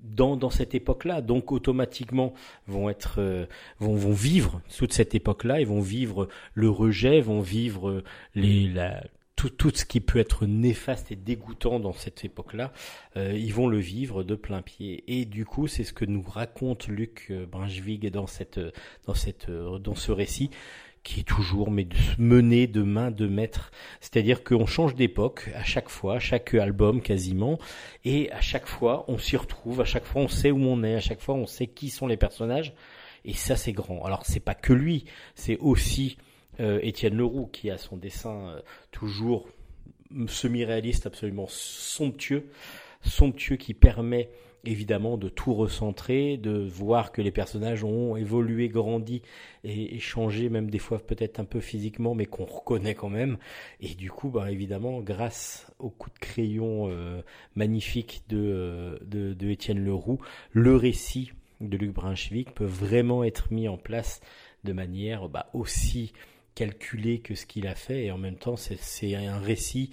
[0.00, 2.34] dans, cette époque-là, donc automatiquement
[2.66, 3.46] vont être euh,
[3.78, 8.02] vont, vivre toute cette époque-là, ils vont vivre le rejet, vont vivre
[9.36, 12.72] tout, ce qui peut être néfaste et dégoûtant dans cette époque-là,
[13.16, 15.04] euh, ils vont le vivre de plein pied.
[15.08, 17.46] Et du coup, c'est ce que nous raconte Luc euh,
[18.26, 19.50] cette
[19.80, 20.50] dans ce récit
[21.04, 23.70] qui est toujours mené de main de maître.
[24.00, 27.58] C'est-à-dire qu'on change d'époque à chaque fois, chaque album quasiment,
[28.04, 30.94] et à chaque fois on s'y retrouve, à chaque fois on sait où on est,
[30.96, 32.74] à chaque fois on sait qui sont les personnages,
[33.24, 34.02] et ça c'est grand.
[34.04, 35.04] Alors c'est pas que lui,
[35.34, 36.16] c'est aussi
[36.58, 38.60] euh, Étienne Leroux qui a son dessin euh,
[38.90, 39.46] toujours
[40.26, 42.48] semi-réaliste absolument somptueux,
[43.02, 44.30] somptueux qui permet
[44.66, 49.22] évidemment de tout recentrer, de voir que les personnages ont évolué, grandi
[49.64, 53.38] et, changé, même des fois peut-être un peu physiquement, mais qu'on reconnaît quand même.
[53.80, 57.22] Et du coup, bah, évidemment, grâce au coup de crayon euh,
[57.54, 60.20] magnifique de, euh, de, Étienne Leroux,
[60.52, 64.20] le récit de Luc Brunswick peut vraiment être mis en place
[64.64, 66.12] de manière bah, aussi
[66.54, 69.90] calculée que ce qu'il a fait et en même temps c'est un récit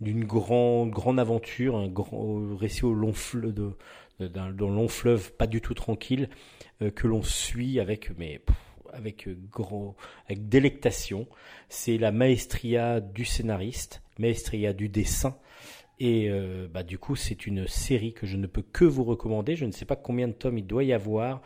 [0.00, 3.72] d'une grande grande aventure, un grand récit au long fleuve de,
[4.20, 6.28] d'un long fleuve pas du tout tranquille
[6.82, 8.40] euh, que l'on suit avec mais
[8.92, 9.96] avec grand
[10.26, 11.26] avec délectation.
[11.68, 15.36] C'est la maestria du scénariste, maestria du dessin.
[16.00, 19.54] Et euh, bah, du coup, c'est une série que je ne peux que vous recommander.
[19.54, 21.40] Je ne sais pas combien de tomes il doit y avoir,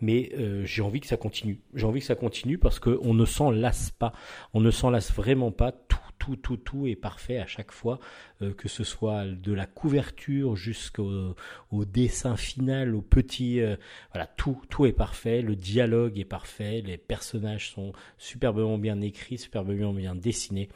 [0.00, 1.60] mais euh, j'ai envie que ça continue.
[1.74, 4.12] J'ai envie que ça continue parce qu'on ne s'en lasse pas.
[4.54, 5.70] On ne s'en lasse vraiment pas.
[5.70, 7.98] Tout tout, tout, tout est parfait à chaque fois,
[8.42, 11.34] euh, que ce soit de la couverture jusqu'au
[11.72, 13.74] dessin final, au petit, euh,
[14.12, 15.42] voilà, tout, tout est parfait.
[15.42, 20.68] Le dialogue est parfait, les personnages sont superbement bien écrits, superbement bien dessinés.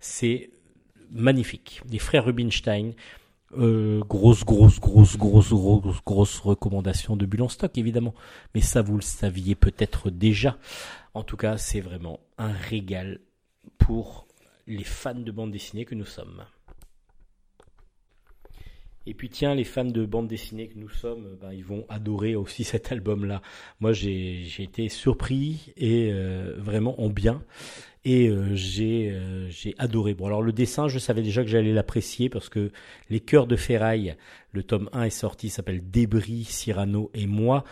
[0.00, 0.50] C'est
[1.12, 1.80] magnifique.
[1.88, 2.94] Les frères Rubinstein,
[3.56, 8.14] euh, grosse, grosse, grosse, grosse, grosse, grosse recommandation de Bulle en stock, évidemment.
[8.56, 10.58] Mais ça, vous le saviez peut-être déjà.
[11.14, 13.20] En tout cas, c'est vraiment un régal
[13.78, 14.26] pour
[14.66, 16.44] les fans de bande dessinée que nous sommes.
[19.04, 22.36] Et puis tiens, les fans de bande dessinée que nous sommes, ben, ils vont adorer
[22.36, 23.42] aussi cet album-là.
[23.80, 27.42] Moi, j'ai été surpris et euh, vraiment en bien.
[28.04, 30.14] Et euh, euh, j'ai adoré.
[30.14, 32.70] Bon, alors le dessin, je savais déjà que j'allais l'apprécier parce que
[33.10, 34.16] Les Cœurs de Ferraille,
[34.52, 37.64] le tome 1 est sorti, s'appelle Débris, Cyrano et moi.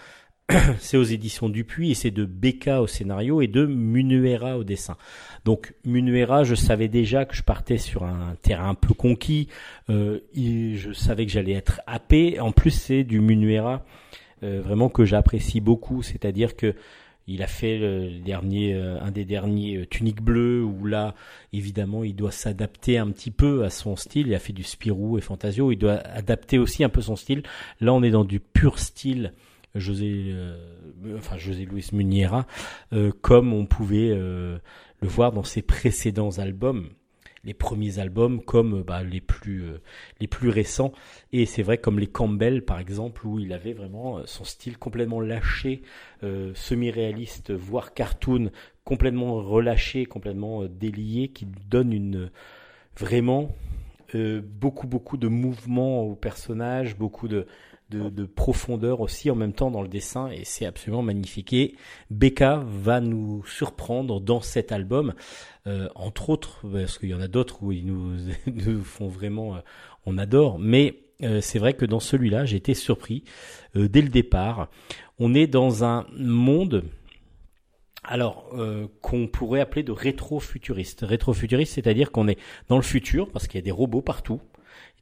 [0.81, 4.97] c'est aux éditions Dupuis et c'est de Becca au scénario et de Munuera au dessin.
[5.45, 9.49] Donc Munuera, je savais déjà que je partais sur un terrain un peu conquis.
[9.89, 12.41] Euh, je savais que j'allais être happé.
[12.41, 13.85] En plus, c'est du Munuera
[14.43, 16.03] euh, vraiment que j'apprécie beaucoup.
[16.03, 16.75] C'est-à-dire que
[17.27, 21.15] il a fait le dernier, euh, un des derniers Tunique Bleue où là,
[21.53, 24.27] évidemment, il doit s'adapter un petit peu à son style.
[24.27, 25.71] Il a fait du Spirou et Fantasio.
[25.71, 27.45] Il doit adapter aussi un peu son style.
[27.81, 29.33] Là, on est dans du pur style
[29.75, 30.57] José, euh,
[31.17, 32.47] enfin José Luis Muniera,
[32.93, 34.59] euh, comme on pouvait euh,
[35.01, 36.89] le voir dans ses précédents albums,
[37.45, 39.65] les premiers albums comme bah, les plus
[40.19, 40.93] les plus récents.
[41.33, 45.21] Et c'est vrai comme les Campbell par exemple où il avait vraiment son style complètement
[45.21, 45.81] lâché,
[46.21, 48.51] semi-réaliste, voire cartoon,
[48.85, 52.31] complètement relâché, complètement délié, qui donne une
[52.99, 53.57] vraiment
[54.13, 57.47] beaucoup beaucoup de mouvement au personnage, beaucoup de
[57.91, 61.53] de, profondeur aussi en même temps dans le dessin et c'est absolument magnifique.
[61.53, 61.75] Et
[62.11, 65.15] Becca va nous surprendre dans cet album,
[65.67, 69.61] euh, entre autres, parce qu'il y en a d'autres où ils nous, font vraiment, euh,
[70.07, 73.25] on adore, mais euh, c'est vrai que dans celui-là, j'ai été surpris
[73.75, 74.69] dès le départ.
[75.19, 76.85] On est dans un monde
[78.03, 78.51] alors,
[79.03, 81.05] qu'on pourrait appeler de rétro-futuriste.
[81.07, 82.39] Rétro-futuriste, c'est-à-dire qu'on est
[82.69, 84.41] dans le futur, parce qu'il y a des robots partout,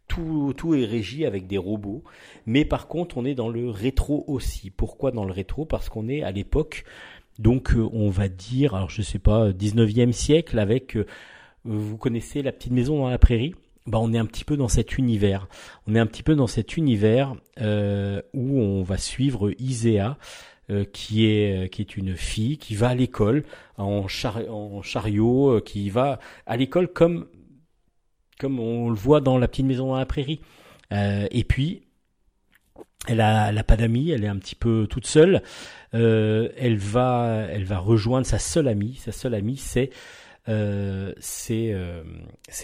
[0.09, 2.03] tout, est régi avec des robots.
[2.47, 4.71] Mais par contre, on est dans le rétro aussi.
[4.71, 5.65] Pourquoi dans le rétro?
[5.65, 6.85] Parce qu'on est à l'époque,
[7.39, 11.07] donc euh, on va dire, alors je sais pas, 19e siècle avec, euh,
[11.65, 13.55] vous connaissez la petite maison dans la prairie?
[13.87, 15.49] Bah, on est un petit peu dans cet univers.
[15.87, 20.19] On est un petit peu dans cet univers euh, où on va suivre Isea,
[20.93, 23.45] qui est qui est une fille qui va à l'école
[23.79, 27.27] en chariot, qui va à l'école comme
[28.39, 30.41] comme on le voit dans La petite maison dans la prairie.
[30.93, 31.83] Euh, et puis,
[33.07, 35.43] elle a, elle a pas d'amis, elle est un petit peu toute seule.
[35.95, 38.97] Euh, elle va, elle va rejoindre sa seule amie.
[38.97, 39.91] Sa seule amie, c'est
[40.49, 42.03] euh, c'est euh,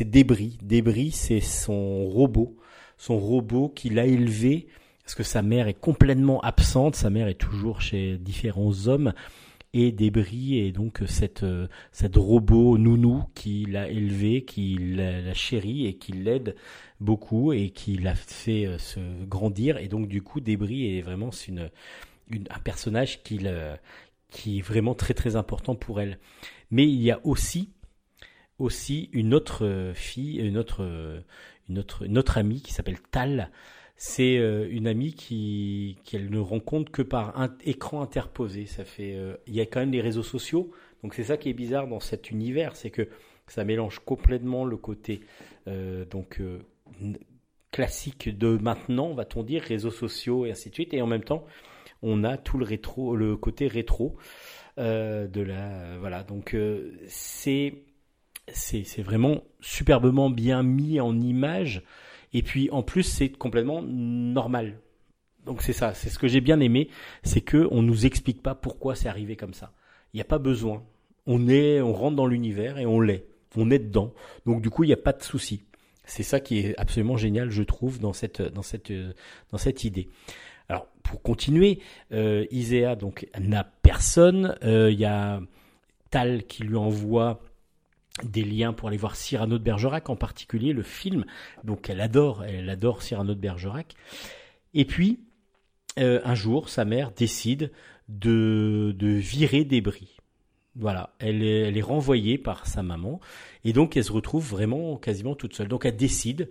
[0.00, 0.58] Débris.
[0.62, 2.56] Débris, c'est son robot,
[2.96, 4.68] son robot qu'il a élevé
[5.04, 6.96] parce que sa mère est complètement absente.
[6.96, 9.12] Sa mère est toujours chez différents hommes
[9.74, 15.86] et débris et donc cette euh, cette robot nounou qui l'a élevé, qui l'a chéri
[15.86, 16.54] et qui l'aide
[17.00, 21.30] beaucoup et qui l'a fait euh, se grandir et donc du coup débris est vraiment
[21.48, 21.70] une,
[22.30, 23.40] une un personnage qui
[24.30, 26.18] qui est vraiment très très important pour elle.
[26.70, 27.70] Mais il y a aussi
[28.60, 31.24] aussi une autre euh, fille, une autre
[31.68, 33.50] une autre une autre amie qui s'appelle Tal
[33.96, 38.66] c'est euh, une amie qui qu'elle ne rencontre que par un écran interposé.
[38.66, 40.72] Ça fait, euh, il y a quand même les réseaux sociaux,
[41.02, 43.08] donc c'est ça qui est bizarre dans cet univers, c'est que
[43.46, 45.20] ça mélange complètement le côté
[45.68, 46.40] euh, donc
[47.70, 51.44] classique de maintenant, va-t-on dire, réseaux sociaux et ainsi de suite, et en même temps,
[52.02, 54.16] on a tout le rétro, le côté rétro
[54.76, 56.24] de la, voilà.
[56.24, 56.56] Donc
[57.06, 57.84] c'est
[58.48, 61.82] c'est c'est vraiment superbement bien mis en image.
[62.34, 64.78] Et puis en plus, c'est complètement normal.
[65.46, 66.88] Donc c'est ça, c'est ce que j'ai bien aimé,
[67.22, 69.72] c'est que on nous explique pas pourquoi c'est arrivé comme ça.
[70.12, 70.82] Il n'y a pas besoin.
[71.26, 73.26] On est, on rentre dans l'univers et on l'est.
[73.56, 74.12] On est dedans.
[74.46, 75.64] Donc du coup, il n'y a pas de souci.
[76.04, 78.92] C'est ça qui est absolument génial, je trouve, dans cette, dans cette,
[79.50, 80.08] dans cette idée.
[80.68, 81.80] Alors, pour continuer,
[82.12, 82.46] euh,
[82.96, 84.56] donc n'a personne.
[84.64, 85.40] Euh, Il y a
[86.10, 87.40] Tal qui lui envoie
[88.22, 91.24] des liens pour aller voir Cyrano de Bergerac, en particulier le film.
[91.64, 93.94] Donc, elle adore, elle adore Cyrano de Bergerac.
[94.72, 95.20] Et puis,
[95.98, 97.70] euh, un jour, sa mère décide
[98.08, 100.16] de, de virer débris.
[100.76, 103.20] Voilà, elle est, elle est renvoyée par sa maman
[103.64, 105.68] et donc elle se retrouve vraiment quasiment toute seule.
[105.68, 106.50] Donc elle décide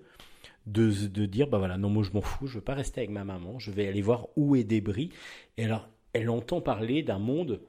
[0.65, 3.09] de, de dire bah voilà non moi je m'en fous, je veux pas rester avec
[3.09, 5.09] ma maman, je vais aller voir où est débris.
[5.57, 7.59] Et alors elle entend parler d'un monde,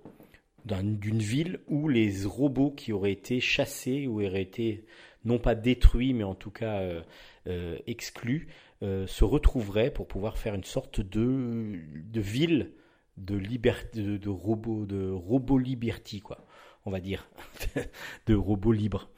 [0.65, 4.85] d'un- d'une ville où les robots qui auraient été chassés ou auraient été
[5.25, 7.03] non pas détruits mais en tout cas euh,
[7.47, 8.49] euh, exclus
[8.83, 12.73] euh, se retrouveraient pour pouvoir faire une sorte de, de ville
[13.17, 16.47] de liberté de, robots de robot liberty quoi
[16.85, 17.29] on va dire
[18.27, 19.11] de robots libres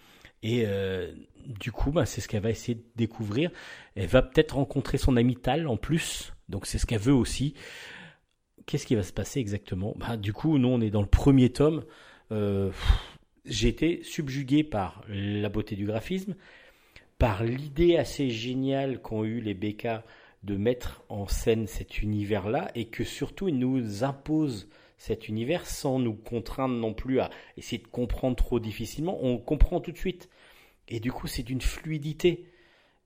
[0.42, 0.64] et
[1.46, 3.50] du coup bah, c'est ce qu'elle va essayer de découvrir.
[3.94, 6.32] Elle va peut-être rencontrer son ami Tal en plus.
[6.48, 7.54] Donc c'est ce qu'elle veut aussi
[8.66, 9.94] qu'est-ce qui va se passer exactement?
[9.96, 11.84] Bah, du coup nous on est dans le premier tome
[12.32, 12.72] Euh,
[13.44, 16.34] j'ai été subjugué par la beauté du graphisme
[17.18, 19.88] par l'idée assez géniale qu'ont eu les BK
[20.42, 24.68] de mettre en scène cet univers-là et que surtout ils nous imposent
[24.98, 29.18] cet univers sans nous contraindre non plus à essayer de comprendre trop difficilement.
[29.22, 30.28] On comprend tout de suite.
[30.88, 32.46] Et du coup, c'est d'une fluidité.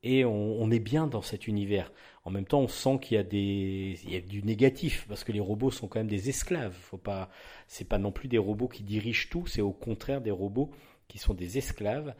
[0.02, 1.92] Et on, est bien dans cet univers.
[2.24, 5.24] En même temps, on sent qu'il y a des, il y a du négatif parce
[5.24, 6.72] que les robots sont quand même des esclaves.
[6.74, 7.28] Faut pas,
[7.66, 9.46] c'est pas non plus des robots qui dirigent tout.
[9.46, 10.70] C'est au contraire des robots
[11.08, 12.14] qui sont des esclaves.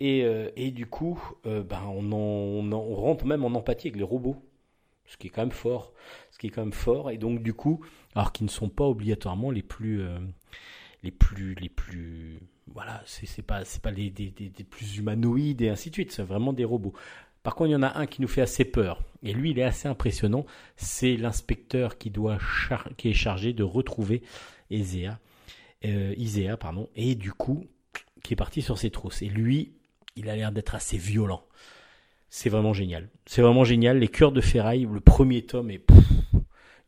[0.00, 3.88] Et, euh, et du coup, euh, ben on, on, en- on rentre même en empathie
[3.88, 4.36] avec les robots,
[5.06, 5.92] ce qui est quand même fort,
[6.30, 7.10] ce qui est quand même fort.
[7.10, 7.80] Et donc du coup,
[8.14, 10.18] alors qu'ils ne sont pas obligatoirement les plus, euh,
[11.02, 15.68] les plus, les plus, voilà, c'est pas, pas les des, des- des plus humanoïdes et
[15.68, 16.12] ainsi de suite.
[16.12, 16.92] C'est vraiment des robots.
[17.46, 19.04] Par contre, il y en a un qui nous fait assez peur.
[19.22, 20.46] Et lui, il est assez impressionnant.
[20.74, 22.38] C'est l'inspecteur qui doit
[22.96, 24.22] qui est chargé de retrouver
[24.72, 26.88] euh, Isaiah, pardon.
[26.96, 27.64] Et du coup,
[28.24, 29.22] qui est parti sur ses trousses.
[29.22, 29.74] Et lui,
[30.16, 31.44] il a l'air d'être assez violent.
[32.30, 33.10] C'est vraiment génial.
[33.26, 34.00] C'est vraiment génial.
[34.00, 35.86] Les cœurs de ferraille, le premier tome est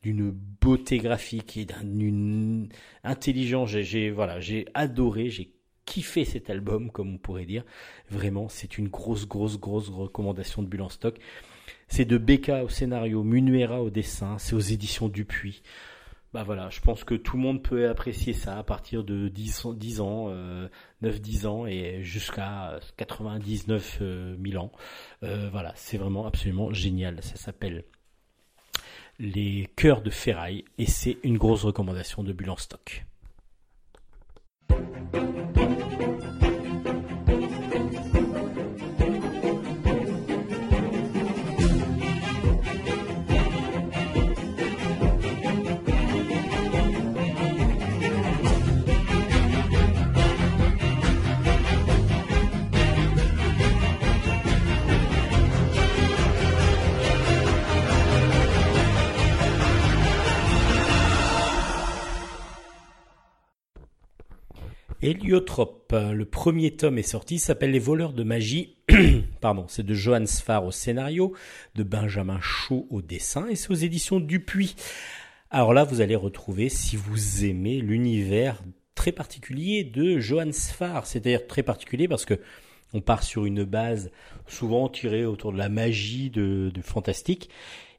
[0.02, 2.68] d'une beauté graphique et d'un- d'une
[3.04, 3.68] intelligence.
[3.70, 5.52] J'ai- voilà, j'ai adoré, j'ai
[5.88, 7.64] kiffé cet album, comme on pourrait dire.
[8.10, 11.16] Vraiment, c'est une grosse, grosse, grosse recommandation de Bulle en stock.
[11.88, 15.62] C'est de Becca au scénario, Munuera au dessin, c'est aux éditions Dupuis.
[16.34, 19.64] Bah voilà, je pense que tout le monde peut apprécier ça à partir de 10,
[19.64, 20.68] ans- 10 ans, euh,
[21.02, 24.70] 9-10 ans et jusqu'à 99 euh, 000 ans.
[25.22, 27.22] Euh, voilà, c'est vraiment absolument génial.
[27.22, 27.84] Ça s'appelle
[29.18, 33.06] Les Cœurs de Ferraille et c'est une grosse recommandation de Bulle en stock.
[34.68, 36.47] ピッ!
[65.00, 68.78] Héliotrope, le premier tome est sorti, s'appelle Les voleurs de magie.
[69.40, 71.34] Pardon, c'est de Johan Sfar au scénario,
[71.76, 74.74] de Benjamin Chaud au dessin, et c'est aux éditions Dupuis.
[75.50, 78.60] Alors là, vous allez retrouver, si vous aimez l'univers
[78.96, 82.40] très particulier de Johan Sfar, c'est-à-dire très particulier parce que
[82.92, 84.10] on part sur une base
[84.48, 87.50] souvent tirée autour de la magie, de, de fantastique,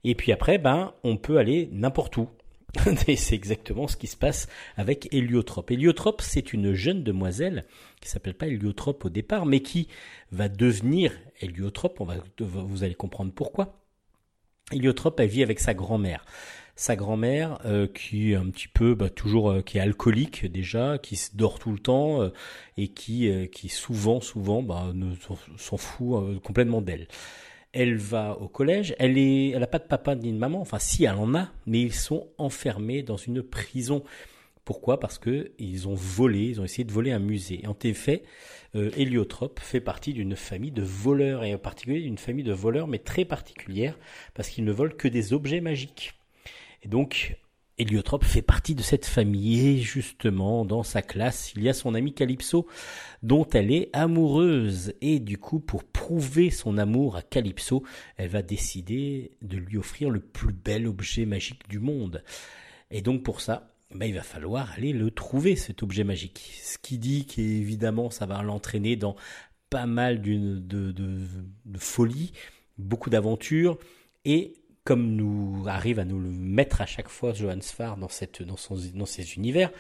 [0.03, 2.27] et puis après, ben, on peut aller n'importe où.
[3.07, 4.47] Et c'est exactement ce qui se passe
[4.77, 5.71] avec Héliotrope.
[5.71, 7.65] Héliotrope, c'est une jeune demoiselle
[8.01, 9.87] qui s'appelle pas Héliotrope au départ, mais qui
[10.31, 11.99] va devenir Héliotrope.
[12.01, 13.79] On va, vous allez comprendre pourquoi.
[14.71, 16.25] Héliotrope, elle vit avec sa grand-mère.
[16.75, 20.97] Sa grand-mère, euh, qui est un petit peu, bah, toujours, euh, qui est alcoolique déjà,
[20.97, 22.29] qui se dort tout le temps euh,
[22.77, 24.93] et qui, qui souvent, souvent, bah,
[25.57, 27.07] s'en fout complètement d'elle.
[27.71, 28.95] Elle va au collège.
[28.99, 30.61] Elle elle a pas de papa ni de maman.
[30.61, 34.03] Enfin, si, elle en a, mais ils sont enfermés dans une prison.
[34.65, 34.99] Pourquoi?
[34.99, 37.63] Parce que ils ont volé, ils ont essayé de voler un musée.
[37.65, 38.23] En effet,
[38.75, 42.87] euh, Héliotrope fait partie d'une famille de voleurs et en particulier d'une famille de voleurs,
[42.87, 43.97] mais très particulière
[44.35, 46.13] parce qu'ils ne volent que des objets magiques.
[46.83, 47.37] Et donc,
[47.79, 49.67] Héliotrope fait partie de cette famille.
[49.67, 52.67] Et justement dans sa classe il y a son ami Calypso
[53.23, 54.93] dont elle est amoureuse.
[55.01, 57.83] Et du coup pour prouver son amour à Calypso
[58.17, 62.23] elle va décider de lui offrir le plus bel objet magique du monde.
[62.91, 66.59] Et donc pour ça ben, il va falloir aller le trouver cet objet magique.
[66.61, 69.15] Ce qui dit qu'évidemment ça va l'entraîner dans
[69.69, 72.31] pas mal de, de, de folie
[72.79, 73.77] beaucoup d'aventures
[74.25, 74.53] et
[74.83, 78.57] comme nous arrive à nous le mettre à chaque fois Johannes Farr dans, cette, dans,
[78.57, 79.71] son, dans ses univers,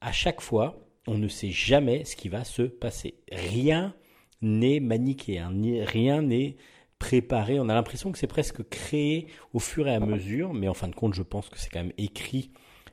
[0.00, 3.14] à chaque fois, on ne sait jamais ce qui va se passer.
[3.30, 3.94] Rien
[4.42, 5.52] n'est manichéen,
[5.84, 6.56] rien n'est
[6.98, 7.60] préparé.
[7.60, 10.88] On a l'impression que c'est presque créé au fur et à mesure, mais en fin
[10.88, 12.50] de compte, je pense que c'est quand même écrit.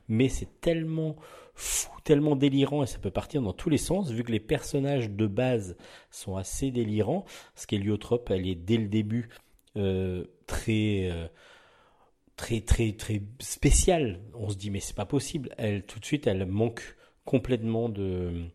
[0.07, 1.15] Mais c'est tellement
[1.55, 5.09] fou, tellement délirant, et ça peut partir dans tous les sens, vu que les personnages
[5.09, 5.77] de base
[6.11, 7.25] sont assez délirants.
[7.55, 9.29] Ce qu'Héliotrope, elle est dès le début
[9.75, 11.27] très euh,
[12.35, 14.21] très très très spéciale.
[14.33, 15.49] On se dit mais c'est pas possible.
[15.57, 16.95] Elle tout de suite elle manque
[17.25, 18.49] complètement de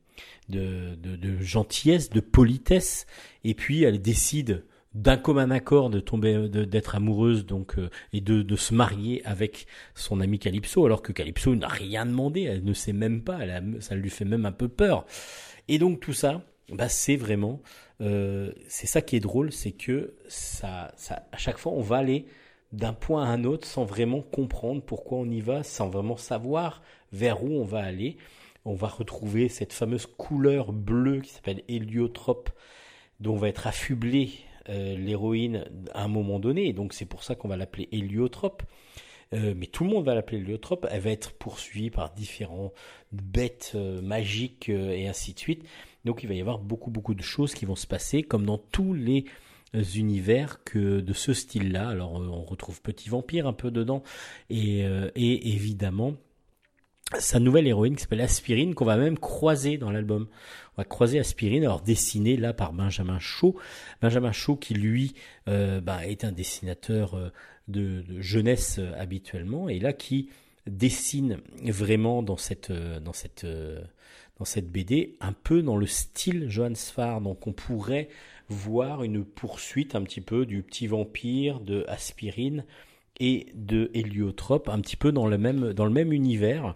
[1.40, 3.06] gentillesse, de politesse,
[3.44, 4.64] et puis elle décide
[4.94, 10.20] d'un commun accord de tomber d'être amoureuse donc euh, et de, se marier avec son
[10.20, 13.38] ami Calypso alors que Calypso n'a rien demandé elle ne sait même pas
[13.80, 15.04] ça lui fait même un peu peur
[15.68, 17.60] et donc tout ça bah c'est vraiment
[18.00, 20.92] euh, c'est ça qui est drôle, c'est que ça,
[21.32, 22.26] à chaque fois, on va aller
[22.72, 26.82] d'un point à un autre sans vraiment comprendre pourquoi on y va, sans vraiment savoir
[27.12, 28.16] vers où on va aller.
[28.64, 32.50] On va retrouver cette fameuse couleur bleue qui s'appelle héliotrope,
[33.20, 34.32] dont va être affublée
[34.68, 35.64] euh, l'héroïne
[35.94, 36.68] à un moment donné.
[36.68, 38.62] Et donc c'est pour ça qu'on va l'appeler héliotrope.
[39.34, 40.86] Euh, mais tout le monde va l'appeler héliotrope.
[40.90, 42.72] Elle va être poursuivie par différents
[43.12, 45.64] bêtes magiques et ainsi de suite.
[46.04, 48.58] Donc il va y avoir beaucoup beaucoup de choses qui vont se passer comme dans
[48.58, 49.24] tous les
[49.74, 51.88] euh, univers que de ce style-là.
[51.88, 54.02] Alors euh, on retrouve Petit Vampire un peu dedans
[54.48, 56.14] et, euh, et évidemment
[57.18, 60.26] sa nouvelle héroïne qui s'appelle Aspirine qu'on va même croiser dans l'album.
[60.76, 63.58] On va croiser Aspirine, alors dessinée là par Benjamin Shaw.
[64.00, 65.14] Benjamin Shaw qui lui
[65.46, 67.32] bah, est un dessinateur
[67.66, 70.28] de, de, jeunesse habituellement et là qui
[70.66, 73.46] dessine vraiment dans cette dans cette
[74.38, 77.20] dans cette BD, un peu dans le style Johannes Farr.
[77.20, 78.08] Donc on pourrait
[78.48, 82.64] voir une poursuite un petit peu du petit vampire, de Aspirine
[83.20, 86.74] et de Héliotrope, un petit peu dans le même, univers.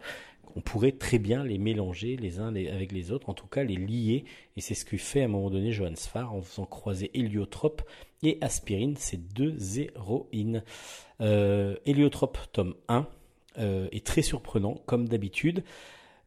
[0.55, 3.77] On pourrait très bien les mélanger les uns avec les autres, en tout cas les
[3.77, 4.25] lier,
[4.57, 7.83] et c'est ce que fait à un moment donné Johannes Farr en faisant croiser Héliotrope
[8.23, 10.63] et Aspirine, ces deux héroïnes.
[11.23, 13.07] Euh, Héliotrope, tome 1,
[13.59, 15.65] euh, est très surprenant, comme d'habitude.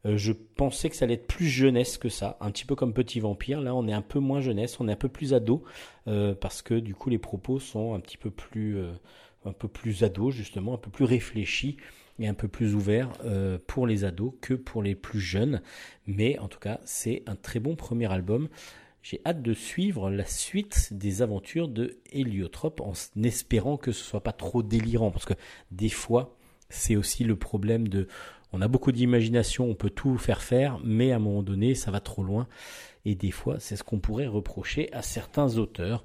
[0.06, 2.94] Euh, je pensais que ça allait être plus jeunesse que ça, un petit peu comme
[2.94, 3.60] Petit Vampire.
[3.60, 5.64] Là, on est un peu moins jeunesse, on est un peu plus ado,
[6.06, 8.92] euh, parce que du coup, les propos sont un petit peu plus, euh,
[9.44, 11.76] un peu plus ado justement, un peu plus réfléchis
[12.18, 13.10] et un peu plus ouverts
[13.66, 15.60] pour les ados que pour les plus jeunes.
[16.06, 18.48] Mais en tout cas, c'est un très bon premier album.
[19.02, 24.22] J'ai hâte de suivre la suite des aventures de Héliotrope en espérant que ce soit
[24.22, 25.34] pas trop délirant, parce que
[25.70, 26.36] des fois,
[26.70, 28.08] c'est aussi le problème de
[28.52, 31.90] on a beaucoup d'imagination, on peut tout faire faire, mais à un moment donné, ça
[31.90, 32.46] va trop loin.
[33.04, 36.04] Et des fois, c'est ce qu'on pourrait reprocher à certains auteurs.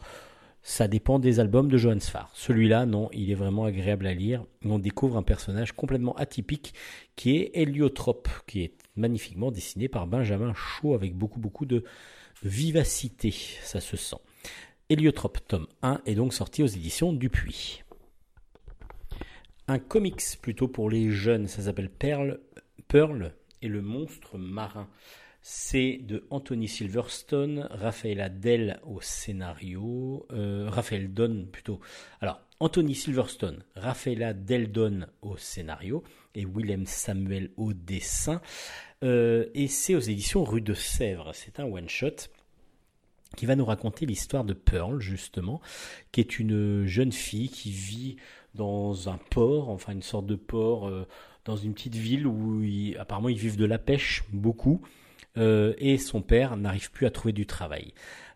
[0.64, 2.30] Ça dépend des albums de Johannes Farr.
[2.36, 4.44] Celui-là, non, il est vraiment agréable à lire.
[4.64, 6.74] On découvre un personnage complètement atypique
[7.16, 11.84] qui est Héliotrope, qui est magnifiquement dessiné par Benjamin Chaud avec beaucoup beaucoup de
[12.44, 14.18] vivacité, ça se sent.
[14.90, 17.81] Héliotrope tome 1 est donc sorti aux éditions Dupuis
[19.72, 21.48] un comics plutôt pour les jeunes.
[21.48, 22.40] Ça s'appelle Pearl,
[22.88, 24.90] Pearl et le monstre marin.
[25.42, 30.70] C'est de Anthony Silverstone, Raphaël Adel au scénario, euh,
[31.10, 31.80] Don plutôt.
[32.20, 36.04] Alors, Anthony Silverstone, Raphaël Deldon au scénario
[36.36, 38.40] et Willem Samuel au dessin.
[39.04, 41.32] Euh, et c'est aux éditions Rue de Sèvres.
[41.34, 42.30] C'est un one-shot
[43.36, 45.60] qui va nous raconter l'histoire de Pearl, justement,
[46.12, 48.18] qui est une jeune fille qui vit
[48.56, 51.08] dans un port, enfin une sorte de port, euh,
[51.46, 52.64] dans une petite ville où
[53.00, 54.82] apparemment ils vivent de la pêche beaucoup,
[55.38, 57.94] euh, et son père n'arrive plus à trouver du travail.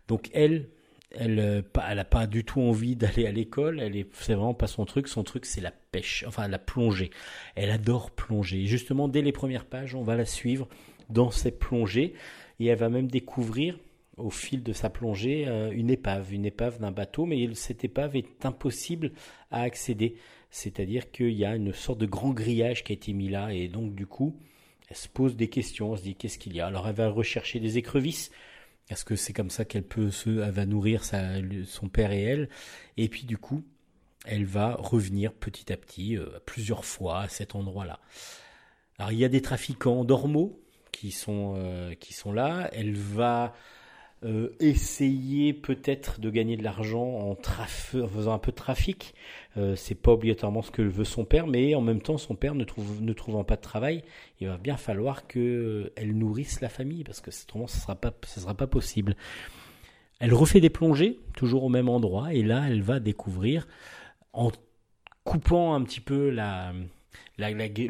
[0.08, 0.68] Donc elle,
[1.10, 3.80] elle, euh, elle a pas du tout envie d'aller à l'école.
[3.80, 5.08] Elle est, c'est vraiment pas son truc.
[5.08, 7.10] Son truc, c'est la pêche, enfin la plongée.
[7.54, 8.62] Elle adore plonger.
[8.62, 10.68] Et justement, dès les premières pages, on va la suivre
[11.08, 12.14] dans ses plongées,
[12.58, 13.78] et elle va même découvrir
[14.16, 18.16] au fil de sa plongée euh, une épave, une épave d'un bateau, mais cette épave
[18.16, 19.12] est impossible
[19.50, 20.16] à accéder.
[20.50, 23.68] C'est-à-dire qu'il y a une sorte de grand grillage qui a été mis là, et
[23.68, 24.36] donc du coup,
[24.88, 26.66] elle se pose des questions, elle se dit qu'est-ce qu'il y a?
[26.66, 28.30] Alors elle va rechercher des écrevisses,
[28.88, 32.48] est-ce que c'est comme ça qu'elle peut se, elle va nourrir son père et elle,
[32.96, 33.64] et puis du coup,
[34.24, 38.00] elle va revenir petit à petit, euh, plusieurs fois à cet endroit-là.
[38.98, 40.60] Alors il y a des trafiquants d'ormeaux
[40.90, 42.70] qui euh, qui sont là.
[42.72, 43.54] Elle va
[44.24, 49.14] euh, essayer peut-être de gagner de l'argent en, faisant un peu de trafic.
[49.56, 52.54] Euh, c'est pas obligatoirement ce que veut son père, mais en même temps, son père
[52.54, 54.02] ne, trouve, ne trouvant pas de travail,
[54.40, 58.12] il va bien falloir qu'elle nourrisse la famille, parce que autrement, ce ne sera, pas,
[58.26, 59.16] sera pas possible.
[60.18, 63.68] Elle refait des plongées, toujours au même endroit, et là, elle va découvrir,
[64.32, 64.50] en
[65.24, 66.72] coupant un petit peu la
[67.38, 67.86] grille,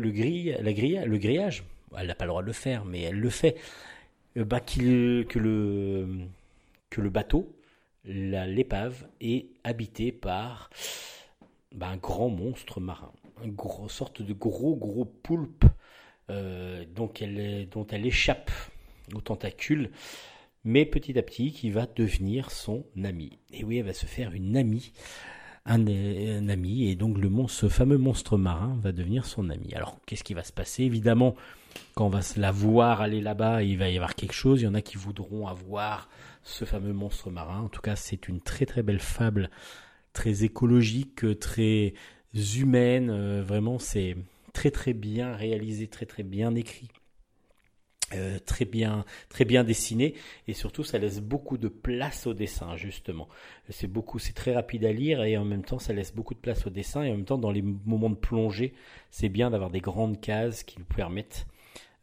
[1.07, 1.63] le grillage,
[1.97, 3.57] elle n'a pas le droit de le faire, mais elle le fait.
[4.37, 7.55] Euh, bah, que, le, bateau,
[8.05, 10.71] l'épave, est habité par
[11.73, 13.13] bah, un grand monstre marin,
[13.45, 13.57] une
[13.89, 15.65] sorte de gros gros poulpe
[16.31, 18.51] euh, donc elle, dont elle échappe
[19.15, 19.91] aux tentacules,
[20.65, 23.39] mais petit à petit qui va devenir son ami.
[23.53, 24.93] Et oui, elle va se faire une amie.
[25.69, 27.19] Un, ami et donc
[27.49, 29.75] ce fameux monstre marin va devenir son ami.
[29.75, 30.85] Alors qu'est-ce qui va se passer?
[30.85, 31.35] Évidemment,
[31.95, 34.61] quand on va la voir aller là-bas, il va y avoir quelque chose.
[34.61, 36.09] Il y en a qui voudront avoir
[36.43, 37.63] ce fameux monstre marin.
[37.63, 39.51] En tout cas, c'est une très très belle fable,
[40.13, 41.95] très écologique, très
[42.35, 43.11] humaine.
[43.11, 44.17] Euh, vraiment, c'est
[44.53, 46.89] très très bien réalisé, très très bien écrit.
[48.15, 50.15] Euh, très bien très bien dessiné
[50.47, 53.29] et surtout ça laisse beaucoup de place au dessin justement
[53.69, 56.39] c'est beaucoup c'est très rapide à lire et en même temps ça laisse beaucoup de
[56.39, 58.75] place au dessin et en même temps dans les moments de plongée
[59.11, 61.47] c'est bien d'avoir des grandes cases qui vous permettent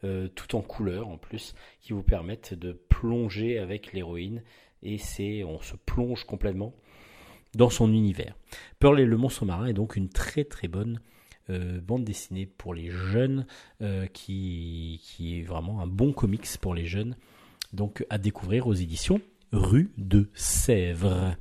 [0.03, 4.43] euh, tout en couleur en plus, qui vous permettent de plonger avec l'héroïne.
[4.81, 6.73] Et c'est, on se plonge complètement
[7.55, 8.35] dans son univers.
[8.80, 10.99] Pearl et le monstre marin est donc une très très bonne
[11.49, 13.45] euh, bande dessinée pour les jeunes,
[13.81, 17.15] euh, qui, qui est vraiment un bon comics pour les jeunes.
[17.73, 19.21] Donc à découvrir aux éditions
[19.51, 21.35] Rue de Sèvres.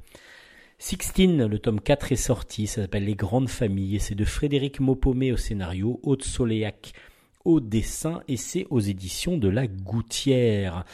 [0.78, 4.80] Sixteen, le tome 4 est sorti, ça s'appelle Les Grandes Familles, et c'est de Frédéric
[4.80, 6.92] Maupomé au scénario, Haute Soléac
[7.44, 10.84] au dessin et c'est aux éditions de la Gouttière.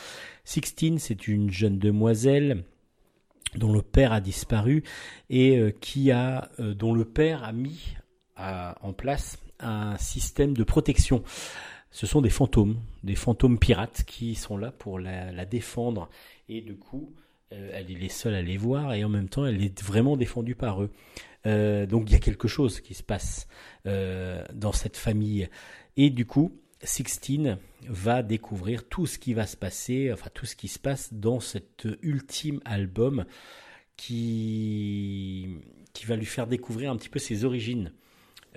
[0.44, 2.64] Sixtine, c'est une jeune demoiselle
[3.54, 4.84] dont le père a disparu
[5.30, 7.94] et euh, qui a, euh, dont le père a mis
[8.36, 11.24] en place un système de protection.
[11.90, 16.08] Ce sont des fantômes, des fantômes pirates qui sont là pour la, défendre
[16.48, 17.12] et du coup,
[17.52, 20.54] euh, elle est seule à les voir et en même temps, elle est vraiment défendue
[20.54, 20.90] par eux.
[21.44, 23.48] donc il y a quelque chose qui se passe
[23.84, 25.48] dans cette famille
[25.98, 26.52] et du coup,
[26.82, 27.58] Sixteen
[27.88, 31.40] va découvrir tout ce qui va se passer, enfin tout ce qui se passe dans
[31.40, 33.26] cet ultime album
[33.96, 35.58] qui,
[35.92, 37.92] qui va lui faire découvrir un petit peu ses origines.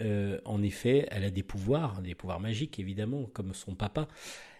[0.01, 4.07] Euh, en effet, elle a des pouvoirs, des pouvoirs magiques évidemment, comme son papa,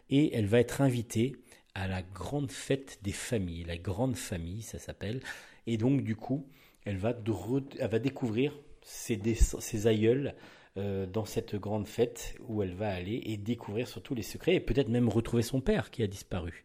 [0.10, 1.36] et elle va être invitée
[1.76, 5.22] à la grande fête des familles, la grande famille, ça s'appelle.
[5.68, 6.48] Et donc du coup,
[6.84, 7.14] elle va,
[7.80, 10.34] elle va découvrir ses, ses aïeuls,
[10.78, 14.60] euh, dans cette grande fête où elle va aller et découvrir surtout les secrets et
[14.60, 16.64] peut-être même retrouver son père qui a disparu.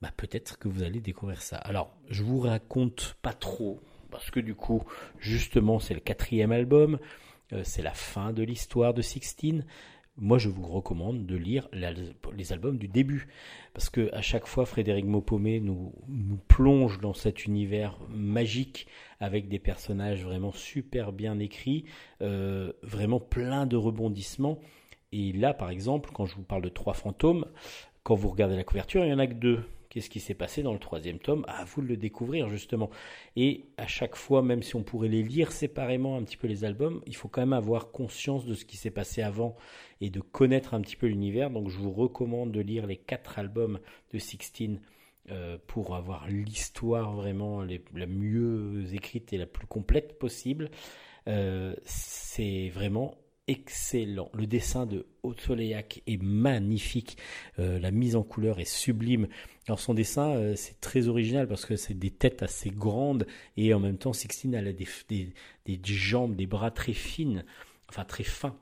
[0.00, 1.56] Bah, peut-être que vous allez découvrir ça.
[1.56, 3.80] Alors, je vous raconte pas trop
[4.10, 4.82] parce que du coup,
[5.18, 6.98] justement, c'est le quatrième album,
[7.52, 9.64] euh, c'est la fin de l'histoire de Sixteen
[10.18, 13.28] moi je vous recommande de lire les albums du début
[13.74, 15.92] parce que à chaque fois Frédéric Maupomé nous,
[16.48, 18.86] plonge dans cet univers magique
[19.20, 21.84] avec des personnages vraiment super bien écrits,
[22.22, 24.58] euh, vraiment plein de rebondissements.
[25.12, 27.46] Et là par exemple, quand je vous parle de trois fantômes,
[28.02, 29.60] quand vous regardez la couverture, il y en a que deux.
[29.96, 32.90] Qu'est-ce qui s'est passé dans le troisième tome À vous de le découvrir justement.
[33.34, 36.66] Et à chaque fois, même si on pourrait les lire séparément un petit peu les
[36.66, 39.56] albums, il faut quand même avoir conscience de ce qui s'est passé avant
[40.02, 41.48] et de connaître un petit peu l'univers.
[41.48, 43.80] Donc je vous recommande de lire les quatre albums
[44.12, 44.82] de Sixteen
[45.30, 50.70] euh, pour avoir l'histoire vraiment la mieux écrite et la plus complète possible.
[51.26, 53.14] Euh, c'est vraiment
[53.48, 54.30] excellent.
[54.34, 55.06] Le dessin de
[55.38, 57.16] Soleillac est magnifique.
[57.58, 59.28] Euh, la mise en couleur est sublime.
[59.66, 63.72] Alors son dessin, euh, c'est très original parce que c'est des têtes assez grandes et
[63.74, 65.32] en même temps, Sixtine a des, des,
[65.66, 67.44] des jambes, des bras très fines,
[67.88, 68.56] enfin très fins.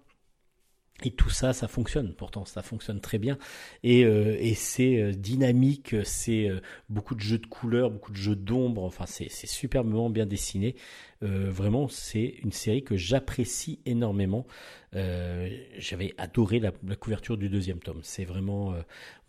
[1.02, 2.14] Et tout ça, ça fonctionne.
[2.14, 3.36] Pourtant, ça fonctionne très bien.
[3.82, 8.36] Et, euh, c'est euh, dynamique, c'est euh, beaucoup de jeux de couleurs, beaucoup de jeux
[8.36, 8.84] d'ombre.
[8.84, 10.76] Enfin, c'est superbement bien dessiné.
[11.20, 14.46] vraiment, c'est une série que j'apprécie énormément.
[14.92, 18.00] J'avais adoré la, couverture du deuxième tome.
[18.02, 18.74] C'est vraiment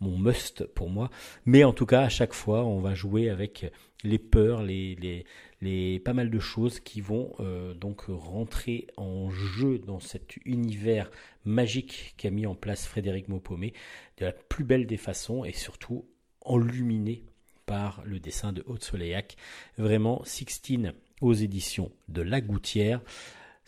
[0.00, 1.10] mon must pour moi.
[1.46, 3.72] Mais en tout cas, à chaque fois, on va jouer avec
[4.04, 5.24] les peurs, les,
[5.60, 11.10] les, pas mal de choses qui vont euh, donc rentrer en jeu dans cet univers
[11.44, 13.72] magique qu'a mis en place Frédéric Maupomé
[14.18, 16.04] de la plus belle des façons et surtout
[16.42, 17.24] enluminé
[17.64, 19.36] par le dessin de Haute Soleillac.
[19.76, 23.00] Vraiment, Sixtine aux éditions de La Gouttière.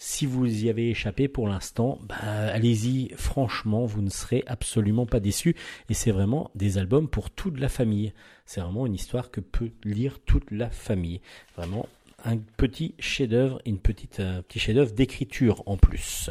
[0.01, 5.19] Si vous y avez échappé pour l'instant, bah, allez-y, franchement, vous ne serez absolument pas
[5.19, 5.57] déçus.
[5.91, 8.13] Et c'est vraiment des albums pour toute la famille.
[8.47, 11.21] C'est vraiment une histoire que peut lire toute la famille.
[11.57, 11.89] Vraiment
[12.25, 16.31] un petit chef-d'œuvre, un petit chef-d'œuvre d'écriture en plus.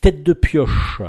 [0.00, 1.00] Tête de pioche.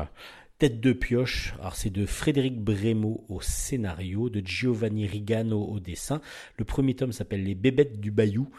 [0.60, 6.20] Tête de pioche, alors c'est de Frédéric Brémaud au scénario, de Giovanni Rigano au dessin.
[6.58, 8.50] Le premier tome s'appelle Les bébêtes du Bayou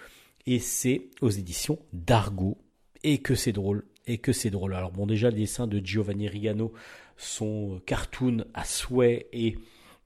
[0.49, 2.59] et c'est aux éditions d'Argo.
[3.05, 4.75] Et que c'est drôle, et que c'est drôle.
[4.75, 6.73] Alors bon, déjà les dessins de Giovanni Rigano
[7.16, 9.57] sont cartoon à souhait et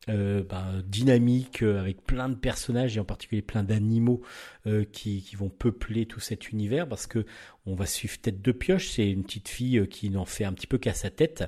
[0.09, 4.21] euh, ben, dynamique euh, avec plein de personnages et en particulier plein d'animaux
[4.67, 7.25] euh, qui, qui, vont peupler tout cet univers parce que
[7.65, 10.67] on va suivre Tête de Pioche, c'est une petite fille qui n'en fait un petit
[10.67, 11.45] peu qu'à sa tête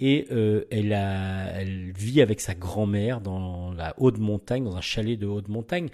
[0.00, 0.26] et
[0.70, 5.26] elle, a, elle vit avec sa grand-mère dans la haute montagne, dans un chalet de
[5.26, 5.90] haute montagne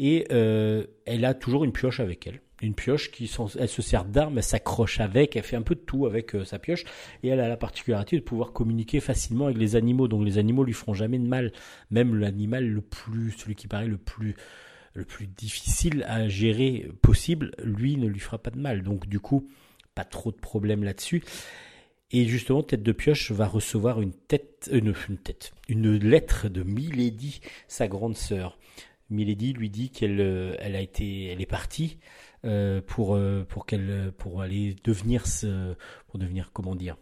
[0.00, 4.38] et elle a toujours une pioche avec elle une pioche qui elle se sert d'arme,
[4.38, 6.84] elle s'accroche avec, elle fait un peu de tout avec euh, sa pioche
[7.22, 10.08] et elle a la particularité de pouvoir communiquer facilement avec les animaux.
[10.08, 11.52] Donc les animaux lui feront jamais de mal,
[11.90, 14.36] même l'animal le plus, celui qui paraît le plus
[14.92, 18.82] le plus difficile à gérer possible, lui ne lui fera pas de mal.
[18.82, 19.48] Donc du coup,
[19.94, 21.22] pas trop de problèmes là-dessus.
[22.10, 26.48] Et justement, Tête de Pioche va recevoir une tête, euh, une, une tête, une lettre
[26.48, 28.58] de Milady, sa grande sœur.
[29.10, 31.98] Milady lui dit qu'elle euh, elle a été, elle est partie
[32.44, 35.24] euh, pour euh, pour qu'elle pour aller devenir
[36.06, 36.96] pour devenir comment dire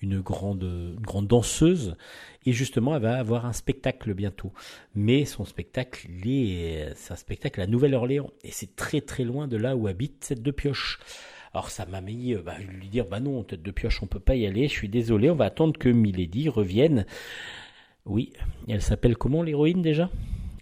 [0.00, 1.96] une grande grande danseuse.
[2.44, 4.52] Et justement elle va avoir un spectacle bientôt.
[4.94, 8.30] Mais son spectacle est c'est un spectacle à Nouvelle-Orléans.
[8.42, 10.98] Et c'est très très loin de là où habite cette de pioche.
[11.54, 14.34] Alors ça m'a mis bah, lui dire bah non tête de pioche on peut pas
[14.34, 17.06] y aller je suis désolé on va attendre que Milady revienne.
[18.04, 18.32] Oui
[18.68, 20.10] elle s'appelle comment l'héroïne déjà?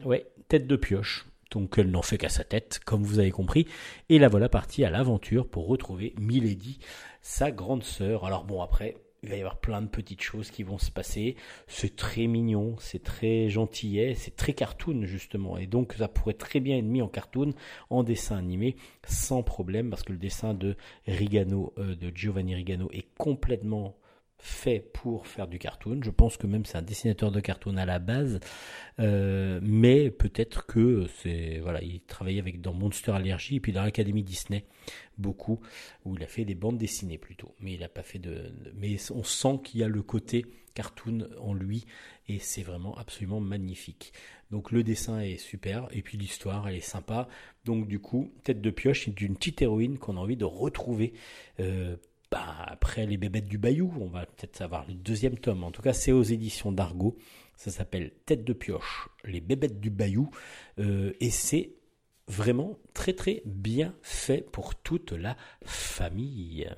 [0.05, 3.67] Ouais tête de pioche donc elle n'en fait qu'à sa tête, comme vous avez compris.
[4.09, 6.79] Et la voilà partie à l'aventure pour retrouver Milady,
[7.23, 8.25] sa grande sœur.
[8.25, 11.37] Alors bon, après, il va y avoir plein de petites choses qui vont se passer.
[11.67, 15.57] C'est très mignon, c'est très gentillet, c'est très cartoon justement.
[15.57, 17.55] Et donc ça pourrait très bien être mis en cartoon,
[17.91, 22.89] en dessin animé, sans problème, parce que le dessin de Rigano, euh, de Giovanni Rigano,
[22.93, 23.97] est complètement
[24.39, 26.01] fait pour faire du cartoon.
[26.03, 28.41] Je pense que même c'est un dessinateur de cartoon à la base,
[29.01, 33.83] euh, mais peut-être que c'est voilà, il travaillait avec dans Monster Allergy et puis dans
[33.83, 34.65] l'Académie Disney
[35.19, 35.61] beaucoup
[36.05, 38.97] où il a fait des bandes dessinées plutôt, mais il n'a pas fait de, mais
[39.11, 40.45] on sent qu'il y a le côté
[40.75, 41.87] cartoon en lui
[42.29, 44.13] et c'est vraiment absolument magnifique.
[44.51, 47.29] Donc le dessin est super et puis l'histoire elle est sympa.
[47.65, 51.15] Donc du coup, tête de pioche d'une petite héroïne qu'on a envie de retrouver.
[51.59, 51.97] Euh,
[52.31, 55.65] bah, après les bébêtes du Bayou, on va peut-être savoir le deuxième tome.
[55.65, 57.17] En tout cas, c'est aux éditions d'Argo.
[57.57, 60.31] Ça s'appelle Tête de pioche, les bébêtes du Bayou.
[60.79, 61.75] Euh, et c'est
[62.29, 66.69] vraiment très très bien fait pour toute la famille.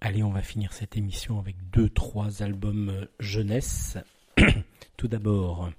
[0.00, 3.98] Allez, on va finir cette émission avec deux, trois albums euh, jeunesse.
[4.96, 5.70] Tout d'abord,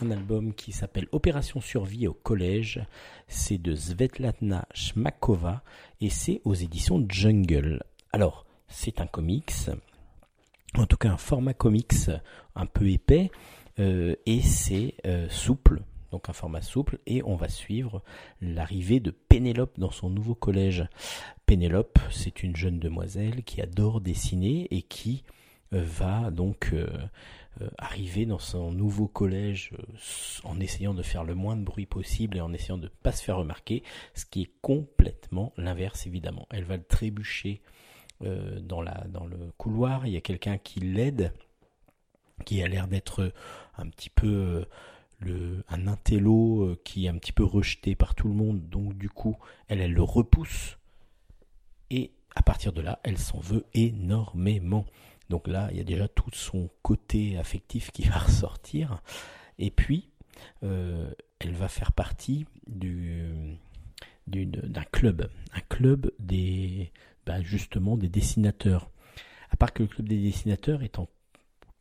[0.00, 2.80] un album qui s'appelle Opération Survie au collège.
[3.26, 5.64] C'est de Svetlana Shmakova
[6.00, 7.82] et c'est aux éditions Jungle.
[8.12, 9.52] Alors, c'est un comics,
[10.78, 12.08] en tout cas un format comics
[12.54, 13.32] un peu épais
[13.80, 18.02] euh, et c'est euh, souple donc un format souple, et on va suivre
[18.40, 20.84] l'arrivée de Pénélope dans son nouveau collège.
[21.46, 25.24] Pénélope, c'est une jeune demoiselle qui adore dessiner et qui
[25.72, 26.86] euh, va donc euh,
[27.62, 29.72] euh, arriver dans son nouveau collège
[30.44, 33.12] en essayant de faire le moins de bruit possible et en essayant de ne pas
[33.12, 33.82] se faire remarquer,
[34.14, 36.46] ce qui est complètement l'inverse évidemment.
[36.50, 37.62] Elle va le trébucher
[38.20, 41.32] dans, la, dans le couloir, il y a quelqu'un qui l'aide,
[42.44, 43.32] qui a l'air d'être
[43.76, 44.64] un petit peu
[45.68, 49.08] un intello euh, qui est un petit peu rejeté par tout le monde, donc du
[49.08, 49.36] coup,
[49.68, 50.78] elle, le repousse.
[51.90, 54.86] Et à partir de là, elle s'en veut énormément.
[55.28, 59.02] Donc là, il y a déjà tout son côté affectif qui va ressortir.
[59.58, 60.10] Et puis,
[60.62, 63.58] euh, elle va faire partie du,
[64.26, 66.92] d'un club, un club des,
[67.26, 68.90] bah, justement des dessinateurs.
[69.50, 71.08] À part que le club des dessinateurs est en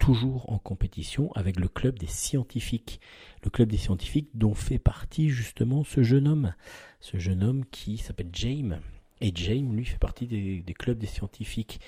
[0.02, 3.00] toujours en compétition avec le club des scientifiques.
[3.44, 6.56] Le club des scientifiques dont fait partie justement ce jeune homme.
[7.02, 8.80] Ce jeune homme qui s'appelle James.
[9.22, 11.80] Et James, lui, fait partie des, clubs des scientifiques.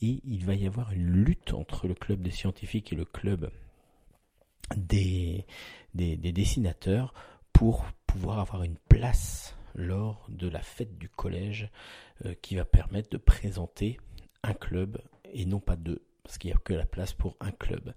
[0.00, 3.52] Et il va y avoir une lutte entre le club des scientifiques et le club
[4.76, 5.46] des,
[5.94, 7.14] des, dessinateurs
[7.52, 11.70] pour pouvoir avoir une place lors de la fête du collège
[12.26, 14.00] euh, qui va permettre de présenter
[14.42, 15.00] un club
[15.32, 17.94] et non pas deux parce qu'il n'y a que la place pour un club.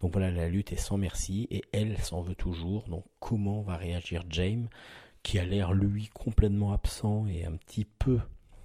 [0.00, 2.88] Donc voilà, la lutte est sans merci et elle s'en veut toujours.
[2.88, 4.68] Donc comment va réagir James,
[5.22, 8.20] qui a l'air lui complètement absent et un petit peu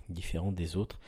[0.10, 1.00] différent des autres.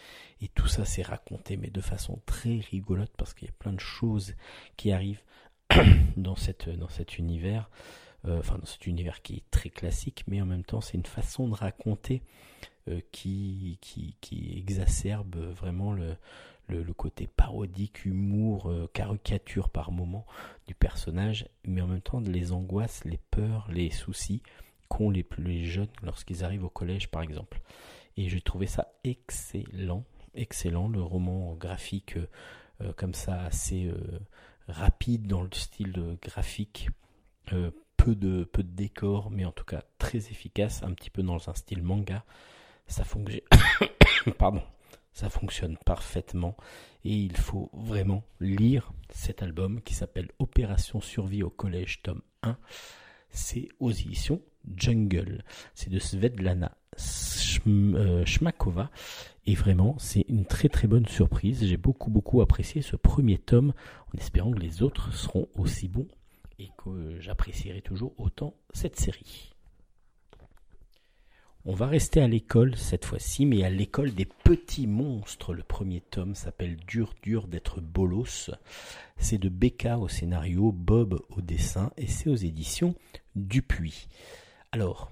[0.41, 3.73] Et tout ça c'est raconté, mais de façon très rigolote parce qu'il y a plein
[3.73, 4.35] de choses
[4.77, 5.23] qui arrivent
[6.17, 7.69] dans, cet univers.
[8.25, 11.05] Euh, enfin, dans cet univers qui est très classique, mais en même temps, c'est une
[11.05, 12.21] façon de raconter
[12.87, 13.77] euh, qui
[14.57, 16.15] exacerbe vraiment le,
[16.67, 20.25] le, côté parodique, humour, euh, caricature par moment
[20.67, 24.41] du personnage, mais en même temps les angoisses, les peurs, les soucis
[24.89, 27.61] qu'ont les plus jeunes lorsqu'ils arrivent au collège par exemple.
[28.17, 30.03] Et j'ai trouvé ça excellent,
[30.35, 32.17] excellent, le roman graphique
[32.81, 34.19] euh, comme ça assez euh,
[34.67, 36.89] rapide dans le style graphique,
[37.97, 41.49] peu de peu de décors, mais en tout cas très efficace, un petit peu dans
[41.49, 42.23] un style manga.
[42.87, 43.41] Ça fonctionne.
[44.37, 44.61] Pardon
[45.13, 46.57] ça fonctionne parfaitement
[47.05, 52.57] et il faut vraiment lire cet album qui s'appelle Opération Survie au collège tome 1.
[53.29, 54.41] C'est aux éditions
[54.75, 55.43] Jungle.
[55.75, 56.77] C'est de Svetlana
[58.25, 58.91] Shmakova
[59.45, 61.65] et vraiment c'est une très très bonne surprise.
[61.65, 63.73] J'ai beaucoup beaucoup apprécié ce premier tome
[64.13, 66.07] en espérant que les autres seront aussi bons
[66.59, 69.52] et que j'apprécierai toujours autant cette série.
[71.65, 75.53] On va rester à l'école cette fois-ci, mais à l'école des petits monstres.
[75.53, 78.51] Le premier tome s'appelle Dur dur d'être bolos.
[79.15, 82.95] C'est de Becca au scénario, Bob au dessin, et c'est aux éditions
[83.37, 84.09] Dupuis.
[84.73, 85.09] Alors,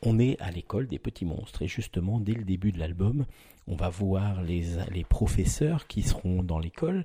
[0.00, 3.26] on est à l'école des petits monstres, et justement, dès le début de l'album,
[3.66, 7.04] on va voir les, professeurs qui seront dans l'école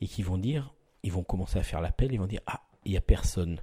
[0.00, 0.74] et qui vont dire,
[1.04, 3.60] ils vont commencer à faire l'appel, ils vont dire, ah, il n'y a personne.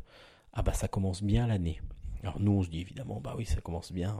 [0.54, 1.82] Ah bah ça commence bien l'année.
[2.22, 4.20] Alors nous, on se dit évidemment, bah oui, ça commence bien,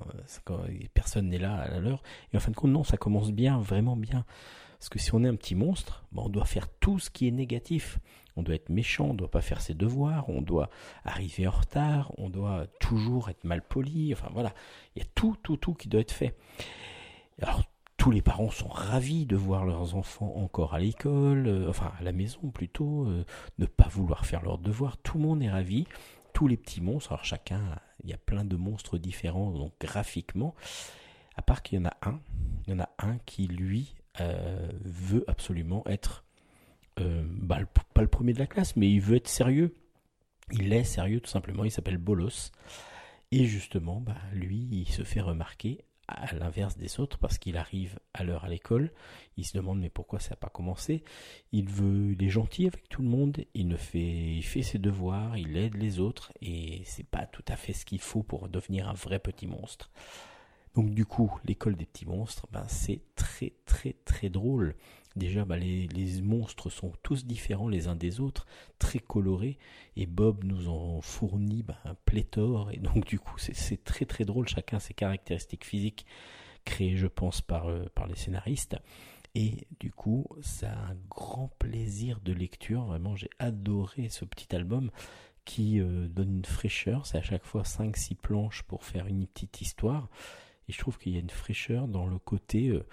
[0.50, 2.02] euh, personne n'est là à l'heure.
[2.34, 4.26] Et en fin de compte, non, ça commence bien, vraiment bien.
[4.80, 7.28] Parce que si on est un petit monstre, bah, on doit faire tout ce qui
[7.28, 8.00] est négatif.
[8.36, 10.70] On doit être méchant, on ne doit pas faire ses devoirs, on doit
[11.04, 14.14] arriver en retard, on doit toujours être mal poli.
[14.14, 14.54] Enfin voilà,
[14.96, 16.36] il y a tout, tout, tout qui doit être fait.
[17.42, 17.64] Alors
[17.98, 22.04] tous les parents sont ravis de voir leurs enfants encore à l'école, euh, enfin à
[22.04, 23.26] la maison plutôt, euh,
[23.60, 24.98] ne pas vouloir faire leurs devoirs.
[24.98, 25.86] Tout le monde est ravi
[26.34, 27.12] tous les petits monstres.
[27.12, 27.62] Alors chacun,
[28.04, 30.56] il y a plein de monstres différents, donc graphiquement.
[31.36, 32.20] À part qu'il y en a un,
[32.66, 36.26] il y en a un qui lui euh, veut absolument être,
[37.00, 37.60] euh, bah,
[37.94, 39.74] pas le premier de la classe, mais il veut être sérieux.
[40.52, 41.64] Il est sérieux tout simplement.
[41.64, 42.52] Il s'appelle Bolos.
[43.32, 48.00] Et justement, bah, lui, il se fait remarquer à l'inverse des autres parce qu'il arrive
[48.14, 48.92] à l'heure à l'école,
[49.38, 51.04] il se demande mais pourquoi ça n'a pas commencé?
[51.52, 54.80] Il veut, il est gentil avec tout le monde, il ne fait, il fait ses
[54.80, 58.50] devoirs, il aide les autres et c'est pas tout à fait ce qu'il faut pour
[58.50, 59.92] devenir un vrai petit monstre.
[60.76, 64.76] Donc du coup, l'école des petits monstres, ben c'est très très très drôle.
[65.16, 68.46] Déjà, ben, les, monstres sont tous différents les uns des autres,
[68.80, 69.58] très colorés,
[69.98, 74.24] et Bob nous en fournit ben, un pléthore, et donc du coup c'est très très
[74.24, 76.06] drôle, chacun ses caractéristiques physiques
[76.64, 78.78] créées je pense par, euh, par les scénaristes.
[79.34, 82.84] Et du coup, ça a un grand plaisir de lecture.
[82.84, 84.92] Vraiment, j'ai adoré ce petit album
[85.46, 87.06] qui euh, donne une fraîcheur.
[87.06, 90.10] C'est à chaque fois 5-6 planches pour faire une petite histoire.
[90.68, 92.86] Et je trouve qu'il y a une fraîcheur dans le côté, euh,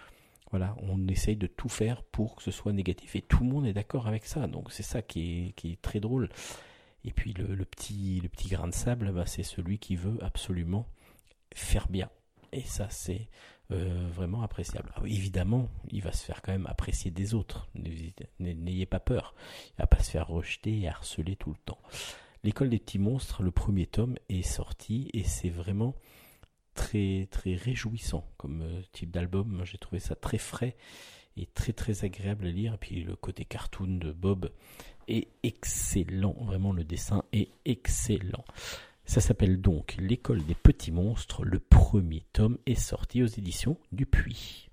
[0.51, 3.16] voilà, on essaye de tout faire pour que ce soit négatif.
[3.16, 4.47] Et tout le monde est d'accord avec ça.
[4.47, 6.29] Donc c'est ça qui est, très drôle.
[7.05, 10.87] Et puis le, petit, le petit grain de sable, bah, c'est celui qui veut absolument
[11.55, 12.11] faire bien.
[12.53, 13.29] Et ça, c'est
[13.70, 14.91] euh, vraiment appréciable.
[15.05, 17.69] évidemment, il va se faire quand même apprécier des autres.
[18.39, 19.35] N'ayez pas peur.
[19.77, 21.79] Il va pas se faire rejeter et harceler tout le temps.
[22.45, 25.95] L'école des petits monstres, le premier tome est sorti et c'est vraiment
[26.79, 29.63] très très réjouissant comme euh, type d'album.
[29.65, 30.77] J'ai trouvé ça très frais
[31.37, 32.75] et très très agréable à lire.
[32.75, 34.53] Et puis le côté cartoon de Bob
[35.09, 36.37] est excellent.
[36.41, 38.45] Vraiment le dessin est excellent.
[39.05, 41.45] Ça s'appelle donc L'école des petits monstres.
[41.45, 44.69] Le premier tome est sorti aux éditions du Puy.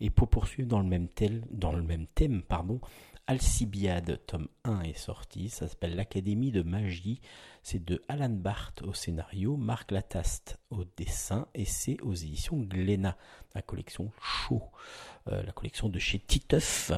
[0.00, 1.08] Et pour poursuivre dans le même,
[1.50, 2.80] dans le même thème, pardon,
[3.28, 7.20] Alcibiade, tome 1 est sorti, ça s'appelle L'Académie de magie,
[7.62, 13.16] c'est de Alan Barth au scénario, Marc Lataste au dessin, et c'est aux éditions Glénat,
[13.54, 14.64] la collection Chaud,
[15.28, 16.90] euh, la collection de chez Titeuf.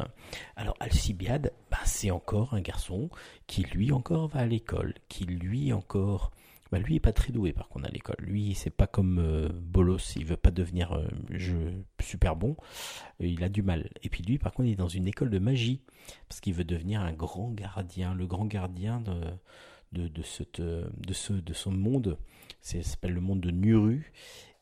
[0.57, 3.11] Alors Alcibiade, bah, c'est encore un garçon
[3.47, 6.31] qui lui encore va à l'école, qui lui encore
[6.75, 8.17] bah, lui est pas très doué par contre à l'école.
[8.19, 11.71] Lui, c'est pas comme euh, Bolos, il veut pas devenir euh,
[12.03, 12.57] super bon,
[13.21, 13.91] euh, il a du mal.
[14.03, 15.83] Et puis lui, par contre, il est dans une école de magie
[16.29, 19.15] parce qu'il veut devenir un grand gardien, le grand gardien de
[19.93, 22.19] de, de, de, ce, de son monde.
[22.61, 24.13] Ça s'appelle le monde de Nuru.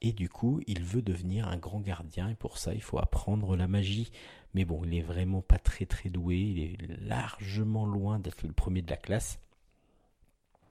[0.02, 2.28] Et du coup, il veut devenir un grand gardien.
[2.28, 4.10] Et pour ça, il faut apprendre la magie.
[4.52, 6.36] Mais bon, il est vraiment pas très très doué.
[6.36, 9.39] Il est largement loin d'être le premier de la classe.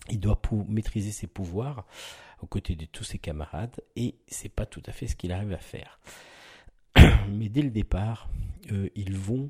[0.09, 1.85] Il doit maîtriser ses pouvoirs
[2.41, 5.53] aux côtés de tous ses camarades et c'est pas tout à fait ce qu'il arrive
[5.53, 5.99] à faire.
[7.29, 8.29] Mais dès le départ,
[8.71, 9.49] euh, ils vont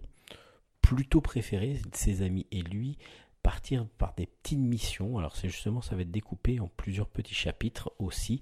[0.82, 2.98] plutôt préférer ses amis et lui
[3.42, 5.18] partir par des petites missions.
[5.18, 8.42] Alors c'est justement ça va être découpé en plusieurs petits chapitres aussi,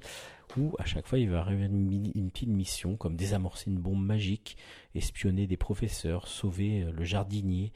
[0.58, 4.04] où à chaque fois il va arriver une, une petite mission comme désamorcer une bombe
[4.04, 4.58] magique,
[4.96, 7.72] espionner des professeurs, sauver euh, le jardinier,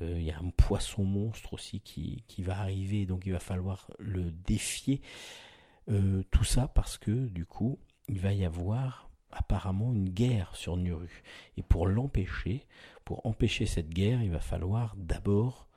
[0.00, 3.90] il y a un poisson monstre aussi qui, qui, va arriver, donc il va falloir
[3.98, 5.00] le défier.
[5.88, 7.78] Euh, tout ça parce que du coup,
[8.08, 11.22] il va y avoir apparemment une guerre sur Nuru.
[11.56, 12.66] Et pour l'empêcher,
[13.04, 15.68] pour empêcher cette guerre, il va falloir d'abord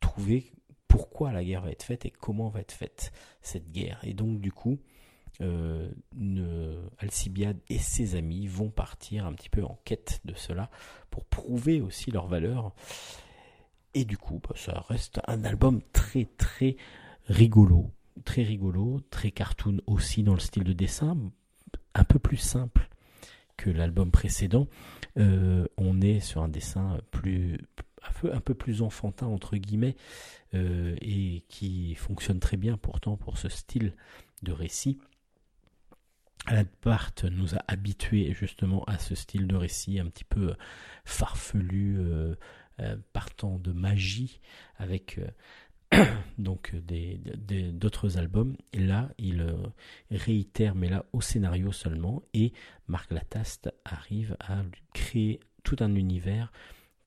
[0.00, 0.52] trouver
[0.88, 4.00] pourquoi la guerre va être faite et comment va être faite cette guerre.
[4.02, 4.78] Et donc du coup,
[5.40, 5.90] euh,
[6.98, 10.70] Alcibiade et ses amis vont partir un petit peu en quête de cela
[11.10, 12.74] pour prouver aussi leur valeur
[13.94, 16.76] et du coup, bah, ça reste un album très très
[17.26, 17.90] rigolo,
[18.24, 21.16] très rigolo, très cartoon aussi dans le style de dessin,
[21.94, 22.88] un peu plus simple
[23.56, 24.66] que l'album précédent.
[25.18, 27.58] Euh, on est sur un dessin plus
[28.32, 29.96] un peu, plus enfantin entre guillemets
[30.54, 33.94] euh, et qui fonctionne très bien pourtant pour ce style
[34.42, 34.98] de récit.
[36.46, 40.54] Alan Part nous a habitués justement à ce style de récit un petit peu
[41.04, 42.34] farfelu, euh,
[43.12, 44.40] partant de magie
[44.76, 46.04] avec euh,
[46.38, 48.56] donc d'autres albums.
[48.72, 49.56] Et là, il euh,
[50.10, 52.22] réitère, mais là au scénario seulement.
[52.34, 52.52] Et
[52.88, 54.62] Marc Lataste arrive à
[54.94, 56.52] créer tout un univers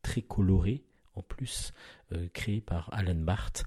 [0.01, 0.83] très coloré,
[1.15, 1.73] en plus,
[2.33, 3.65] créé par Alan Barth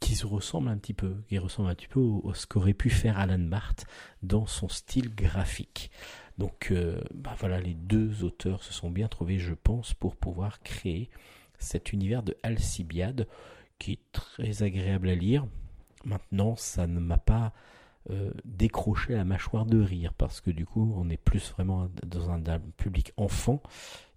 [0.00, 2.90] qui se ressemble un petit peu, qui ressemble un petit peu à ce qu'aurait pu
[2.90, 3.86] faire Alan Barth
[4.22, 5.90] dans son style graphique.
[6.38, 10.62] Donc euh, bah voilà, les deux auteurs se sont bien trouvés, je pense, pour pouvoir
[10.62, 11.10] créer
[11.58, 13.28] cet univers de Alcibiade
[13.78, 15.46] qui est très agréable à lire.
[16.04, 17.52] Maintenant, ça ne m'a pas
[18.08, 22.30] euh, décroché la mâchoire de rire parce que du coup, on est plus vraiment dans
[22.30, 22.40] un,
[22.78, 23.62] public enfant.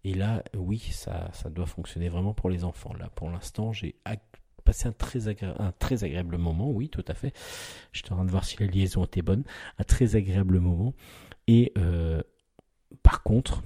[0.06, 2.94] Et là, oui, ça, ça doit fonctionner vraiment pour les enfants.
[2.94, 3.96] Là, pour l'instant, j'ai
[4.64, 7.34] passé un très, un très agréable moment, oui, tout à fait.
[7.92, 9.44] Je suis en train de voir si la liaison était bonne.
[9.78, 10.94] Un très agréable moment.
[11.48, 12.22] Et euh,
[13.02, 13.64] par contre,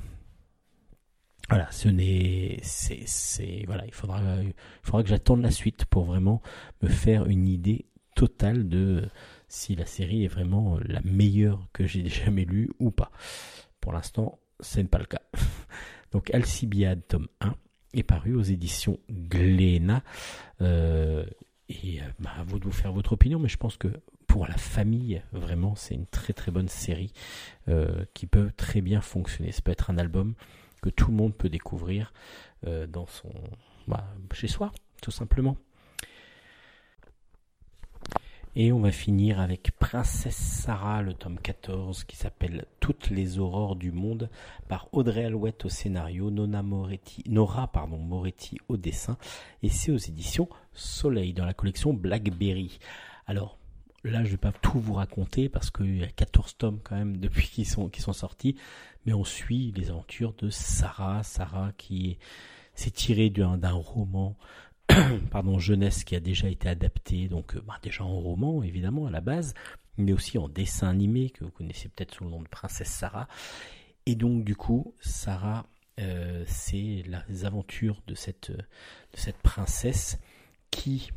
[1.50, 4.54] voilà, ce n'est, c'est, voilà, il faudra, il
[4.84, 6.42] faudra que j'attende la suite pour vraiment
[6.82, 9.08] me faire une idée totale de
[9.48, 13.12] si la série est vraiment la meilleure que j'ai jamais lue ou pas.
[13.80, 15.22] Pour l'instant, ce n'est pas le cas.
[16.12, 17.56] Donc Alcibiade, tome 1,
[18.00, 20.04] est paru aux éditions Glénat.
[20.62, 21.26] Euh,
[21.70, 23.90] et euh, bah, à vous de vous faire votre opinion, mais je pense que
[24.28, 27.12] pour la famille, vraiment, c'est une très très bonne série
[27.70, 29.52] euh, qui peut très bien fonctionner.
[29.52, 30.34] Ça peut être un album
[30.82, 32.14] que tout le monde peut découvrir
[32.64, 33.32] dans son
[33.88, 34.72] bah, chez soi,
[35.02, 35.58] tout simplement.
[38.60, 43.76] Et on va finir avec Princesse Sarah, le tome 14, qui s'appelle Toutes les aurores
[43.76, 44.32] du monde,
[44.68, 49.20] par Audrey Alouette au scénario, Nora pardon, Moretti au dessin,
[49.62, 52.80] et c'est aux éditions Soleil, dans la collection Blackberry.
[53.28, 53.60] Alors,
[54.04, 57.18] là, je vais pas tout vous raconter parce qu'il y a 14 tomes quand même
[57.20, 58.56] depuis qu'ils sont, qui sont sortis,
[59.06, 62.18] mais on suit les aventures de Sarah, Sarah qui
[62.74, 64.36] s'est tirée d'un roman,
[65.32, 69.12] pardon, jeunesse qui a déjà été adapté, donc euh, bah, déjà en roman évidemment à
[69.12, 69.54] la base,
[69.98, 73.28] mais aussi en dessin animé que vous connaissez peut-être sous le nom de Princesse Sarah.
[74.06, 75.66] Et donc du coup, Sarah,
[76.00, 78.52] euh, c'est les aventures de cette,
[79.14, 80.20] cette princesse
[80.72, 81.10] qui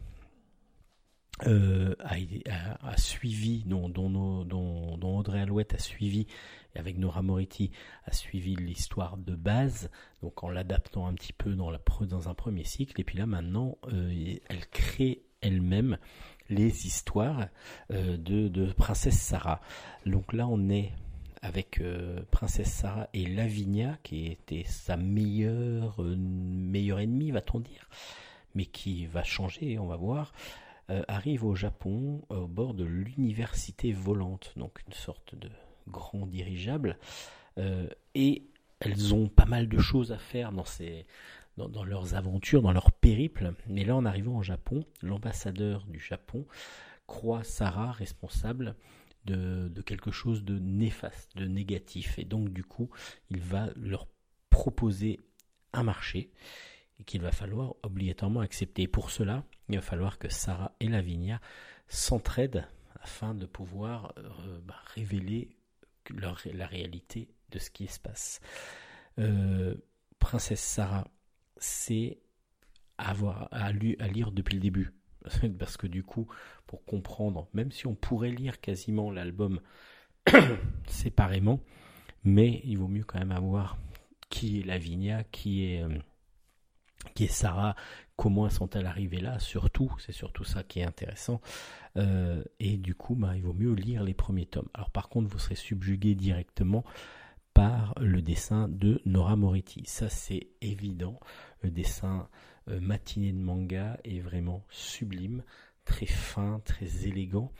[1.47, 6.27] euh, a, suivi, dont, dont, dont, Audrey Alouette a suivi,
[6.75, 7.71] avec Nora Moretti,
[8.05, 9.91] a suivi l'histoire de base,
[10.23, 11.71] donc en l'adaptant un petit peu dans,
[12.29, 15.99] un premier cycle, et puis là maintenant, euh, elle crée elle-même
[16.49, 17.49] les histoires
[17.91, 19.61] euh, de, Princesse Sarah.
[20.07, 20.93] Donc là, on est
[21.43, 21.83] avec
[22.31, 27.89] Princesse Sarah et Lavinia, qui était sa meilleure, meilleure ennemie, va-t-on dire,
[28.55, 30.35] mais qui va changer, on va voir,
[31.09, 35.49] arrive au Japon au bord de l'université volante, donc une sorte de
[35.91, 36.99] grand dirigeable,
[38.15, 38.47] et
[38.81, 41.07] elles ont pas mal de choses à faire dans ces,
[41.57, 43.55] dans, leurs aventures, dans leur périple.
[43.69, 46.47] Mais là, en arrivant au Japon, l'ambassadeur du Japon
[47.07, 48.77] croit Sarah responsable
[49.27, 52.19] de, quelque chose de néfaste, de négatif.
[52.19, 52.91] Et donc, du coup,
[53.31, 54.07] il va leur
[54.49, 55.21] proposer
[55.73, 56.31] un marché
[57.07, 58.87] qu'il va falloir obligatoirement accepter.
[58.87, 61.41] Pour cela, il va falloir que Sarah et Lavinia
[61.89, 62.67] s'entraident
[63.03, 65.49] afin de pouvoir euh, bah, révéler
[66.11, 68.41] la réalité de ce qui se passe.
[69.19, 69.75] Euh,
[70.19, 71.07] Princesse Sarah
[71.61, 72.19] c'est
[72.99, 74.93] avoir à, lire depuis le début.
[75.59, 76.27] Parce que du coup,
[76.67, 79.61] pour comprendre, même si on pourrait lire quasiment l'album
[80.87, 81.61] séparément,
[82.25, 83.79] mais il vaut mieux quand même avoir
[84.29, 85.99] qui est Lavinia, qui est, euh,
[87.15, 87.75] qui est Sarah,
[88.17, 91.41] comment sont-elles arrivées là, surtout, c'est surtout ça qui est intéressant.
[91.97, 94.69] Euh, et du coup, bah, il vaut mieux lire les premiers tomes.
[94.75, 96.85] Alors par contre, vous serez subjugué directement
[97.55, 99.83] par le dessin de Nora Moretti.
[99.87, 101.19] Ça, c'est évident.
[101.63, 102.29] Le dessin
[102.69, 105.43] euh, matiné de manga est vraiment sublime,
[105.85, 107.53] très fin, très élégant.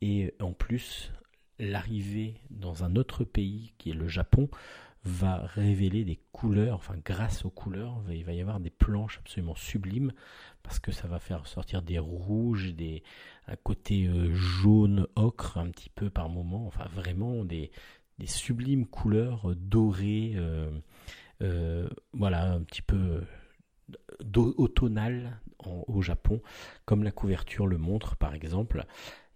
[0.00, 1.12] Et en plus,
[1.58, 4.48] l'arrivée dans un autre pays qui est le Japon
[5.04, 9.54] va révéler des couleurs, enfin grâce aux couleurs, il va y avoir des planches absolument
[9.54, 10.12] sublimes
[10.62, 13.02] parce que ça va faire sortir des rouges, des
[13.46, 17.70] un côté euh, jaune ocre un petit peu par moment, enfin vraiment des,
[18.24, 20.34] sublimes couleurs euh, dorées,
[21.42, 23.22] euh, voilà, un petit peu
[24.34, 26.40] automnales au Japon,
[26.86, 28.86] comme la couverture le montre par exemple.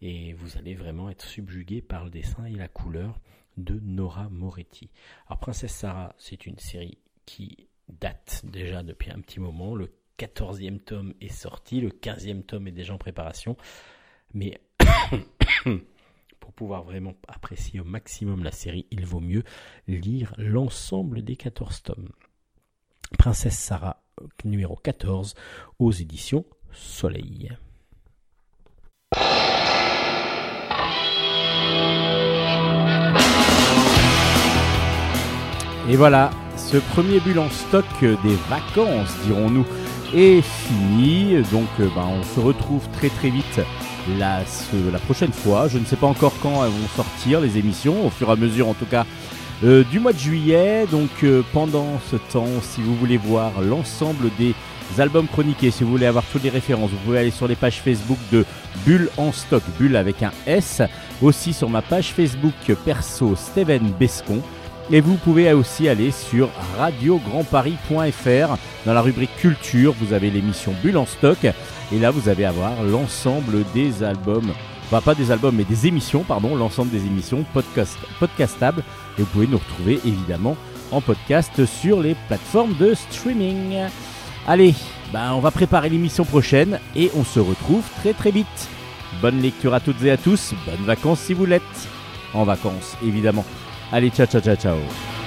[0.00, 3.18] Et vous allez vraiment être subjugué par le dessin et la couleur
[3.58, 4.90] de Nora Moretti.
[5.26, 9.74] Alors Princesse Sarah, c'est une série qui date déjà depuis un petit moment.
[9.74, 13.56] Le 14e tome est sorti, le 15e tome est déjà en préparation.
[14.32, 14.60] Mais
[16.40, 19.42] pour pouvoir vraiment apprécier au maximum la série, il vaut mieux
[19.86, 22.08] lire l'ensemble des 14 tomes.
[23.18, 24.02] Princesse Sarah,
[24.44, 25.34] numéro 14,
[25.78, 27.50] aux éditions Soleil.
[35.90, 39.64] Et voilà, ce premier bulle en stock des vacances, dirons-nous,
[40.14, 41.36] est fini.
[41.50, 43.60] Donc euh, ben, on se retrouve très très vite
[44.18, 44.42] la,
[45.06, 45.66] prochaine fois.
[45.68, 48.36] Je ne sais pas encore quand elles vont sortir les émissions, au fur et à
[48.36, 49.06] mesure en tout cas
[49.64, 50.86] euh, du mois de juillet.
[50.90, 54.54] Donc euh, pendant ce temps, si vous voulez voir l'ensemble des
[54.98, 57.80] albums chroniqués, si vous voulez avoir toutes les références, vous pouvez aller sur les pages
[57.80, 58.44] Facebook de
[58.84, 60.82] Bulle en stock, Bulle avec un S,
[61.22, 62.52] aussi sur ma page Facebook
[62.84, 64.42] perso Steven Bescon.
[64.90, 66.48] Et vous pouvez aussi aller sur
[66.78, 68.56] radiograndparis.fr
[68.86, 71.46] dans la rubrique culture, vous avez l'émission Bulle en stock
[71.90, 74.52] et là, vous allez avoir l'ensemble des albums,
[74.86, 78.82] enfin pas des albums, mais des émissions, pardon, l'ensemble des émissions podcast, podcastables.
[79.18, 80.56] Et vous pouvez nous retrouver évidemment
[80.90, 83.78] en podcast sur les plateformes de streaming.
[84.46, 84.74] Allez,
[85.12, 88.68] ben on va préparer l'émission prochaine et on se retrouve très très vite.
[89.22, 91.62] Bonne lecture à toutes et à tous, bonnes vacances si vous l'êtes.
[92.34, 93.46] En vacances, évidemment.
[93.90, 95.17] Allez, ciao ciao ciao ciao.